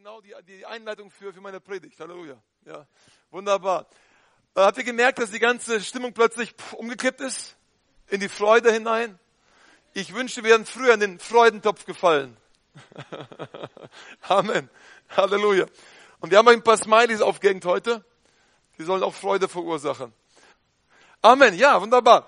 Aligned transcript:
genau 0.00 0.22
die, 0.22 0.34
die 0.46 0.64
Einleitung 0.64 1.10
für, 1.10 1.30
für 1.30 1.42
meine 1.42 1.60
Predigt. 1.60 2.00
Halleluja. 2.00 2.34
Ja, 2.64 2.86
wunderbar. 3.30 3.86
Äh, 4.54 4.62
habt 4.62 4.78
ihr 4.78 4.84
gemerkt, 4.84 5.18
dass 5.18 5.30
die 5.30 5.38
ganze 5.38 5.78
Stimmung 5.82 6.14
plötzlich 6.14 6.54
umgekippt 6.72 7.20
ist? 7.20 7.54
In 8.08 8.18
die 8.18 8.30
Freude 8.30 8.72
hinein? 8.72 9.18
Ich 9.92 10.14
wünschte, 10.14 10.42
wir 10.42 10.52
wären 10.52 10.64
früher 10.64 10.94
in 10.94 11.00
den 11.00 11.18
Freudentopf 11.18 11.84
gefallen. 11.84 12.34
Amen. 14.22 14.70
Halleluja. 15.10 15.66
Und 16.20 16.30
wir 16.30 16.38
haben 16.38 16.48
euch 16.48 16.56
ein 16.56 16.64
paar 16.64 16.78
Smileys 16.78 17.20
aufgehängt 17.20 17.66
heute. 17.66 18.02
Die 18.78 18.84
sollen 18.84 19.02
auch 19.02 19.12
Freude 19.12 19.50
verursachen. 19.50 20.14
Amen. 21.20 21.52
Ja, 21.56 21.78
wunderbar. 21.78 22.26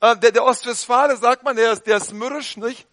Äh, 0.00 0.16
der, 0.16 0.32
der 0.32 0.44
Ostwestfale, 0.44 1.18
sagt 1.18 1.42
man, 1.42 1.56
der 1.56 1.72
ist, 1.72 1.86
der 1.86 1.98
ist 1.98 2.14
mürrisch, 2.14 2.56
nicht? 2.56 2.88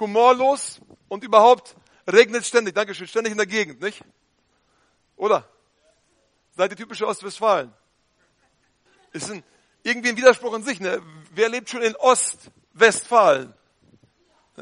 Humorlos 0.00 0.80
und 1.08 1.22
überhaupt 1.22 1.76
regnet 2.08 2.44
ständig. 2.44 2.74
Dankeschön. 2.74 3.06
Ständig 3.06 3.32
in 3.32 3.38
der 3.38 3.46
Gegend, 3.46 3.80
nicht? 3.80 4.02
Oder? 5.16 5.48
Seid 6.56 6.70
ihr 6.70 6.76
typische 6.76 7.06
Ostwestfalen? 7.06 7.72
Ist 9.12 9.30
ein, 9.30 9.42
irgendwie 9.82 10.10
ein 10.10 10.16
Widerspruch 10.16 10.54
in 10.54 10.62
sich. 10.62 10.80
Ne? 10.80 11.00
Wer 11.32 11.48
lebt 11.48 11.70
schon 11.70 11.82
in 11.82 11.94
Ostwestfalen? 11.96 13.54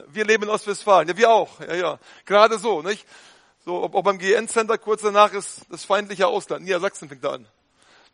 Wir 0.09 0.25
leben 0.25 0.45
in 0.45 0.51
Ostwestfalen. 0.51 1.09
Ja, 1.09 1.17
wir 1.17 1.30
auch. 1.30 1.61
Ja, 1.61 1.75
ja. 1.75 1.98
Gerade 2.25 2.59
so, 2.59 2.83
nicht? 2.83 3.06
So, 3.65 3.83
ob, 3.83 3.95
ob 3.95 4.05
beim 4.05 4.19
GN-Center 4.19 4.78
kurz 4.78 5.03
danach 5.03 5.33
ist 5.33 5.62
das 5.70 5.84
feindliche 5.84 6.27
Ausland. 6.27 6.65
Niedersachsen 6.65 7.09
fängt 7.09 7.25
da 7.25 7.33
an. 7.33 7.48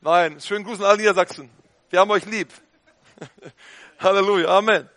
Nein, 0.01 0.41
schönen 0.41 0.65
Gruß 0.65 0.81
an 0.81 0.87
alle 0.87 0.99
Niedersachsen. 0.99 1.51
Wir 1.91 2.01
haben 2.01 2.11
euch 2.11 2.25
lieb. 2.25 2.49
Halleluja. 3.99 4.49
Amen. 4.49 4.89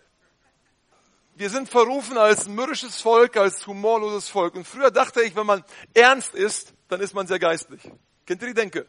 Wir 1.38 1.50
sind 1.50 1.68
verrufen 1.68 2.16
als 2.16 2.48
mürrisches 2.48 3.02
Volk, 3.02 3.36
als 3.36 3.66
humorloses 3.66 4.26
Volk. 4.26 4.54
Und 4.54 4.66
früher 4.66 4.90
dachte 4.90 5.20
ich, 5.20 5.36
wenn 5.36 5.44
man 5.44 5.62
ernst 5.92 6.34
ist, 6.34 6.72
dann 6.88 7.02
ist 7.02 7.12
man 7.12 7.26
sehr 7.26 7.38
geistlich. 7.38 7.82
Kennt 8.24 8.40
ihr 8.40 8.48
die 8.48 8.54
Denke? 8.54 8.86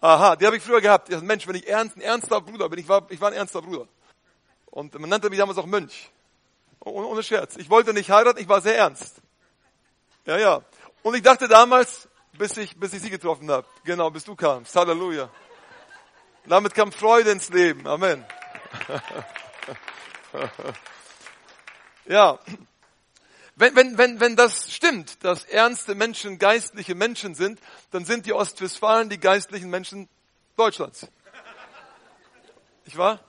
Aha, 0.00 0.36
die 0.36 0.46
habe 0.46 0.56
ich 0.56 0.62
früher 0.62 0.80
gehabt. 0.80 1.08
Ja, 1.08 1.20
Mensch, 1.20 1.48
wenn 1.48 1.56
ich 1.56 1.66
ernst, 1.66 1.96
ein 1.96 2.00
ernster 2.00 2.40
Bruder 2.40 2.68
bin, 2.68 2.78
ich 2.78 2.88
war, 2.88 3.10
ich 3.10 3.20
war 3.20 3.30
ein 3.30 3.34
ernster 3.34 3.60
Bruder. 3.60 3.88
Und 4.66 4.96
man 5.00 5.10
nannte 5.10 5.30
mich 5.30 5.38
damals 5.40 5.58
auch 5.58 5.66
Mönch. 5.66 6.12
Ohne, 6.78 7.08
ohne 7.08 7.24
Scherz. 7.24 7.56
Ich 7.56 7.68
wollte 7.68 7.92
nicht 7.92 8.08
heiraten, 8.08 8.38
ich 8.38 8.48
war 8.48 8.60
sehr 8.60 8.76
ernst. 8.76 9.16
Ja, 10.26 10.38
ja. 10.38 10.62
Und 11.02 11.16
ich 11.16 11.22
dachte 11.22 11.48
damals, 11.48 12.08
bis 12.34 12.56
ich, 12.56 12.78
bis 12.78 12.92
ich 12.92 13.02
sie 13.02 13.10
getroffen 13.10 13.50
habe. 13.50 13.66
Genau, 13.82 14.12
bis 14.12 14.22
du 14.22 14.36
kamst. 14.36 14.76
Halleluja. 14.76 15.28
Damit 16.46 16.72
kam 16.74 16.92
Freude 16.92 17.32
ins 17.32 17.48
Leben. 17.48 17.84
Amen. 17.84 18.24
ja. 22.08 22.38
Wenn, 23.56 23.74
wenn, 23.74 23.98
wenn, 23.98 24.20
wenn 24.20 24.36
das 24.36 24.72
stimmt, 24.72 25.24
dass 25.24 25.44
ernste 25.44 25.94
Menschen 25.94 26.38
geistliche 26.38 26.94
Menschen 26.94 27.34
sind, 27.34 27.60
dann 27.90 28.04
sind 28.04 28.26
die 28.26 28.32
Ostwestfalen 28.32 29.08
die 29.08 29.18
geistlichen 29.18 29.68
Menschen 29.68 30.08
Deutschlands. 30.56 31.08
Nicht 32.84 32.96
wahr? 32.96 33.20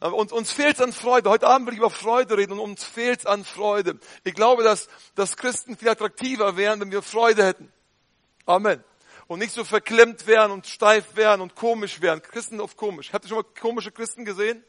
Und 0.00 0.32
uns 0.32 0.52
fehlt 0.52 0.76
es 0.76 0.80
an 0.80 0.94
Freude. 0.94 1.28
Heute 1.28 1.46
Abend 1.46 1.66
will 1.66 1.74
ich 1.74 1.78
über 1.78 1.90
Freude 1.90 2.38
reden 2.38 2.52
und 2.54 2.60
uns 2.60 2.82
fehlt 2.82 3.20
es 3.20 3.26
an 3.26 3.44
Freude. 3.44 4.00
Ich 4.24 4.32
glaube, 4.32 4.62
dass, 4.62 4.88
dass 5.14 5.36
Christen 5.36 5.76
viel 5.76 5.90
attraktiver 5.90 6.56
wären, 6.56 6.80
wenn 6.80 6.90
wir 6.90 7.02
Freude 7.02 7.44
hätten. 7.44 7.70
Amen. 8.46 8.82
Und 9.26 9.38
nicht 9.38 9.52
so 9.52 9.62
verklemmt 9.62 10.26
wären 10.26 10.50
und 10.50 10.66
steif 10.66 11.14
wären 11.14 11.42
und 11.42 11.54
komisch 11.54 12.00
wären. 12.00 12.22
Christen 12.22 12.60
oft 12.60 12.78
komisch. 12.78 13.12
Habt 13.12 13.26
ihr 13.26 13.28
schon 13.28 13.38
mal 13.38 13.60
komische 13.60 13.92
Christen 13.92 14.24
gesehen? 14.24 14.64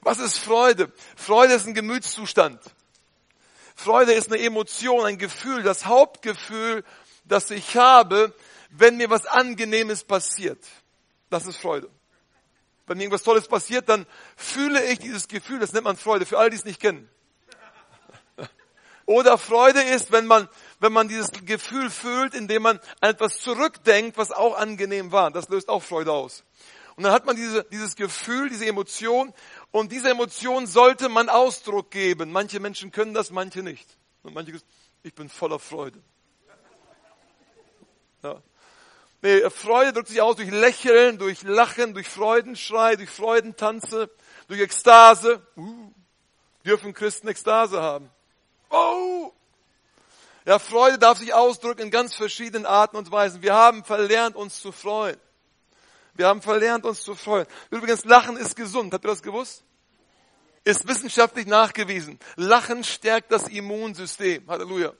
Was 0.00 0.18
ist 0.18 0.38
Freude? 0.38 0.92
Freude 1.16 1.54
ist 1.54 1.66
ein 1.66 1.74
Gemütszustand. 1.74 2.60
Freude 3.74 4.12
ist 4.12 4.32
eine 4.32 4.42
Emotion, 4.42 5.04
ein 5.04 5.18
Gefühl, 5.18 5.62
das 5.62 5.86
Hauptgefühl, 5.86 6.84
das 7.24 7.50
ich 7.50 7.76
habe, 7.76 8.34
wenn 8.70 8.96
mir 8.96 9.10
was 9.10 9.26
Angenehmes 9.26 10.04
passiert. 10.04 10.64
Das 11.30 11.46
ist 11.46 11.56
Freude. 11.56 11.88
Wenn 12.86 12.98
mir 12.98 13.04
irgendwas 13.04 13.22
Tolles 13.22 13.48
passiert, 13.48 13.88
dann 13.88 14.06
fühle 14.36 14.84
ich 14.84 14.98
dieses 14.98 15.28
Gefühl, 15.28 15.60
das 15.60 15.72
nennt 15.72 15.84
man 15.84 15.96
Freude, 15.96 16.26
für 16.26 16.38
all 16.38 16.50
die 16.50 16.56
es 16.56 16.64
nicht 16.64 16.80
kennen. 16.80 17.08
Oder 19.06 19.38
Freude 19.38 19.82
ist, 19.82 20.12
wenn 20.12 20.26
man, 20.26 20.48
wenn 20.80 20.92
man 20.92 21.08
dieses 21.08 21.30
Gefühl 21.32 21.90
fühlt, 21.90 22.34
indem 22.34 22.62
man 22.62 22.78
an 23.00 23.10
etwas 23.10 23.40
zurückdenkt, 23.40 24.16
was 24.16 24.30
auch 24.30 24.56
angenehm 24.56 25.12
war. 25.12 25.30
Das 25.30 25.48
löst 25.48 25.68
auch 25.68 25.82
Freude 25.82 26.12
aus. 26.12 26.44
Und 26.96 27.04
dann 27.04 27.12
hat 27.12 27.24
man 27.26 27.36
diese, 27.36 27.64
dieses 27.64 27.96
Gefühl, 27.96 28.48
diese 28.48 28.66
Emotion, 28.66 29.32
und 29.70 29.92
diese 29.92 30.10
Emotion 30.10 30.66
sollte 30.66 31.08
man 31.08 31.28
Ausdruck 31.28 31.90
geben. 31.90 32.32
Manche 32.32 32.60
Menschen 32.60 32.92
können 32.92 33.14
das, 33.14 33.30
manche 33.30 33.62
nicht. 33.62 33.88
Und 34.22 34.34
manche, 34.34 34.52
ich 35.02 35.14
bin 35.14 35.28
voller 35.28 35.58
Freude. 35.58 36.02
Ja. 38.22 38.40
Nee, 39.22 39.48
Freude 39.50 39.92
drückt 39.92 40.08
sich 40.08 40.20
aus 40.20 40.36
durch 40.36 40.50
Lächeln, 40.50 41.18
durch 41.18 41.42
Lachen, 41.42 41.94
durch 41.94 42.08
Freudenschrei, 42.08 42.96
durch 42.96 43.10
Freudentanze, 43.10 44.10
durch 44.48 44.60
Ekstase. 44.60 45.46
Uh, 45.56 45.92
dürfen 46.64 46.92
Christen 46.92 47.28
Ekstase 47.28 47.80
haben? 47.80 48.10
Oh! 48.70 49.32
Ja, 50.44 50.58
Freude 50.58 50.98
darf 50.98 51.18
sich 51.18 51.32
ausdrücken 51.32 51.82
in 51.82 51.90
ganz 51.90 52.16
verschiedenen 52.16 52.66
Arten 52.66 52.96
und 52.96 53.12
Weisen. 53.12 53.42
Wir 53.42 53.54
haben 53.54 53.84
verlernt, 53.84 54.34
uns 54.34 54.60
zu 54.60 54.72
freuen. 54.72 55.16
Wir 56.14 56.26
haben 56.26 56.42
verlernt, 56.42 56.84
uns 56.84 57.02
zu 57.02 57.14
freuen. 57.14 57.46
Übrigens, 57.70 58.04
Lachen 58.04 58.36
ist 58.36 58.56
gesund. 58.56 58.92
Habt 58.92 59.04
ihr 59.04 59.08
das 59.08 59.22
gewusst? 59.22 59.64
Ist 60.64 60.86
wissenschaftlich 60.86 61.46
nachgewiesen. 61.46 62.18
Lachen 62.36 62.84
stärkt 62.84 63.32
das 63.32 63.48
Immunsystem. 63.48 64.48
Halleluja. 64.48 64.92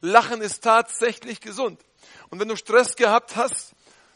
Lachen 0.00 0.40
ist 0.42 0.62
tatsächlich 0.62 1.40
gesund. 1.40 1.80
Und 2.30 2.38
wenn 2.38 2.48
du 2.48 2.56
Stress 2.56 2.94
gehabt 2.94 3.36
hast, 3.36 3.72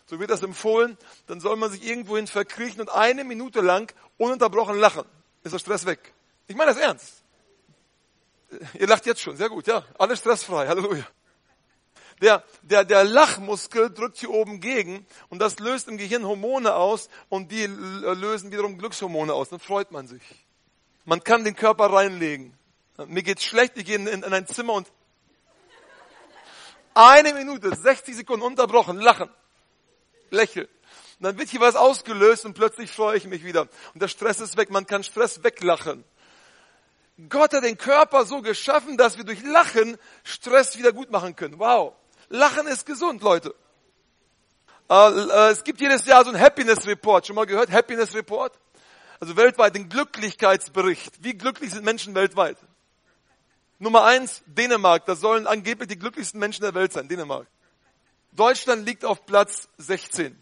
so 0.07 0.21
wird 0.21 0.31
das 0.31 0.43
empfohlen, 0.43 0.99
dann 1.27 1.41
soll 1.41 1.57
man 1.57 1.71
sich 1.71 1.85
irgendwohin 1.85 2.27
verkriechen 2.27 2.81
und 2.81 2.91
eine 2.91 3.25
Minute 3.25 3.61
lang 3.61 3.93
ununterbrochen 4.19 4.79
lachen. 4.79 5.05
Ist 5.43 5.53
der 5.53 5.59
Stress 5.59 5.87
weg. 5.87 6.13
Ich 6.47 6.55
meine 6.55 6.73
das 6.73 6.81
ernst. 6.81 7.25
Ihr 8.79 8.87
lacht 8.87 9.07
jetzt 9.07 9.23
schon, 9.23 9.37
sehr 9.37 9.49
gut, 9.49 9.67
ja. 9.67 9.85
Alles 9.99 10.19
stressfrei, 10.19 10.69
Halleluja. 10.69 11.07
Der, 12.21 12.45
der, 12.63 12.85
der 12.85 13.05
Lachmuskel 13.05 13.91
drückt 13.91 14.19
hier 14.19 14.31
oben 14.31 14.61
gegen 14.61 15.07
und 15.29 15.41
das 15.41 15.59
löst 15.59 15.89
im 15.89 15.97
Gehirn 15.97 16.27
Hormone 16.27 16.75
aus 16.75 17.09
und 17.29 17.51
die 17.51 17.67
lösen 17.67 18.53
wiederum 18.53 18.79
Glückshormone 18.79 19.33
aus. 19.33 19.49
Dann 19.49 19.61
freut 19.61 19.91
man 19.91 20.07
sich. 20.07 20.23
Man 21.05 21.25
kann 21.25 21.45
den 21.45 21.57
Körper 21.57 21.93
reinlegen. 21.93 22.57
Mir 23.07 23.23
geht's 23.23 23.45
schlecht, 23.45 23.77
ich 23.77 23.87
gehe 23.87 23.97
in, 23.97 24.07
in 24.07 24.25
ein 24.25 24.47
Zimmer 24.47 24.75
und 24.75 24.87
eine 26.95 27.33
Minute, 27.33 27.75
60 27.75 28.17
Sekunden 28.17 28.45
unterbrochen, 28.45 28.99
lachen, 28.99 29.31
lächeln. 30.31 30.69
Dann 31.21 31.39
wird 31.39 31.49
hier 31.49 31.61
was 31.61 31.77
ausgelöst 31.77 32.45
und 32.45 32.55
plötzlich 32.55 32.91
freue 32.91 33.17
ich 33.17 33.27
mich 33.27 33.45
wieder. 33.45 33.69
Und 33.95 34.03
der 34.03 34.09
Stress 34.09 34.41
ist 34.41 34.57
weg, 34.57 34.71
man 34.71 34.87
kann 34.87 35.05
Stress 35.05 35.43
weglachen. 35.45 36.05
Gott 37.29 37.53
hat 37.53 37.63
den 37.63 37.79
Körper 37.79 38.25
so 38.25 38.43
geschaffen, 38.43 38.97
dass 38.97 39.17
wir 39.17 39.25
durch 39.25 39.43
Lachen 39.45 39.97
Stress 40.25 40.77
wieder 40.79 40.93
gut 40.93 41.11
machen 41.11 41.37
können. 41.37 41.59
Wow. 41.59 41.95
Lachen 42.33 42.67
ist 42.67 42.87
gesund, 42.87 43.21
Leute. 43.23 43.55
Äh, 44.89 44.95
äh, 44.95 45.51
es 45.51 45.65
gibt 45.65 45.83
jedes 45.83 46.07
Jahr 46.07 46.25
so 46.25 46.31
ein 46.31 46.41
Happiness 46.41 46.87
Report. 46.87 47.27
Schon 47.27 47.37
mal 47.37 47.45
gehört? 47.45 47.71
Happiness 47.71 48.15
Report? 48.15 48.59
Also 49.21 49.37
weltweit 49.37 49.75
den 49.75 49.91
Glücklichkeitsbericht. 49.91 51.23
Wie 51.23 51.35
glücklich 51.35 51.73
sind 51.73 51.85
Menschen 51.85 52.15
weltweit? 52.15 52.57
Nummer 53.79 54.05
eins, 54.05 54.43
Dänemark. 54.47 55.05
Das 55.05 55.21
sollen 55.21 55.47
angeblich 55.47 55.89
die 55.89 55.99
glücklichsten 55.99 56.41
Menschen 56.41 56.63
der 56.63 56.75
Welt 56.75 56.95
sein. 56.95 57.07
Dänemark. 57.07 57.47
Deutschland 58.33 58.87
liegt 58.87 59.05
auf 59.05 59.27
Platz 59.27 59.69
16. 59.77 60.35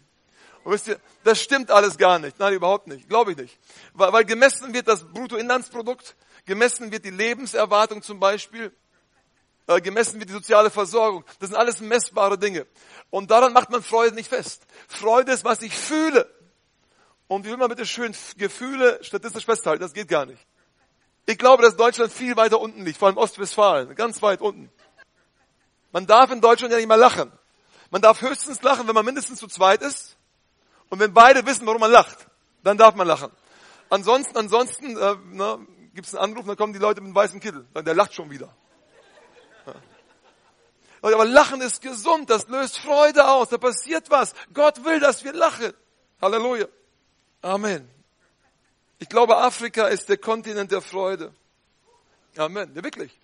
Und 0.63 0.71
wisst 0.71 0.87
ihr, 0.87 0.97
das 1.25 1.41
stimmt 1.41 1.71
alles 1.71 1.97
gar 1.97 2.19
nicht. 2.19 2.39
Nein, 2.39 2.53
überhaupt 2.53 2.87
nicht. 2.87 3.09
Glaube 3.09 3.31
ich 3.31 3.37
nicht. 3.37 3.59
Weil, 3.93 4.13
weil 4.13 4.23
gemessen 4.23 4.73
wird 4.73 4.87
das 4.87 5.03
Bruttoinlandsprodukt, 5.03 6.15
gemessen 6.45 6.89
wird 6.93 7.03
die 7.03 7.09
Lebenserwartung 7.09 8.01
zum 8.01 8.21
Beispiel, 8.21 8.71
gemessen 9.81 10.19
wird 10.19 10.29
die 10.29 10.33
soziale 10.33 10.69
Versorgung. 10.69 11.23
Das 11.39 11.49
sind 11.49 11.57
alles 11.57 11.79
messbare 11.79 12.37
Dinge. 12.37 12.67
Und 13.09 13.31
daran 13.31 13.53
macht 13.53 13.69
man 13.69 13.81
Freude 13.81 14.15
nicht 14.15 14.29
fest. 14.29 14.63
Freude 14.87 15.31
ist, 15.31 15.43
was 15.43 15.61
ich 15.61 15.75
fühle. 15.75 16.29
Und 17.27 17.45
wie 17.45 17.49
will 17.49 17.57
man 17.57 17.69
bitte 17.69 17.85
schön 17.85 18.13
Gefühle 18.37 18.99
statistisch 19.03 19.45
festhalten? 19.45 19.81
Das 19.81 19.93
geht 19.93 20.09
gar 20.09 20.25
nicht. 20.25 20.45
Ich 21.25 21.37
glaube, 21.37 21.63
dass 21.63 21.77
Deutschland 21.77 22.11
viel 22.11 22.35
weiter 22.35 22.59
unten 22.59 22.83
liegt, 22.83 22.97
vor 22.97 23.07
allem 23.07 23.17
Ostwestfalen, 23.17 23.95
ganz 23.95 24.21
weit 24.21 24.41
unten. 24.41 24.71
Man 25.91 26.07
darf 26.07 26.31
in 26.31 26.41
Deutschland 26.41 26.71
ja 26.71 26.77
nicht 26.77 26.87
mal 26.87 26.95
lachen. 26.95 27.31
Man 27.89 28.01
darf 28.01 28.21
höchstens 28.21 28.61
lachen, 28.61 28.87
wenn 28.87 28.95
man 28.95 29.05
mindestens 29.05 29.39
zu 29.39 29.47
zweit 29.47 29.81
ist 29.81 30.17
und 30.89 30.99
wenn 30.99 31.13
beide 31.13 31.45
wissen, 31.45 31.65
warum 31.67 31.81
man 31.81 31.91
lacht, 31.91 32.27
dann 32.63 32.77
darf 32.77 32.95
man 32.95 33.07
lachen. 33.07 33.31
Ansonsten, 33.89 34.37
ansonsten 34.37 34.97
äh, 34.97 35.15
ne, 35.31 35.65
gibt 35.93 36.07
es 36.07 36.15
einen 36.15 36.31
Anruf, 36.31 36.45
dann 36.45 36.57
kommen 36.57 36.73
die 36.73 36.79
Leute 36.79 37.01
mit 37.01 37.07
einem 37.07 37.15
weißen 37.15 37.39
Kittel, 37.39 37.67
der 37.75 37.93
lacht 37.93 38.13
schon 38.13 38.29
wieder. 38.29 38.53
Aber 41.01 41.25
Lachen 41.25 41.61
ist 41.61 41.81
gesund, 41.81 42.29
das 42.29 42.47
löst 42.47 42.77
Freude 42.77 43.27
aus, 43.27 43.49
da 43.49 43.57
passiert 43.57 44.09
was. 44.09 44.33
Gott 44.53 44.83
will, 44.85 44.99
dass 44.99 45.23
wir 45.23 45.33
lachen. 45.33 45.73
Halleluja. 46.21 46.67
Amen. 47.41 47.89
Ich 48.99 49.09
glaube, 49.09 49.37
Afrika 49.37 49.87
ist 49.87 50.09
der 50.09 50.17
Kontinent 50.17 50.71
der 50.71 50.81
Freude. 50.81 51.33
Amen. 52.37 52.71
Ja, 52.75 52.83
wirklich 52.83 53.19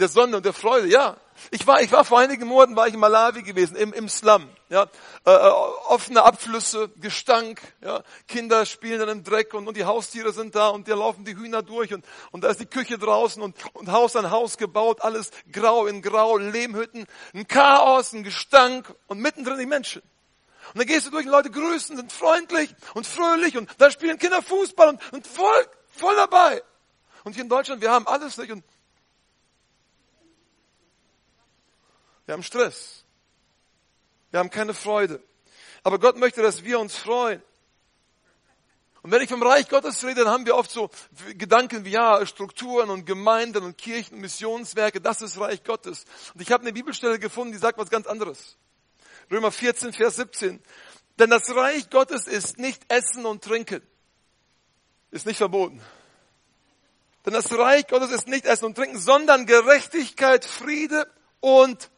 der 0.00 0.08
Sonne 0.08 0.38
und 0.38 0.44
der 0.44 0.52
Freude, 0.52 0.88
ja. 0.88 1.16
Ich 1.50 1.66
war, 1.66 1.80
ich 1.80 1.90
war 1.90 2.04
vor 2.04 2.18
einigen 2.18 2.46
Monaten 2.46 2.76
war 2.76 2.86
ich 2.86 2.94
in 2.94 3.00
Malawi 3.00 3.42
gewesen, 3.42 3.76
im, 3.76 3.92
im 3.92 4.08
Slum, 4.08 4.48
ja. 4.68 4.84
Äh, 5.24 5.30
äh, 5.30 5.50
offene 5.88 6.22
Abflüsse, 6.22 6.90
Gestank, 6.96 7.60
ja. 7.82 8.02
Kinder 8.28 8.66
spielen 8.66 9.00
dann 9.00 9.08
im 9.08 9.24
Dreck 9.24 9.54
und, 9.54 9.66
und 9.66 9.76
die 9.76 9.84
Haustiere 9.84 10.32
sind 10.32 10.54
da 10.54 10.68
und 10.68 10.88
da 10.88 10.94
laufen 10.94 11.24
die 11.24 11.36
Hühner 11.36 11.62
durch 11.62 11.92
und, 11.92 12.04
und 12.30 12.44
da 12.44 12.48
ist 12.48 12.60
die 12.60 12.66
Küche 12.66 12.98
draußen 12.98 13.42
und, 13.42 13.56
und 13.74 13.90
Haus 13.90 14.16
an 14.16 14.30
Haus 14.30 14.58
gebaut, 14.58 15.02
alles 15.02 15.30
grau 15.50 15.86
in 15.86 16.02
grau, 16.02 16.36
Lehmhütten, 16.36 17.06
ein 17.34 17.48
Chaos, 17.48 18.12
ein 18.12 18.22
Gestank 18.22 18.94
und 19.06 19.18
mittendrin 19.20 19.58
die 19.58 19.66
Menschen. 19.66 20.02
Und 20.72 20.78
dann 20.78 20.86
gehst 20.86 21.06
du 21.06 21.10
durch 21.10 21.26
und 21.26 21.32
Leute 21.32 21.50
grüßen, 21.50 21.96
sind 21.96 22.12
freundlich 22.12 22.74
und 22.94 23.06
fröhlich 23.06 23.56
und 23.56 23.68
da 23.78 23.90
spielen 23.90 24.18
Kinder 24.18 24.42
Fußball 24.42 24.90
und, 24.90 25.12
und 25.12 25.26
voll, 25.26 25.66
voll 25.88 26.14
dabei. 26.16 26.62
Und 27.24 27.34
hier 27.34 27.42
in 27.42 27.48
Deutschland, 27.48 27.82
wir 27.82 27.90
haben 27.90 28.06
alles 28.06 28.36
nicht 28.36 28.52
und 28.52 28.64
Wir 32.30 32.34
haben 32.34 32.44
Stress. 32.44 33.02
Wir 34.30 34.38
haben 34.38 34.50
keine 34.50 34.72
Freude. 34.72 35.20
Aber 35.82 35.98
Gott 35.98 36.16
möchte, 36.16 36.42
dass 36.42 36.62
wir 36.62 36.78
uns 36.78 36.94
freuen. 36.94 37.42
Und 39.02 39.10
wenn 39.10 39.20
ich 39.20 39.28
vom 39.28 39.42
Reich 39.42 39.68
Gottes 39.68 40.04
rede, 40.04 40.22
dann 40.22 40.28
haben 40.32 40.46
wir 40.46 40.54
oft 40.54 40.70
so 40.70 40.90
Gedanken 41.36 41.84
wie, 41.84 41.90
ja, 41.90 42.24
Strukturen 42.24 42.88
und 42.88 43.04
Gemeinden 43.04 43.64
und 43.64 43.76
Kirchen, 43.78 44.20
Missionswerke, 44.20 45.00
das 45.00 45.22
ist 45.22 45.40
Reich 45.40 45.64
Gottes. 45.64 46.04
Und 46.32 46.40
ich 46.40 46.52
habe 46.52 46.62
eine 46.62 46.72
Bibelstelle 46.72 47.18
gefunden, 47.18 47.50
die 47.50 47.58
sagt 47.58 47.78
was 47.78 47.90
ganz 47.90 48.06
anderes. 48.06 48.56
Römer 49.28 49.50
14, 49.50 49.92
Vers 49.92 50.14
17. 50.14 50.62
Denn 51.18 51.30
das 51.30 51.52
Reich 51.52 51.90
Gottes 51.90 52.28
ist 52.28 52.58
nicht 52.58 52.80
Essen 52.86 53.26
und 53.26 53.42
Trinken. 53.42 53.82
Ist 55.10 55.26
nicht 55.26 55.38
verboten. 55.38 55.82
Denn 57.26 57.32
das 57.32 57.50
Reich 57.50 57.88
Gottes 57.88 58.12
ist 58.12 58.28
nicht 58.28 58.46
Essen 58.46 58.66
und 58.66 58.76
Trinken, 58.76 59.00
sondern 59.00 59.46
Gerechtigkeit, 59.46 60.44
Friede 60.44 61.10
und 61.40 61.90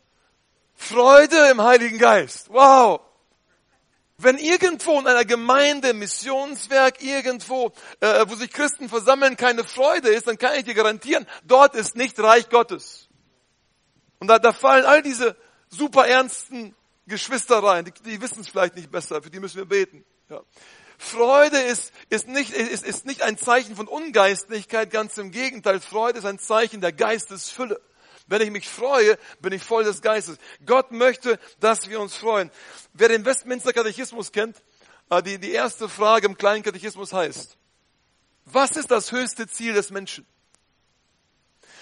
Freude 0.89 1.51
im 1.51 1.63
Heiligen 1.63 1.99
Geist. 1.99 2.49
Wow. 2.51 3.01
Wenn 4.19 4.39
irgendwo 4.39 4.99
in 4.99 5.07
einer 5.07 5.25
Gemeinde, 5.25 5.95
Missionswerk, 5.95 7.03
irgendwo, 7.03 7.73
äh, 8.01 8.25
wo 8.29 8.35
sich 8.35 8.53
Christen 8.53 8.89
versammeln, 8.89 9.37
keine 9.37 9.65
Freude 9.65 10.09
ist, 10.09 10.27
dann 10.27 10.39
kann 10.39 10.57
ich 10.57 10.65
dir 10.65 10.75
garantieren, 10.75 11.27
dort 11.45 11.75
ist 11.75 11.97
nicht 11.97 12.19
Reich 12.21 12.49
Gottes. 12.49 13.09
Und 14.19 14.29
da, 14.29 14.39
da 14.39 14.53
fallen 14.53 14.85
all 14.85 15.03
diese 15.03 15.37
super 15.69 16.07
ernsten 16.07 16.75
Geschwister 17.07 17.63
rein, 17.63 17.85
die, 17.85 17.93
die 18.05 18.21
wissen 18.21 18.41
es 18.41 18.49
vielleicht 18.49 18.77
nicht 18.77 18.91
besser, 18.91 19.23
für 19.23 19.31
die 19.31 19.41
müssen 19.41 19.57
wir 19.57 19.65
beten. 19.65 20.05
Ja. 20.31 20.41
Freude 20.99 21.59
ist, 21.59 21.93
ist, 22.11 22.29
nicht, 22.29 22.53
ist, 22.53 22.85
ist 22.85 23.07
nicht 23.07 23.23
ein 23.23 23.37
Zeichen 23.37 23.75
von 23.75 23.89
Ungeistlichkeit, 23.89 24.91
ganz 24.91 25.19
im 25.19 25.33
Gegenteil. 25.33 25.81
Freude 25.81 26.19
ist 26.19 26.25
ein 26.25 26.39
Zeichen 26.39 26.81
der 26.81 26.93
Geistesfülle. 26.93 27.81
Wenn 28.33 28.41
ich 28.41 28.51
mich 28.51 28.67
freue, 28.67 29.19
bin 29.43 29.53
ich 29.53 29.63
voll 29.63 29.85
des 29.85 30.01
Geistes. 30.01 30.39
Gott 30.65 30.91
möchte, 30.91 31.39
dass 31.61 31.91
wir 31.91 32.01
uns 32.01 32.17
freuen. 32.17 32.51
Wer 32.95 33.09
den 33.09 33.27
Westminster 33.27 33.75
Katechismus 33.75 34.33
kennt, 34.33 34.57
äh, 35.11 35.23
die, 35.23 35.39
die 35.39 35.53
erste 35.53 35.87
Frage 35.87 36.29
im 36.29 36.39
kleinen 36.39 36.63
Katechismus 36.63 37.13
heißt, 37.13 37.59
was 38.47 38.71
ist 38.71 38.91
das 38.91 39.13
höchste 39.13 39.47
Ziel 39.49 39.75
des 39.75 39.91
Menschen? 39.91 40.27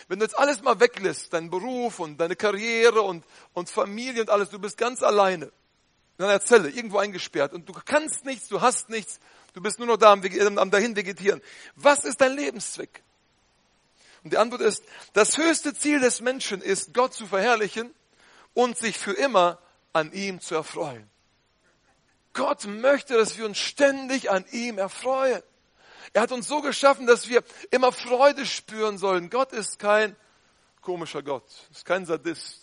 Wenn 0.08 0.18
du 0.18 0.24
jetzt 0.24 0.36
alles 0.36 0.60
mal 0.60 0.80
weglässt, 0.80 1.32
deinen 1.32 1.50
Beruf 1.50 2.00
und 2.00 2.18
deine 2.18 2.34
Karriere 2.34 3.02
und, 3.02 3.24
und 3.54 3.70
Familie 3.70 4.22
und 4.22 4.30
alles, 4.30 4.50
du 4.50 4.58
bist 4.58 4.76
ganz 4.76 5.04
alleine 5.04 5.52
in 6.18 6.24
einer 6.24 6.40
Zelle, 6.40 6.68
irgendwo 6.68 6.98
eingesperrt 6.98 7.52
und 7.52 7.68
du 7.68 7.74
kannst 7.74 8.24
nichts, 8.24 8.48
du 8.48 8.60
hast 8.60 8.88
nichts, 8.88 9.20
du 9.52 9.60
bist 9.60 9.78
nur 9.78 9.86
noch 9.86 9.98
da 9.98 10.10
am, 10.10 10.58
am 10.58 10.70
dahin 10.72 10.96
vegetieren. 10.96 11.40
Was 11.76 12.02
ist 12.02 12.20
dein 12.20 12.34
Lebenszweck? 12.34 13.04
Und 14.22 14.32
die 14.32 14.38
Antwort 14.38 14.60
ist, 14.60 14.84
das 15.12 15.36
höchste 15.38 15.74
Ziel 15.74 16.00
des 16.00 16.20
Menschen 16.20 16.60
ist, 16.60 16.92
Gott 16.94 17.14
zu 17.14 17.26
verherrlichen 17.26 17.94
und 18.54 18.76
sich 18.76 18.98
für 18.98 19.12
immer 19.12 19.58
an 19.92 20.12
ihm 20.12 20.40
zu 20.40 20.54
erfreuen. 20.54 21.08
Gott 22.32 22.66
möchte, 22.66 23.14
dass 23.14 23.38
wir 23.38 23.44
uns 23.44 23.58
ständig 23.58 24.30
an 24.30 24.44
ihm 24.52 24.78
erfreuen. 24.78 25.42
Er 26.12 26.22
hat 26.22 26.32
uns 26.32 26.48
so 26.48 26.60
geschaffen, 26.60 27.06
dass 27.06 27.28
wir 27.28 27.42
immer 27.70 27.92
Freude 27.92 28.46
spüren 28.46 28.98
sollen. 28.98 29.30
Gott 29.30 29.52
ist 29.52 29.78
kein 29.78 30.16
komischer 30.80 31.22
Gott, 31.22 31.44
ist 31.70 31.84
kein 31.84 32.06
Sadist. 32.06 32.62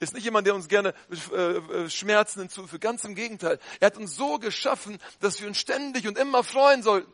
Ist 0.00 0.14
nicht 0.14 0.24
jemand, 0.24 0.46
der 0.46 0.54
uns 0.54 0.68
gerne 0.68 0.92
äh, 1.32 1.88
Schmerzen 1.88 2.40
hinzufügt. 2.40 2.82
Ganz 2.82 3.04
im 3.04 3.14
Gegenteil. 3.14 3.58
Er 3.80 3.86
hat 3.86 3.96
uns 3.96 4.16
so 4.16 4.38
geschaffen, 4.38 4.98
dass 5.20 5.40
wir 5.40 5.48
uns 5.48 5.58
ständig 5.58 6.06
und 6.06 6.18
immer 6.18 6.44
freuen 6.44 6.82
sollten. 6.82 7.12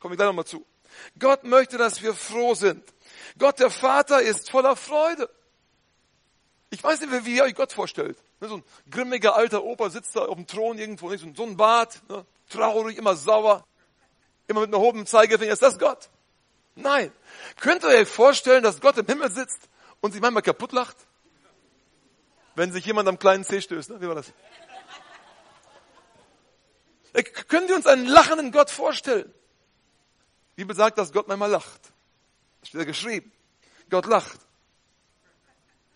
Kommen 0.00 0.12
wir 0.12 0.16
gleich 0.16 0.28
nochmal 0.28 0.46
zu. 0.46 0.66
Gott 1.18 1.44
möchte, 1.44 1.78
dass 1.78 2.02
wir 2.02 2.14
froh 2.14 2.54
sind. 2.54 2.82
Gott, 3.38 3.58
der 3.58 3.70
Vater, 3.70 4.22
ist 4.22 4.50
voller 4.50 4.76
Freude. 4.76 5.28
Ich 6.70 6.82
weiß 6.82 7.00
nicht, 7.00 7.24
wie 7.24 7.36
ihr 7.36 7.44
euch 7.44 7.54
Gott 7.54 7.72
vorstellt. 7.72 8.18
Ne, 8.40 8.48
so 8.48 8.56
ein 8.56 8.64
grimmiger 8.90 9.36
alter 9.36 9.62
Opa 9.64 9.90
sitzt 9.90 10.16
da 10.16 10.24
auf 10.24 10.34
dem 10.34 10.46
Thron 10.46 10.78
irgendwo, 10.78 11.14
so 11.16 11.42
ein 11.44 11.56
Bart, 11.56 12.02
ne, 12.08 12.26
traurig, 12.48 12.98
immer 12.98 13.16
sauer, 13.16 13.64
immer 14.48 14.60
mit 14.60 14.74
einem 14.74 14.82
hohen 14.82 15.06
Zeigefinger. 15.06 15.52
Ist 15.52 15.62
das 15.62 15.78
Gott? 15.78 16.10
Nein. 16.74 17.12
Könnt 17.60 17.84
ihr 17.84 17.90
euch 17.90 18.08
vorstellen, 18.08 18.62
dass 18.62 18.80
Gott 18.80 18.98
im 18.98 19.06
Himmel 19.06 19.30
sitzt 19.30 19.68
und 20.00 20.12
sich 20.12 20.20
manchmal 20.20 20.42
kaputt 20.42 20.72
lacht? 20.72 20.96
Wenn 22.56 22.72
sich 22.72 22.84
jemand 22.84 23.08
am 23.08 23.18
kleinen 23.18 23.44
Zeh 23.44 23.60
stößt. 23.60 23.90
Ne? 23.90 24.00
Wie 24.00 24.08
war 24.08 24.14
das? 24.14 24.32
Äh, 27.12 27.22
können 27.22 27.68
wir 27.68 27.76
uns 27.76 27.86
einen 27.86 28.06
lachenden 28.06 28.52
Gott 28.52 28.70
vorstellen? 28.70 29.32
Die 30.56 30.62
Bibel 30.62 30.76
sagt, 30.76 30.98
dass 30.98 31.12
Gott 31.12 31.28
manchmal 31.28 31.50
lacht. 31.50 31.80
Das 32.60 32.68
steht 32.68 32.80
da 32.80 32.84
geschrieben. 32.84 33.32
Gott 33.90 34.06
lacht. 34.06 34.38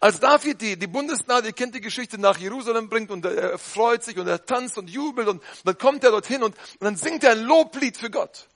Als 0.00 0.20
David 0.20 0.60
die, 0.60 0.76
die 0.76 0.87
Bundesgnade, 0.87 1.49
ihr 1.49 1.52
kennt 1.52 1.75
die 1.75 1.81
Geschichte, 1.81 2.19
nach 2.19 2.38
Jerusalem 2.38 2.88
bringt 2.88 3.10
und 3.10 3.25
er 3.25 3.58
freut 3.58 4.05
sich 4.05 4.16
und 4.16 4.28
er 4.28 4.44
tanzt 4.44 4.78
und 4.78 4.88
jubelt 4.88 5.26
und 5.26 5.43
dann 5.64 5.76
kommt 5.76 6.05
er 6.05 6.10
dorthin 6.10 6.43
und, 6.43 6.56
und 6.56 6.84
dann 6.84 6.96
singt 6.96 7.25
er 7.25 7.32
ein 7.32 7.43
Loblied 7.43 7.96
für 7.96 8.10
Gott. 8.10 8.46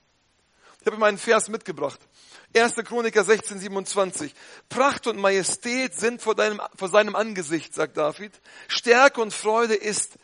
Ich 0.81 0.87
habe 0.87 0.96
ihm 0.96 1.02
einen 1.02 1.19
Vers 1.19 1.49
mitgebracht. 1.49 2.00
1. 2.54 2.75
Chroniker 2.84 3.25
16, 3.25 3.58
27. 3.58 4.34
Pracht 4.69 5.06
und 5.06 5.19
Majestät 5.19 5.99
sind 5.99 6.20
vor, 6.20 6.34
deinem, 6.34 6.60
vor 6.76 6.88
seinem 6.88 7.16
Angesicht, 7.16 7.75
sagt 7.75 7.96
David. 7.96 8.32
Stärke 8.69 9.20
und 9.20 9.32
Freude 9.32 9.75
ist 9.75 10.19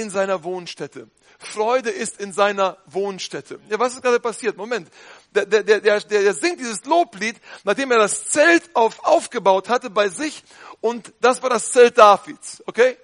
in 0.00 0.10
seiner 0.10 0.44
Wohnstätte. 0.44 1.08
Freude 1.38 1.90
ist 1.90 2.20
in 2.20 2.32
seiner 2.32 2.78
Wohnstätte. 2.86 3.60
Ja, 3.68 3.78
was 3.78 3.94
ist 3.94 4.02
gerade 4.02 4.20
passiert? 4.20 4.56
Moment. 4.56 4.88
Der, 5.32 5.46
der, 5.46 5.62
der, 5.62 5.80
der, 5.80 6.00
der 6.00 6.34
singt 6.34 6.58
dieses 6.58 6.84
Loblied, 6.84 7.36
nachdem 7.64 7.92
er 7.92 7.98
das 7.98 8.28
Zelt 8.28 8.64
auf, 8.74 9.04
aufgebaut 9.04 9.68
hatte 9.68 9.90
bei 9.90 10.08
sich 10.08 10.42
und 10.80 11.12
das 11.20 11.42
war 11.42 11.50
das 11.50 11.70
Zelt 11.70 11.96
Davids, 11.98 12.62
okay? 12.66 12.96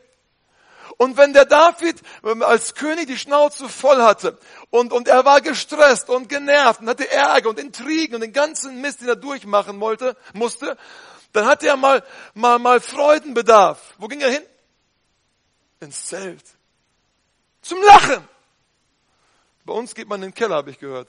Und 0.96 1.16
wenn 1.16 1.32
der 1.32 1.44
David 1.44 2.00
als 2.40 2.74
König 2.74 3.06
die 3.06 3.18
Schnauze 3.18 3.68
voll 3.68 4.00
hatte 4.02 4.38
und, 4.70 4.92
und 4.92 5.08
er 5.08 5.24
war 5.24 5.40
gestresst 5.40 6.08
und 6.08 6.28
genervt 6.28 6.80
und 6.80 6.88
hatte 6.88 7.10
Ärger 7.10 7.50
und 7.50 7.58
Intrigen 7.58 8.14
und 8.14 8.20
den 8.20 8.32
ganzen 8.32 8.80
Mist, 8.80 9.00
den 9.00 9.08
er 9.08 9.16
durchmachen 9.16 9.80
wollte, 9.80 10.16
musste, 10.34 10.76
dann 11.32 11.46
hatte 11.46 11.66
er 11.66 11.76
mal, 11.76 12.04
mal, 12.34 12.58
mal 12.58 12.80
Freudenbedarf. 12.80 13.94
Wo 13.98 14.06
ging 14.06 14.20
er 14.20 14.30
hin? 14.30 14.42
Ins 15.80 16.06
Zelt. 16.06 16.44
Zum 17.64 17.82
Lachen. 17.82 18.28
Bei 19.64 19.72
uns 19.72 19.94
geht 19.94 20.06
man 20.06 20.22
in 20.22 20.28
den 20.28 20.34
Keller, 20.34 20.56
habe 20.56 20.70
ich 20.70 20.78
gehört. 20.78 21.08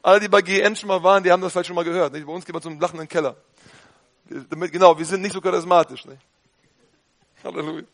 Alle, 0.00 0.20
die 0.20 0.28
bei 0.28 0.42
GN 0.42 0.76
schon 0.76 0.86
mal 0.86 1.02
waren, 1.02 1.24
die 1.24 1.32
haben 1.32 1.42
das 1.42 1.52
vielleicht 1.52 1.66
schon 1.66 1.74
mal 1.74 1.84
gehört. 1.84 2.12
Nicht? 2.12 2.24
Bei 2.24 2.32
uns 2.32 2.46
geht 2.46 2.52
man 2.52 2.62
zum 2.62 2.78
Lachen 2.78 2.94
in 2.94 3.02
den 3.02 3.08
Keller. 3.08 3.36
Damit, 4.48 4.70
genau, 4.70 4.96
wir 4.96 5.04
sind 5.04 5.22
nicht 5.22 5.32
so 5.32 5.40
charismatisch. 5.40 6.04
Nicht? 6.04 6.22
Halleluja. 7.42 7.84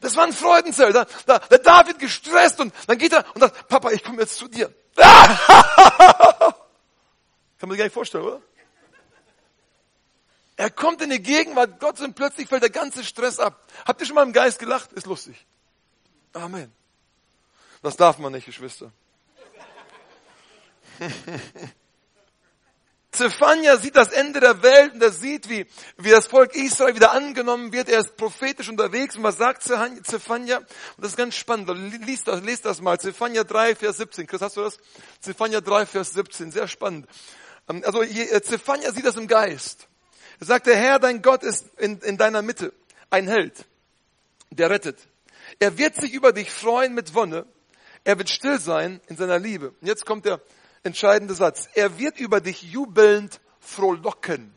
Das 0.00 0.14
war 0.16 0.24
ein 0.24 0.34
Freudenzelt. 0.34 0.94
Da, 0.94 1.06
da, 1.24 1.38
der 1.38 1.58
David 1.58 1.98
gestresst 1.98 2.60
und 2.60 2.74
dann 2.86 2.98
geht 2.98 3.14
er 3.14 3.24
und 3.34 3.40
sagt, 3.40 3.66
Papa, 3.66 3.90
ich 3.90 4.04
komme 4.04 4.20
jetzt 4.20 4.36
zu 4.36 4.48
dir. 4.48 4.72
Kann 4.96 6.54
man 7.62 7.70
sich 7.70 7.78
gar 7.78 7.84
nicht 7.84 7.94
vorstellen, 7.94 8.24
oder? 8.24 8.42
Er 10.56 10.70
kommt 10.70 11.00
in 11.00 11.08
die 11.08 11.22
Gegenwart 11.22 11.80
Gottes 11.80 12.04
und 12.04 12.14
plötzlich 12.14 12.48
fällt 12.48 12.62
der 12.62 12.70
ganze 12.70 13.02
Stress 13.02 13.38
ab. 13.38 13.64
Habt 13.86 14.00
ihr 14.00 14.06
schon 14.06 14.16
mal 14.16 14.24
im 14.24 14.32
Geist 14.34 14.58
gelacht? 14.58 14.92
Ist 14.92 15.06
lustig. 15.06 15.46
Amen. 16.38 16.72
Das 17.82 17.96
darf 17.96 18.18
man 18.18 18.32
nicht, 18.32 18.46
Geschwister. 18.46 18.92
Zephania 23.10 23.76
sieht 23.78 23.96
das 23.96 24.10
Ende 24.12 24.38
der 24.38 24.62
Welt 24.62 24.94
und 24.94 25.02
er 25.02 25.10
sieht, 25.10 25.48
wie, 25.48 25.66
wie 25.96 26.10
das 26.10 26.28
Volk 26.28 26.54
Israel 26.54 26.94
wieder 26.94 27.12
angenommen 27.12 27.72
wird. 27.72 27.88
Er 27.88 27.98
ist 28.00 28.16
prophetisch 28.16 28.68
unterwegs. 28.68 29.16
Und 29.16 29.24
was 29.24 29.38
sagt 29.38 29.62
Zephania? 29.62 30.58
Und 30.58 30.68
das 30.98 31.10
ist 31.12 31.16
ganz 31.16 31.34
spannend. 31.34 31.68
Lies 32.06 32.22
das, 32.24 32.42
lies 32.42 32.60
das 32.60 32.80
mal. 32.80 33.00
Zephania 33.00 33.42
3, 33.44 33.74
Vers 33.74 33.96
17. 33.96 34.26
Chris, 34.26 34.40
hast 34.40 34.56
du 34.56 34.62
das? 34.62 34.78
Zephania 35.20 35.60
3, 35.60 35.86
Vers 35.86 36.12
17. 36.12 36.52
Sehr 36.52 36.68
spannend. 36.68 37.08
Ähm, 37.68 37.82
also 37.84 38.02
äh, 38.02 38.40
Zephania 38.42 38.92
sieht 38.92 39.06
das 39.06 39.16
im 39.16 39.26
Geist. 39.26 39.88
Er 40.38 40.46
sagt, 40.46 40.66
der 40.66 40.76
Herr, 40.76 41.00
dein 41.00 41.20
Gott 41.22 41.42
ist 41.42 41.66
in, 41.78 41.98
in 42.00 42.16
deiner 42.16 42.42
Mitte. 42.42 42.72
Ein 43.10 43.26
Held, 43.26 43.64
der 44.50 44.70
rettet. 44.70 44.98
Er 45.58 45.78
wird 45.78 45.96
sich 45.96 46.12
über 46.12 46.32
dich 46.32 46.50
freuen 46.50 46.94
mit 46.94 47.14
Wonne. 47.14 47.46
Er 48.04 48.18
wird 48.18 48.30
still 48.30 48.58
sein 48.58 49.00
in 49.08 49.16
seiner 49.16 49.38
Liebe. 49.38 49.70
Und 49.80 49.86
jetzt 49.86 50.06
kommt 50.06 50.24
der 50.24 50.40
entscheidende 50.82 51.34
Satz. 51.34 51.68
Er 51.74 51.98
wird 51.98 52.20
über 52.20 52.40
dich 52.40 52.62
jubelnd 52.62 53.40
frohlocken. 53.60 54.54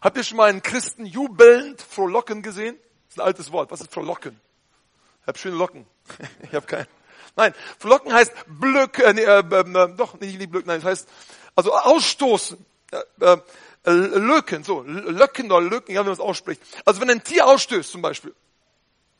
Habt 0.00 0.16
ihr 0.16 0.24
schon 0.24 0.36
mal 0.36 0.50
einen 0.50 0.62
Christen 0.62 1.06
jubelnd 1.06 1.80
frohlocken 1.80 2.42
gesehen? 2.42 2.76
Das 3.06 3.14
ist 3.14 3.20
ein 3.20 3.26
altes 3.26 3.52
Wort. 3.52 3.70
Was 3.70 3.80
ist 3.80 3.92
frohlocken? 3.92 4.38
Ich 5.22 5.26
habe 5.28 5.38
schöne 5.38 5.56
Locken. 5.56 5.86
ich 6.42 6.54
habe 6.54 6.66
keinen. 6.66 6.88
Nein, 7.36 7.54
frohlocken 7.78 8.12
heißt 8.12 8.32
Blöck, 8.46 8.98
äh, 8.98 9.14
nee, 9.14 9.22
äh, 9.22 9.38
äh, 9.38 9.96
doch, 9.96 10.20
nicht 10.20 10.50
Blöck, 10.50 10.66
nein, 10.66 10.80
das 10.80 10.90
heißt, 10.90 11.08
also 11.54 11.72
ausstoßen, 11.72 12.64
äh, 12.90 13.36
äh, 13.84 13.90
löken, 13.90 14.64
so, 14.64 14.82
löcken 14.82 15.50
oder 15.50 15.62
löken, 15.62 15.94
ja, 15.94 16.02
wie 16.02 16.04
man 16.04 16.12
es 16.12 16.20
ausspricht. 16.20 16.60
Also 16.84 17.00
wenn 17.00 17.08
ein 17.08 17.24
Tier 17.24 17.46
ausstößt 17.46 17.90
zum 17.90 18.02
Beispiel. 18.02 18.34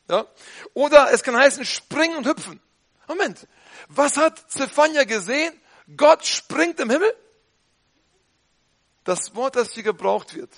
Ja? 0.09 0.25
Oder 0.73 1.11
es 1.11 1.23
kann 1.23 1.35
heißen 1.35 1.65
springen 1.65 2.17
und 2.17 2.27
hüpfen. 2.27 2.61
Moment, 3.07 3.47
was 3.89 4.17
hat 4.17 4.51
Zephania 4.51 5.03
gesehen? 5.03 5.53
Gott 5.97 6.25
springt 6.25 6.79
im 6.79 6.89
Himmel? 6.89 7.13
Das 9.03 9.35
Wort, 9.35 9.55
das 9.55 9.73
hier 9.73 9.83
gebraucht 9.83 10.33
wird. 10.35 10.49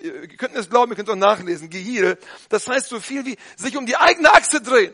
Ihr 0.00 0.26
könnt 0.36 0.56
es 0.56 0.68
glauben, 0.68 0.90
ihr 0.90 0.96
könnt 0.96 1.08
es 1.08 1.14
auch 1.14 1.18
nachlesen. 1.18 1.70
Gehire. 1.70 2.18
Das 2.48 2.66
heißt 2.66 2.88
so 2.88 2.98
viel 2.98 3.24
wie 3.24 3.38
sich 3.56 3.76
um 3.76 3.86
die 3.86 3.96
eigene 3.96 4.32
Achse 4.32 4.60
drehen. 4.60 4.92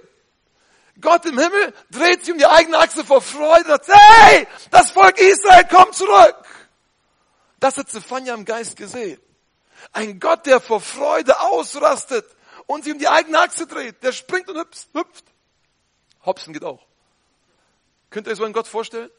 Gott 1.00 1.24
im 1.24 1.38
Himmel 1.38 1.72
dreht 1.90 2.24
sich 2.24 2.32
um 2.32 2.38
die 2.38 2.46
eigene 2.46 2.78
Achse 2.78 3.04
vor 3.04 3.22
Freude 3.22 3.72
und 3.72 3.84
sagt, 3.84 3.88
hey, 3.88 4.46
das 4.70 4.90
Volk 4.90 5.18
Israel 5.18 5.64
kommt 5.68 5.94
zurück. 5.94 6.36
Das 7.60 7.76
hat 7.76 7.88
Zephania 7.88 8.34
im 8.34 8.44
Geist 8.44 8.76
gesehen. 8.76 9.20
Ein 9.92 10.20
Gott, 10.20 10.44
der 10.46 10.60
vor 10.60 10.80
Freude 10.80 11.40
ausrastet 11.40 12.26
und 12.68 12.84
sich 12.84 12.92
um 12.92 12.98
die 12.98 13.08
eigene 13.08 13.40
Achse 13.40 13.66
dreht. 13.66 14.00
Der 14.04 14.12
springt 14.12 14.48
und 14.48 14.58
hüpft. 14.58 14.88
hüpft. 14.94 15.24
Hopsen 16.24 16.52
geht 16.52 16.62
auch. 16.62 16.86
Könnt 18.10 18.28
ihr 18.28 18.32
euch 18.32 18.36
so 18.36 18.44
einen 18.44 18.52
Gott 18.52 18.68
vorstellen? 18.68 19.10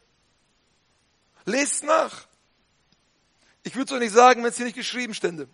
Lest 1.45 1.83
nach. 1.83 2.27
Ich 3.63 3.75
würde 3.75 3.85
es 3.85 3.91
euch 3.91 3.99
nicht 3.99 4.13
sagen, 4.13 4.43
wenn 4.43 4.51
es 4.51 4.57
hier 4.57 4.65
nicht 4.65 4.75
geschrieben 4.75 5.13
stände. 5.13 5.49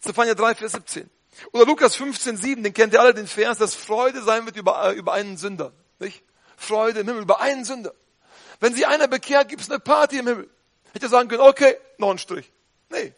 Zephania 0.00 0.34
3, 0.34 0.54
Vers 0.54 0.72
17. 0.72 1.08
Oder 1.52 1.66
Lukas 1.66 1.94
15, 1.94 2.38
7, 2.38 2.62
den 2.62 2.72
kennt 2.72 2.94
ihr 2.94 3.00
alle, 3.00 3.14
den 3.14 3.26
Vers, 3.26 3.58
dass 3.58 3.74
Freude 3.74 4.22
sein 4.22 4.46
wird 4.46 4.56
über, 4.56 4.90
äh, 4.90 4.94
über 4.94 5.12
einen 5.12 5.36
Sünder. 5.36 5.72
Nicht? 5.98 6.24
Freude 6.56 7.00
im 7.00 7.06
Himmel 7.06 7.22
über 7.22 7.40
einen 7.40 7.64
Sünder. 7.64 7.94
Wenn 8.60 8.74
sich 8.74 8.86
einer 8.86 9.08
bekehrt, 9.08 9.48
gibt 9.48 9.60
es 9.60 9.70
eine 9.70 9.78
Party 9.78 10.18
im 10.18 10.26
Himmel. 10.26 10.50
Hätte 10.94 11.08
sagen 11.08 11.28
können, 11.28 11.42
okay, 11.42 11.76
noch 11.98 12.10
ein 12.10 12.18
Strich. 12.18 12.50
Nee. 12.88 13.14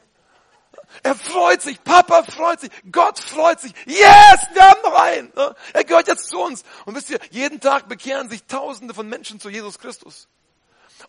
Er 1.02 1.14
freut 1.14 1.62
sich, 1.62 1.82
Papa 1.82 2.22
freut 2.22 2.60
sich, 2.60 2.70
Gott 2.90 3.18
freut 3.18 3.60
sich. 3.60 3.72
Yes, 3.86 4.48
wir 4.52 4.62
haben 4.62 4.82
noch 4.82 4.94
einen. 4.94 5.32
Ne? 5.36 5.54
Er 5.72 5.84
gehört 5.84 6.08
jetzt 6.08 6.28
zu 6.28 6.38
uns. 6.38 6.64
Und 6.84 6.94
wisst 6.94 7.10
ihr, 7.10 7.18
jeden 7.30 7.60
Tag 7.60 7.88
bekehren 7.88 8.28
sich 8.28 8.44
Tausende 8.44 8.94
von 8.94 9.08
Menschen 9.08 9.40
zu 9.40 9.48
Jesus 9.48 9.78
Christus. 9.78 10.28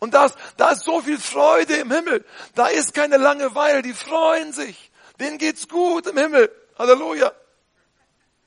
Und 0.00 0.14
da 0.14 0.26
ist, 0.26 0.36
da 0.56 0.70
ist 0.70 0.84
so 0.84 1.00
viel 1.00 1.18
Freude 1.18 1.76
im 1.76 1.90
Himmel. 1.90 2.24
Da 2.54 2.66
ist 2.66 2.94
keine 2.94 3.16
Langeweile, 3.16 3.82
die 3.82 3.94
freuen 3.94 4.52
sich. 4.52 4.90
Denen 5.20 5.38
geht's 5.38 5.68
gut 5.68 6.06
im 6.06 6.18
Himmel. 6.18 6.50
Halleluja. 6.78 7.32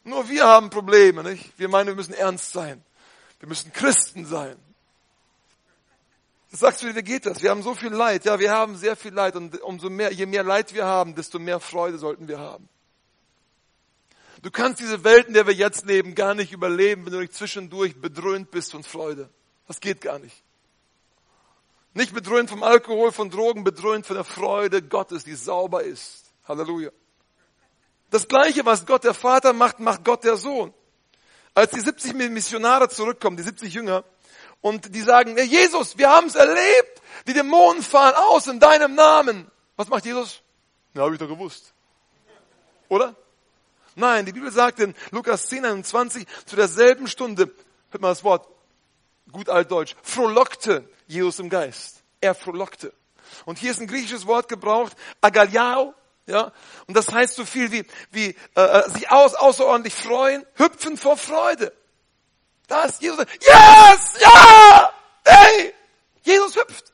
Nur 0.04 0.30
wir 0.30 0.46
haben 0.46 0.70
Probleme, 0.70 1.24
nicht? 1.24 1.58
Wir 1.58 1.70
meinen, 1.70 1.88
wir 1.88 1.96
müssen 1.96 2.14
ernst 2.14 2.52
sein. 2.52 2.84
Wir 3.40 3.48
müssen 3.48 3.74
Christen 3.74 4.26
sein. 4.26 4.58
Sagst 6.51 6.82
du, 6.82 6.96
wie 6.96 7.03
geht 7.03 7.25
das? 7.25 7.44
Wir 7.44 7.51
haben 7.51 7.62
so 7.62 7.75
viel 7.75 7.91
Leid. 7.91 8.25
Ja, 8.25 8.39
wir 8.39 8.51
haben 8.51 8.75
sehr 8.75 8.96
viel 8.96 9.13
Leid. 9.13 9.36
Und 9.36 9.62
umso 9.62 9.89
mehr, 9.89 10.12
je 10.12 10.25
mehr 10.25 10.44
Leid 10.44 10.74
wir 10.74 10.86
haben, 10.86 11.13
desto 11.13 11.38
mehr 11.38 11.60
Freude 11.60 12.00
sollten 12.00 12.27
wir 12.27 12.39
haben. 12.39 12.68
Du 14.41 14.50
kannst 14.50 14.79
diese 14.79 15.03
Welt, 15.03 15.27
in 15.27 15.34
der 15.34 15.46
wir 15.46 15.53
jetzt 15.53 15.86
leben, 15.86 16.15
gar 16.15 16.34
nicht 16.34 16.51
überleben, 16.51 17.06
wenn 17.06 17.13
du 17.13 17.20
nicht 17.20 17.34
zwischendurch 17.34 18.00
bedröhnt 18.00 18.51
bist 18.51 18.72
von 18.72 18.84
Freude. 18.84 19.29
Das 19.68 19.79
geht 19.79 20.01
gar 20.01 20.18
nicht. 20.18 20.44
Nicht 21.94 22.13
bedröhnt 22.13 22.50
vom 22.50 22.63
Alkohol, 22.63 23.12
von 23.12 23.29
Drogen, 23.29 23.63
bedröhnt 23.63 24.06
von 24.06 24.15
der 24.15 24.24
Freude 24.24 24.82
Gottes, 24.82 25.24
die 25.24 25.36
sauber 25.36 25.84
ist. 25.84 26.32
Halleluja. 26.48 26.91
Das 28.10 28.27
Gleiche, 28.27 28.65
was 28.65 28.86
Gott 28.86 29.03
der 29.03 29.13
Vater 29.13 29.53
macht, 29.53 29.79
macht 29.79 30.03
Gott 30.03 30.24
der 30.24 30.38
Sohn. 30.38 30.74
Als 31.53 31.72
die 31.72 31.79
70 31.79 32.13
Missionare 32.13 32.89
zurückkommen, 32.89 33.38
die 33.38 33.44
70 33.44 33.74
Jünger, 33.74 34.03
und 34.62 34.94
die 34.94 35.01
sagen, 35.01 35.38
Jesus, 35.38 35.98
wir 35.98 36.10
haben 36.10 36.28
es 36.28 36.36
erlebt, 36.36 37.01
die 37.28 37.34
Dämonen 37.34 37.82
fahren 37.82 38.16
aus 38.16 38.48
in 38.48 38.60
deinem 38.60 38.96
Namen. 38.96 39.50
Was 39.75 39.88
macht 39.88 40.06
Jesus? 40.06 40.42
Ja, 40.94 41.04
habe 41.04 41.13
ich 41.13 41.20
doch 41.20 41.28
gewusst. 41.28 41.74
Oder? 42.89 43.16
Nein, 43.96 44.25
die 44.25 44.34
Bibel 44.34 44.51
sagt 44.51 44.80
in 44.80 44.96
Lukas 45.12 45.48
10, 45.48 45.66
21, 45.66 46.25
zu 46.46 46.56
derselben 46.56 47.08
Stunde, 47.08 47.51
hört 47.92 48.01
mal 48.01 48.10
das 48.10 48.24
Wort, 48.24 48.48
gut 49.32 49.50
altdeutsch, 49.50 49.96
frohlockte 50.01 50.88
Jesus 51.08 51.39
im 51.39 51.50
Geist. 51.50 52.04
Er 52.22 52.34
frohlockte. 52.34 52.94
Und 53.46 53.60
hier 53.60 53.72
ist 53.72 53.80
ein 53.80 53.88
griechisches 53.88 54.25
Wort 54.25 54.48
gebraucht, 54.48 54.94
agaliao, 55.22 55.94
ja, 56.25 56.51
und 56.86 56.96
das 56.96 57.12
heißt 57.12 57.36
so 57.36 57.46
viel 57.46 57.72
wie, 57.72 57.86
wie 58.12 58.36
äh, 58.56 58.62
äh 58.62 58.89
sich 58.92 59.10
aus, 59.10 59.34
außerordentlich 59.34 59.96
freuen, 59.96 60.46
hüpfen 60.56 60.96
vor 60.96 61.18
Freude. 61.18 61.74
Da 62.70 62.86
Jesus, 62.86 63.26
yes, 63.42 64.22
ja, 64.22 64.94
hey, 65.26 65.74
Jesus 66.22 66.56
hüpft. 66.56 66.94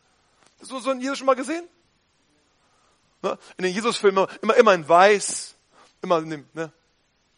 Hast 0.62 0.72
du 0.72 0.80
so 0.80 0.90
einen 0.90 1.02
Jesus 1.02 1.18
schon 1.18 1.28
mal 1.28 1.36
gesehen? 1.36 1.68
Ne? 3.22 3.38
In 3.58 3.66
den 3.66 3.74
Jesus-Filmen 3.74 4.26
immer, 4.42 4.56
immer 4.56 4.74
in 4.74 4.88
weiß, 4.88 5.54
immer 6.02 6.20
in 6.20 6.30
dem 6.30 6.50
ne, 6.54 6.72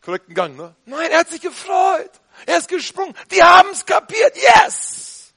korrekten 0.01 0.35
Gang. 0.35 0.55
Ne? 0.55 0.75
Nein, 0.85 1.09
er 1.09 1.19
hat 1.19 1.29
sich 1.29 1.41
gefreut. 1.41 2.11
Er 2.45 2.59
ist 2.59 2.67
gesprungen. 2.67 3.15
Die 3.31 3.41
haben 3.41 3.69
es 3.71 3.83
kapiert. 3.83 4.37
Yes! 4.37 5.33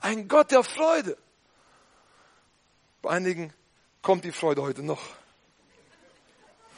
Ein 0.00 0.26
Gott 0.26 0.50
der 0.50 0.64
Freude. 0.64 1.16
Bei 3.00 3.10
einigen 3.10 3.54
kommt 4.02 4.24
die 4.24 4.32
Freude 4.32 4.62
heute 4.62 4.82
noch. 4.82 5.02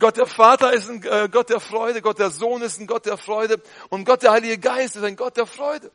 Gott 0.00 0.16
der 0.16 0.26
Vater 0.26 0.72
ist 0.72 0.88
ein 0.88 1.02
äh, 1.04 1.28
Gott 1.30 1.50
der 1.50 1.60
Freude, 1.60 2.02
Gott 2.02 2.18
der 2.18 2.30
Sohn 2.30 2.62
ist 2.62 2.80
ein 2.80 2.86
Gott 2.86 3.06
der 3.06 3.18
Freude 3.18 3.62
und 3.90 4.04
Gott 4.04 4.22
der 4.22 4.32
Heilige 4.32 4.58
Geist 4.58 4.96
ist 4.96 5.04
ein 5.04 5.14
Gott 5.14 5.36
der 5.36 5.46
Freude. 5.46 5.92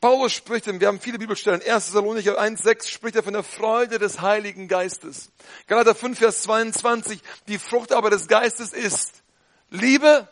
Paulus 0.00 0.32
spricht, 0.32 0.66
wir 0.66 0.86
haben 0.86 1.00
viele 1.00 1.18
Bibelstellen, 1.18 1.62
1. 1.62 1.86
Thessalonicher 1.86 2.40
1,6 2.40 2.88
spricht 2.88 3.16
er 3.16 3.22
von 3.22 3.32
der 3.32 3.42
Freude 3.42 3.98
des 3.98 4.20
Heiligen 4.20 4.68
Geistes. 4.68 5.32
Galater 5.66 5.94
5, 5.94 6.18
Vers 6.18 6.42
22, 6.42 7.20
die 7.48 7.58
Frucht 7.58 7.90
aber 7.90 8.10
des 8.10 8.28
Geistes 8.28 8.72
ist 8.72 9.22
Liebe 9.70 10.28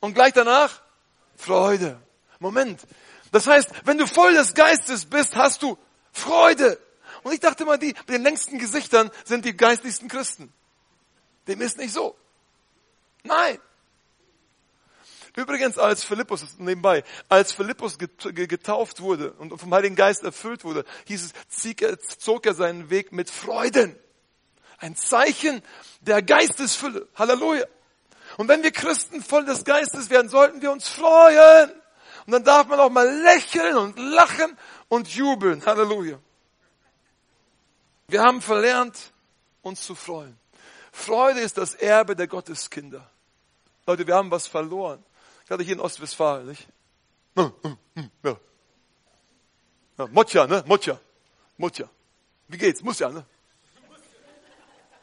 und 0.00 0.14
gleich 0.14 0.32
danach 0.32 0.80
Freude. 1.36 2.00
Moment. 2.38 2.80
Das 3.32 3.46
heißt, 3.46 3.68
wenn 3.84 3.98
du 3.98 4.06
voll 4.06 4.34
des 4.34 4.54
Geistes 4.54 5.04
bist, 5.04 5.36
hast 5.36 5.62
du 5.62 5.78
Freude. 6.10 6.78
Und 7.22 7.32
ich 7.32 7.40
dachte 7.40 7.64
mal, 7.64 7.78
die 7.78 7.88
mit 7.88 8.08
den 8.08 8.22
längsten 8.22 8.58
Gesichtern 8.58 9.10
sind 9.24 9.44
die 9.44 9.56
geistlichsten 9.56 10.08
Christen. 10.08 10.52
Dem 11.46 11.60
ist 11.60 11.78
nicht 11.78 11.92
so. 11.92 12.16
Nein. 13.22 13.58
Übrigens, 15.36 15.78
als 15.78 16.02
Philippus, 16.02 16.58
nebenbei, 16.58 17.04
als 17.28 17.52
Philippus 17.52 17.98
getauft 17.98 19.02
wurde 19.02 19.32
und 19.32 19.58
vom 19.58 19.72
Heiligen 19.74 19.94
Geist 19.94 20.22
erfüllt 20.22 20.64
wurde, 20.64 20.84
hieß 21.06 21.32
es, 21.50 22.18
zog 22.18 22.46
er 22.46 22.54
seinen 22.54 22.88
Weg 22.88 23.12
mit 23.12 23.28
Freuden. 23.28 23.98
Ein 24.78 24.96
Zeichen 24.96 25.62
der 26.00 26.22
Geistesfülle. 26.22 27.06
Halleluja. 27.14 27.66
Und 28.38 28.48
wenn 28.48 28.62
wir 28.62 28.72
Christen 28.72 29.22
voll 29.22 29.44
des 29.44 29.64
Geistes 29.64 30.08
werden, 30.08 30.30
sollten 30.30 30.62
wir 30.62 30.72
uns 30.72 30.88
freuen. 30.88 31.70
Und 32.26 32.32
dann 32.32 32.44
darf 32.44 32.66
man 32.66 32.80
auch 32.80 32.90
mal 32.90 33.08
lächeln 33.22 33.76
und 33.76 33.98
lachen 33.98 34.56
und 34.88 35.08
jubeln. 35.08 35.64
Halleluja. 35.64 36.18
Wir 38.08 38.22
haben 38.22 38.40
verlernt, 38.40 39.12
uns 39.62 39.82
zu 39.82 39.94
freuen. 39.94 40.36
Freude 40.96 41.40
ist 41.40 41.58
das 41.58 41.74
Erbe 41.74 42.16
der 42.16 42.26
Gotteskinder. 42.26 43.08
Leute, 43.86 44.06
wir 44.06 44.14
haben 44.14 44.30
was 44.30 44.46
verloren. 44.46 45.04
Gerade 45.46 45.62
hier 45.62 45.74
in 45.74 45.80
Ostwestfalen, 45.80 46.46
nicht? 46.46 46.66
Ja. 47.36 48.36
Ja, 49.98 50.06
Motja, 50.08 50.46
ne? 50.46 50.64
Motja. 50.66 50.98
Motja. 51.58 51.88
Wie 52.48 52.56
geht's? 52.56 52.82
Muss 52.82 52.98
ja, 52.98 53.10
ne? 53.10 53.24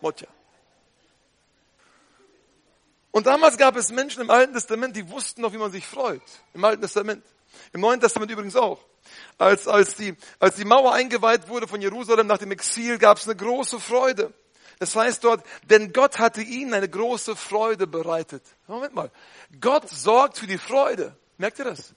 Motja. 0.02 0.28
Und 3.12 3.28
damals 3.28 3.58
gab 3.58 3.76
es 3.76 3.92
Menschen 3.92 4.24
im 4.24 4.32
Alten 4.32 4.54
Testament, 4.54 4.96
die 4.96 5.08
wussten 5.10 5.42
noch, 5.42 5.54
wie 5.54 5.58
man 5.58 5.72
sich 5.72 5.86
freut. 5.86 6.24
Im 6.54 6.66
Alten 6.66 6.82
Testament. 6.82 7.24
Im 7.72 7.82
Neuen 7.82 8.02
Testament 8.02 8.32
übrigens 8.32 8.56
auch. 8.56 8.84
Als, 9.38 9.68
als, 9.68 9.96
die, 9.96 10.16
als 10.40 10.56
die 10.56 10.66
Mauer 10.66 10.94
eingeweiht 10.94 11.48
wurde 11.48 11.68
von 11.68 11.82
Jerusalem 11.82 12.28
nach 12.28 12.40
dem 12.40 12.52
Exil, 12.52 12.98
gab 12.98 13.18
es 13.18 13.26
eine 13.26 13.36
große 13.36 13.80
Freude. 13.80 14.34
Das 14.80 14.96
heißt 14.96 15.24
dort, 15.24 15.46
denn 15.70 15.94
Gott 15.94 16.20
hatte 16.20 16.42
ihnen 16.42 16.74
eine 16.74 16.90
große 16.90 17.36
Freude 17.36 17.88
bereitet. 17.88 18.44
Moment 18.68 18.94
mal. 18.94 19.12
Gott 19.60 19.90
sorgt 19.90 20.38
für 20.38 20.48
die 20.48 20.58
Freude. 20.58 21.16
Merkt 21.38 21.60
ihr 21.60 21.66
das? 21.66 21.94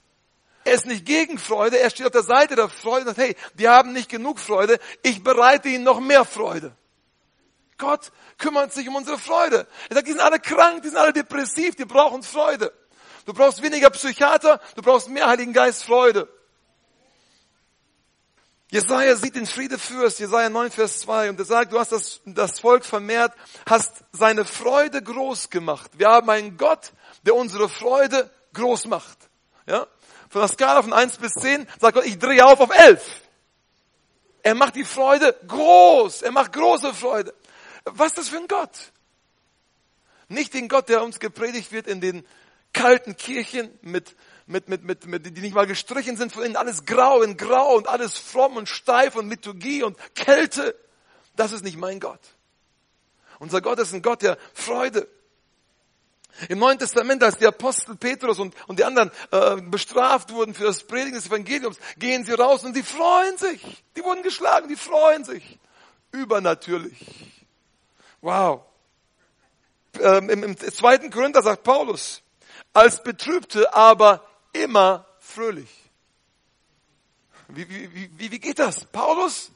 Er 0.63 0.73
ist 0.73 0.85
nicht 0.85 1.05
gegen 1.05 1.37
Freude, 1.37 1.79
er 1.79 1.89
steht 1.89 2.05
auf 2.05 2.11
der 2.11 2.23
Seite 2.23 2.57
der 2.57 2.67
Freude 2.67 3.07
und 3.07 3.15
sagt, 3.15 3.19
hey, 3.19 3.35
die 3.53 3.69
haben 3.69 3.93
nicht 3.93 4.09
genug 4.09 4.37
Freude, 4.37 4.79
ich 5.01 5.23
bereite 5.23 5.69
ihnen 5.69 5.85
noch 5.85 6.01
mehr 6.01 6.25
Freude. 6.25 6.75
Gott 7.77 8.11
kümmert 8.37 8.73
sich 8.73 8.87
um 8.89 8.95
unsere 8.95 9.17
Freude. 9.17 9.67
Er 9.89 9.95
sagt, 9.95 10.07
die 10.07 10.11
sind 10.11 10.19
alle 10.19 10.39
krank, 10.39 10.81
die 10.81 10.89
sind 10.89 10.97
alle 10.97 11.13
depressiv, 11.13 11.75
die 11.75 11.85
brauchen 11.85 12.21
Freude. 12.21 12.73
Du 13.25 13.33
brauchst 13.33 13.61
weniger 13.61 13.89
Psychiater, 13.91 14.59
du 14.75 14.81
brauchst 14.81 15.09
mehr 15.09 15.27
Heiligen 15.27 15.53
Geist 15.53 15.83
Freude. 15.85 16.27
Jesaja 18.77 19.15
sieht 19.15 19.35
den 19.35 19.47
Friedefürst, 19.47 20.19
Jesaja 20.19 20.49
9, 20.51 20.69
Vers 20.69 20.99
2, 20.99 21.31
und 21.31 21.39
er 21.39 21.45
sagt, 21.45 21.73
du 21.73 21.79
hast 21.79 21.91
das, 21.91 22.21
das 22.25 22.59
Volk 22.59 22.85
vermehrt, 22.85 23.33
hast 23.67 24.03
seine 24.11 24.45
Freude 24.45 25.01
groß 25.01 25.49
gemacht. 25.49 25.89
Wir 25.97 26.09
haben 26.09 26.29
einen 26.29 26.57
Gott, 26.57 26.91
der 27.25 27.33
unsere 27.33 27.69
Freude 27.69 28.29
groß 28.53 28.85
macht. 28.85 29.17
Ja? 29.65 29.87
Von 30.29 30.41
der 30.41 30.47
Skala 30.47 30.83
von 30.83 30.93
1 30.93 31.17
bis 31.17 31.33
10 31.33 31.67
sagt 31.79 31.95
Gott, 31.95 32.05
ich 32.05 32.19
drehe 32.19 32.45
auf 32.45 32.59
auf 32.59 32.69
11. 32.69 33.03
Er 34.43 34.53
macht 34.53 34.75
die 34.75 34.85
Freude 34.85 35.35
groß. 35.47 36.21
Er 36.21 36.31
macht 36.31 36.53
große 36.53 36.93
Freude. 36.93 37.33
Was 37.85 38.09
ist 38.09 38.17
das 38.19 38.29
für 38.29 38.37
ein 38.37 38.47
Gott? 38.47 38.91
Nicht 40.27 40.53
den 40.53 40.69
Gott, 40.69 40.87
der 40.87 41.01
uns 41.01 41.19
gepredigt 41.19 41.71
wird 41.71 41.87
in 41.87 41.99
den 41.99 42.23
kalten 42.73 43.17
Kirchen 43.17 43.71
mit 43.81 44.15
mit, 44.47 44.69
mit, 44.69 44.83
mit, 44.83 45.05
mit, 45.05 45.25
die 45.25 45.41
nicht 45.41 45.53
mal 45.53 45.67
gestrichen 45.67 46.17
sind, 46.17 46.31
von 46.31 46.43
innen 46.43 46.55
alles 46.55 46.85
grau 46.85 47.21
in 47.21 47.37
grau 47.37 47.75
und 47.75 47.87
alles 47.87 48.17
fromm 48.17 48.55
und 48.55 48.67
steif 48.67 49.15
und 49.15 49.29
Liturgie 49.29 49.83
und 49.83 49.97
Kälte. 50.15 50.75
Das 51.35 51.51
ist 51.51 51.63
nicht 51.63 51.77
mein 51.77 51.99
Gott. 51.99 52.21
Unser 53.39 53.61
Gott 53.61 53.77
ist 53.79 53.93
ein 53.93 54.01
Gott 54.01 54.21
der 54.21 54.37
Freude. 54.53 55.07
Im 56.49 56.59
Neuen 56.59 56.79
Testament, 56.79 57.23
als 57.23 57.37
die 57.37 57.47
Apostel 57.47 57.95
Petrus 57.95 58.39
und, 58.39 58.53
und 58.67 58.79
die 58.79 58.83
anderen 58.83 59.11
äh, 59.31 59.57
bestraft 59.61 60.31
wurden 60.31 60.53
für 60.53 60.65
das 60.65 60.83
Predigen 60.83 61.15
des 61.15 61.27
Evangeliums, 61.27 61.77
gehen 61.97 62.23
sie 62.23 62.33
raus 62.33 62.63
und 62.63 62.75
die 62.75 62.83
freuen 62.83 63.37
sich. 63.37 63.83
Die 63.95 64.03
wurden 64.03 64.23
geschlagen, 64.23 64.67
die 64.69 64.75
freuen 64.75 65.23
sich. 65.23 65.59
Übernatürlich. 66.11 67.33
Wow. 68.21 68.61
Ähm, 69.99 70.29
im, 70.29 70.43
Im 70.43 70.57
zweiten 70.57 71.09
Korinther 71.09 71.41
sagt 71.41 71.63
Paulus, 71.63 72.21
als 72.73 73.01
Betrübte, 73.01 73.73
aber 73.73 74.23
immer 74.63 75.05
fröhlich. 75.19 75.69
Wie, 77.49 77.67
wie, 77.69 78.11
wie, 78.17 78.31
wie 78.31 78.39
geht 78.39 78.59
das? 78.59 78.85
Paulus, 78.85 79.51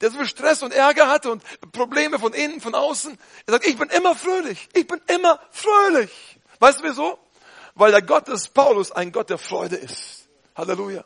der 0.00 0.10
so 0.10 0.18
viel 0.18 0.26
Stress 0.26 0.62
und 0.62 0.72
Ärger 0.72 1.08
hatte 1.08 1.30
und 1.30 1.42
Probleme 1.72 2.18
von 2.18 2.32
innen, 2.32 2.60
von 2.60 2.74
außen, 2.74 3.18
er 3.46 3.52
sagt, 3.52 3.66
ich 3.66 3.76
bin 3.76 3.88
immer 3.90 4.14
fröhlich. 4.14 4.68
Ich 4.72 4.86
bin 4.86 5.00
immer 5.08 5.40
fröhlich. 5.50 6.10
Weißt 6.58 6.80
du 6.80 6.84
wieso? 6.84 7.18
Weil 7.74 7.90
der 7.92 8.02
Gott 8.02 8.28
des 8.28 8.48
Paulus 8.48 8.90
ein 8.92 9.12
Gott 9.12 9.28
der 9.28 9.38
Freude 9.38 9.76
ist. 9.76 10.28
Halleluja. 10.54 11.04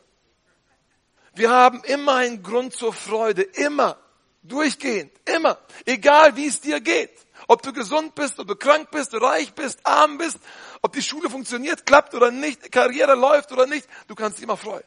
Wir 1.35 1.51
haben 1.51 1.83
immer 1.85 2.17
einen 2.17 2.43
Grund 2.43 2.75
zur 2.75 2.93
Freude. 2.93 3.43
Immer. 3.43 3.97
Durchgehend. 4.43 5.13
Immer. 5.25 5.59
Egal 5.85 6.37
wie 6.37 6.47
es 6.47 6.61
dir 6.61 6.81
geht. 6.81 7.11
Ob 7.49 7.63
du 7.63 7.73
gesund 7.73 8.15
bist, 8.15 8.39
ob 8.39 8.47
du 8.47 8.55
krank 8.55 8.91
bist, 8.91 9.15
reich 9.15 9.53
bist, 9.55 9.81
arm 9.85 10.19
bist, 10.19 10.39
ob 10.83 10.93
die 10.93 11.03
Schule 11.03 11.29
funktioniert, 11.29 11.87
klappt 11.87 12.15
oder 12.15 12.31
nicht, 12.31 12.73
Karriere 12.73 13.15
läuft 13.15 13.53
oder 13.53 13.67
nicht, 13.67 13.89
du 14.07 14.15
kannst 14.15 14.39
dich 14.39 14.45
immer 14.45 14.57
freuen. 14.57 14.85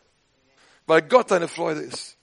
Weil 0.85 1.01
Gott 1.03 1.31
deine 1.31 1.47
Freude 1.47 1.81
ist. 1.81 2.17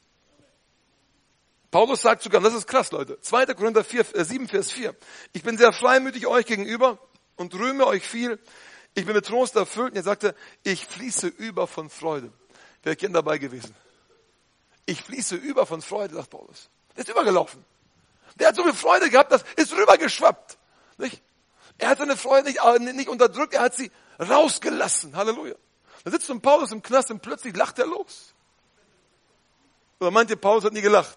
Paulus 1.71 2.03
sagt 2.03 2.23
sogar, 2.23 2.41
das 2.41 2.55
ist 2.55 2.67
krass, 2.67 2.91
Leute, 2.91 3.21
2. 3.21 3.47
Korinther 3.55 3.85
4, 3.85 4.17
äh 4.17 4.25
7, 4.25 4.49
Vers 4.49 4.73
4. 4.73 4.95
Ich 5.33 5.43
bin 5.43 5.57
sehr 5.57 5.73
freimütig 5.73 6.27
euch 6.27 6.47
gegenüber 6.47 6.99
und 7.37 7.55
rühme 7.55 7.87
euch 7.87 8.07
viel. 8.07 8.41
Ich 8.95 9.07
bin 9.07 9.15
mit 9.15 9.25
Trost 9.25 9.55
erfüllt. 9.55 9.93
Und 9.93 9.97
er 9.97 10.03
sagte, 10.03 10.35
ich 10.65 10.85
fließe 10.87 11.29
über 11.29 11.69
von 11.69 11.89
Freude. 11.89 12.33
Wer 12.83 12.97
kennt 12.97 13.15
dabei 13.15 13.39
gewesen? 13.39 13.75
Ich 14.85 15.03
fließe 15.03 15.37
über 15.37 15.65
von 15.65 15.81
Freude, 15.81 16.15
sagt 16.15 16.31
Paulus. 16.31 16.69
Der 16.97 17.05
ist 17.05 17.11
übergelaufen. 17.11 17.65
Der 18.35 18.49
hat 18.49 18.57
so 18.57 18.65
viel 18.65 18.75
Freude 18.75 19.09
gehabt, 19.09 19.31
das 19.31 19.45
ist 19.57 19.73
rübergeschwappt. 19.73 20.59
Nicht? 20.99 21.23
Er 21.81 21.89
hat 21.89 21.99
seine 21.99 22.17
Freude 22.17 22.49
nicht, 22.49 22.61
äh, 22.63 22.79
nicht 22.79 23.09
unterdrückt, 23.09 23.55
er 23.55 23.63
hat 23.63 23.75
sie 23.75 23.91
rausgelassen. 24.21 25.17
Halleluja. 25.17 25.55
Da 26.05 26.11
sitzt 26.11 26.31
ein 26.31 26.41
Paulus 26.41 26.73
im 26.73 26.83
Knast 26.83 27.11
und 27.11 27.23
plötzlich 27.23 27.57
lacht 27.57 27.79
er 27.79 27.87
los. 27.87 28.35
Oder 29.99 30.11
meint 30.11 30.31
ihr, 30.31 30.37
Paulus 30.37 30.65
hat 30.65 30.75
nie 30.75 30.83
gelacht? 30.83 31.17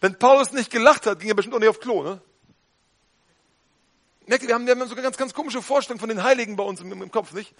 Wenn 0.00 0.18
Paulus 0.18 0.52
nicht 0.52 0.70
gelacht 0.70 1.06
hat, 1.06 1.18
ging 1.18 1.28
er 1.28 1.34
bestimmt 1.34 1.54
auch 1.56 1.58
nicht 1.58 1.68
auf 1.68 1.80
Klo, 1.80 2.02
ne? 2.02 2.20
Merkt 4.26 4.44
ihr, 4.44 4.48
wir 4.48 4.54
haben, 4.54 4.66
wir 4.66 4.74
haben 4.76 4.88
so 4.88 4.94
ganz, 4.94 5.16
ganz 5.16 5.34
komische 5.34 5.62
Vorstellung 5.62 5.98
von 5.98 6.08
den 6.08 6.22
Heiligen 6.22 6.54
bei 6.54 6.62
uns 6.62 6.80
im, 6.80 6.92
im 6.92 7.10
Kopf, 7.10 7.32
nicht? 7.32 7.52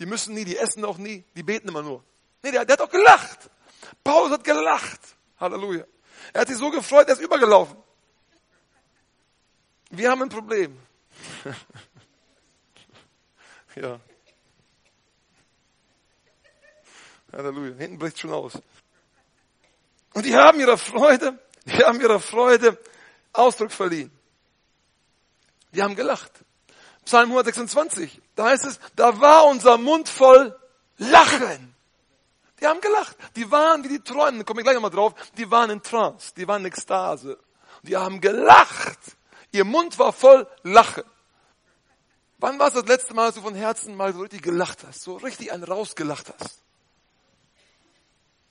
Die 0.00 0.06
müssen 0.06 0.34
nie, 0.34 0.44
die 0.44 0.56
essen 0.56 0.84
auch 0.84 0.98
nie, 0.98 1.24
die 1.36 1.44
beten 1.44 1.68
immer 1.68 1.82
nur. 1.82 2.02
Nee, 2.42 2.50
der, 2.50 2.64
der 2.64 2.74
hat 2.74 2.80
auch 2.80 2.90
gelacht. 2.90 3.48
Paulus 4.02 4.32
hat 4.32 4.42
gelacht. 4.42 5.00
Halleluja. 5.38 5.84
Er 6.32 6.40
hat 6.40 6.48
sich 6.48 6.56
so 6.56 6.70
gefreut, 6.70 7.06
er 7.06 7.14
ist 7.14 7.20
übergelaufen. 7.20 7.76
Wir 9.92 10.10
haben 10.10 10.22
ein 10.22 10.30
Problem. 10.30 10.78
ja. 13.76 14.00
Halleluja. 17.30 17.74
Hinten 17.76 17.98
bricht 17.98 18.18
schon 18.18 18.32
aus. 18.32 18.54
Und 20.14 20.24
die 20.24 20.34
haben 20.34 20.58
ihrer 20.60 20.78
Freude, 20.78 21.38
die 21.66 21.84
haben 21.84 22.00
ihrer 22.00 22.20
Freude 22.20 22.78
Ausdruck 23.34 23.70
verliehen. 23.70 24.10
Die 25.72 25.82
haben 25.82 25.94
gelacht. 25.94 26.32
Psalm 27.04 27.28
126, 27.30 28.22
da 28.34 28.46
heißt 28.46 28.64
es, 28.64 28.80
da 28.96 29.20
war 29.20 29.44
unser 29.46 29.76
Mund 29.76 30.08
voll 30.08 30.58
Lachen. 30.96 31.74
Die 32.60 32.66
haben 32.66 32.80
gelacht. 32.80 33.16
Die 33.36 33.50
waren 33.50 33.84
wie 33.84 33.88
die 33.88 34.00
Träumen, 34.00 34.46
komme 34.46 34.60
ich 34.60 34.64
gleich 34.64 34.74
nochmal 34.74 34.90
drauf, 34.90 35.14
die 35.36 35.50
waren 35.50 35.68
in 35.68 35.82
Trance, 35.82 36.32
die 36.34 36.48
waren 36.48 36.62
in 36.62 36.68
Ekstase. 36.68 37.38
Die 37.82 37.96
haben 37.96 38.22
gelacht. 38.22 38.98
Ihr 39.52 39.64
Mund 39.64 39.98
war 39.98 40.12
voll 40.12 40.46
Lachen. 40.62 41.04
Wann 42.38 42.58
war 42.58 42.68
es 42.68 42.74
das 42.74 42.86
letzte 42.86 43.14
Mal, 43.14 43.26
dass 43.26 43.36
du 43.36 43.42
von 43.42 43.54
Herzen 43.54 43.94
mal 43.94 44.12
so 44.12 44.20
richtig 44.20 44.42
gelacht 44.42 44.80
hast, 44.86 45.02
so 45.02 45.16
richtig 45.16 45.52
einen 45.52 45.62
rausgelacht 45.62 46.32
hast? 46.40 46.58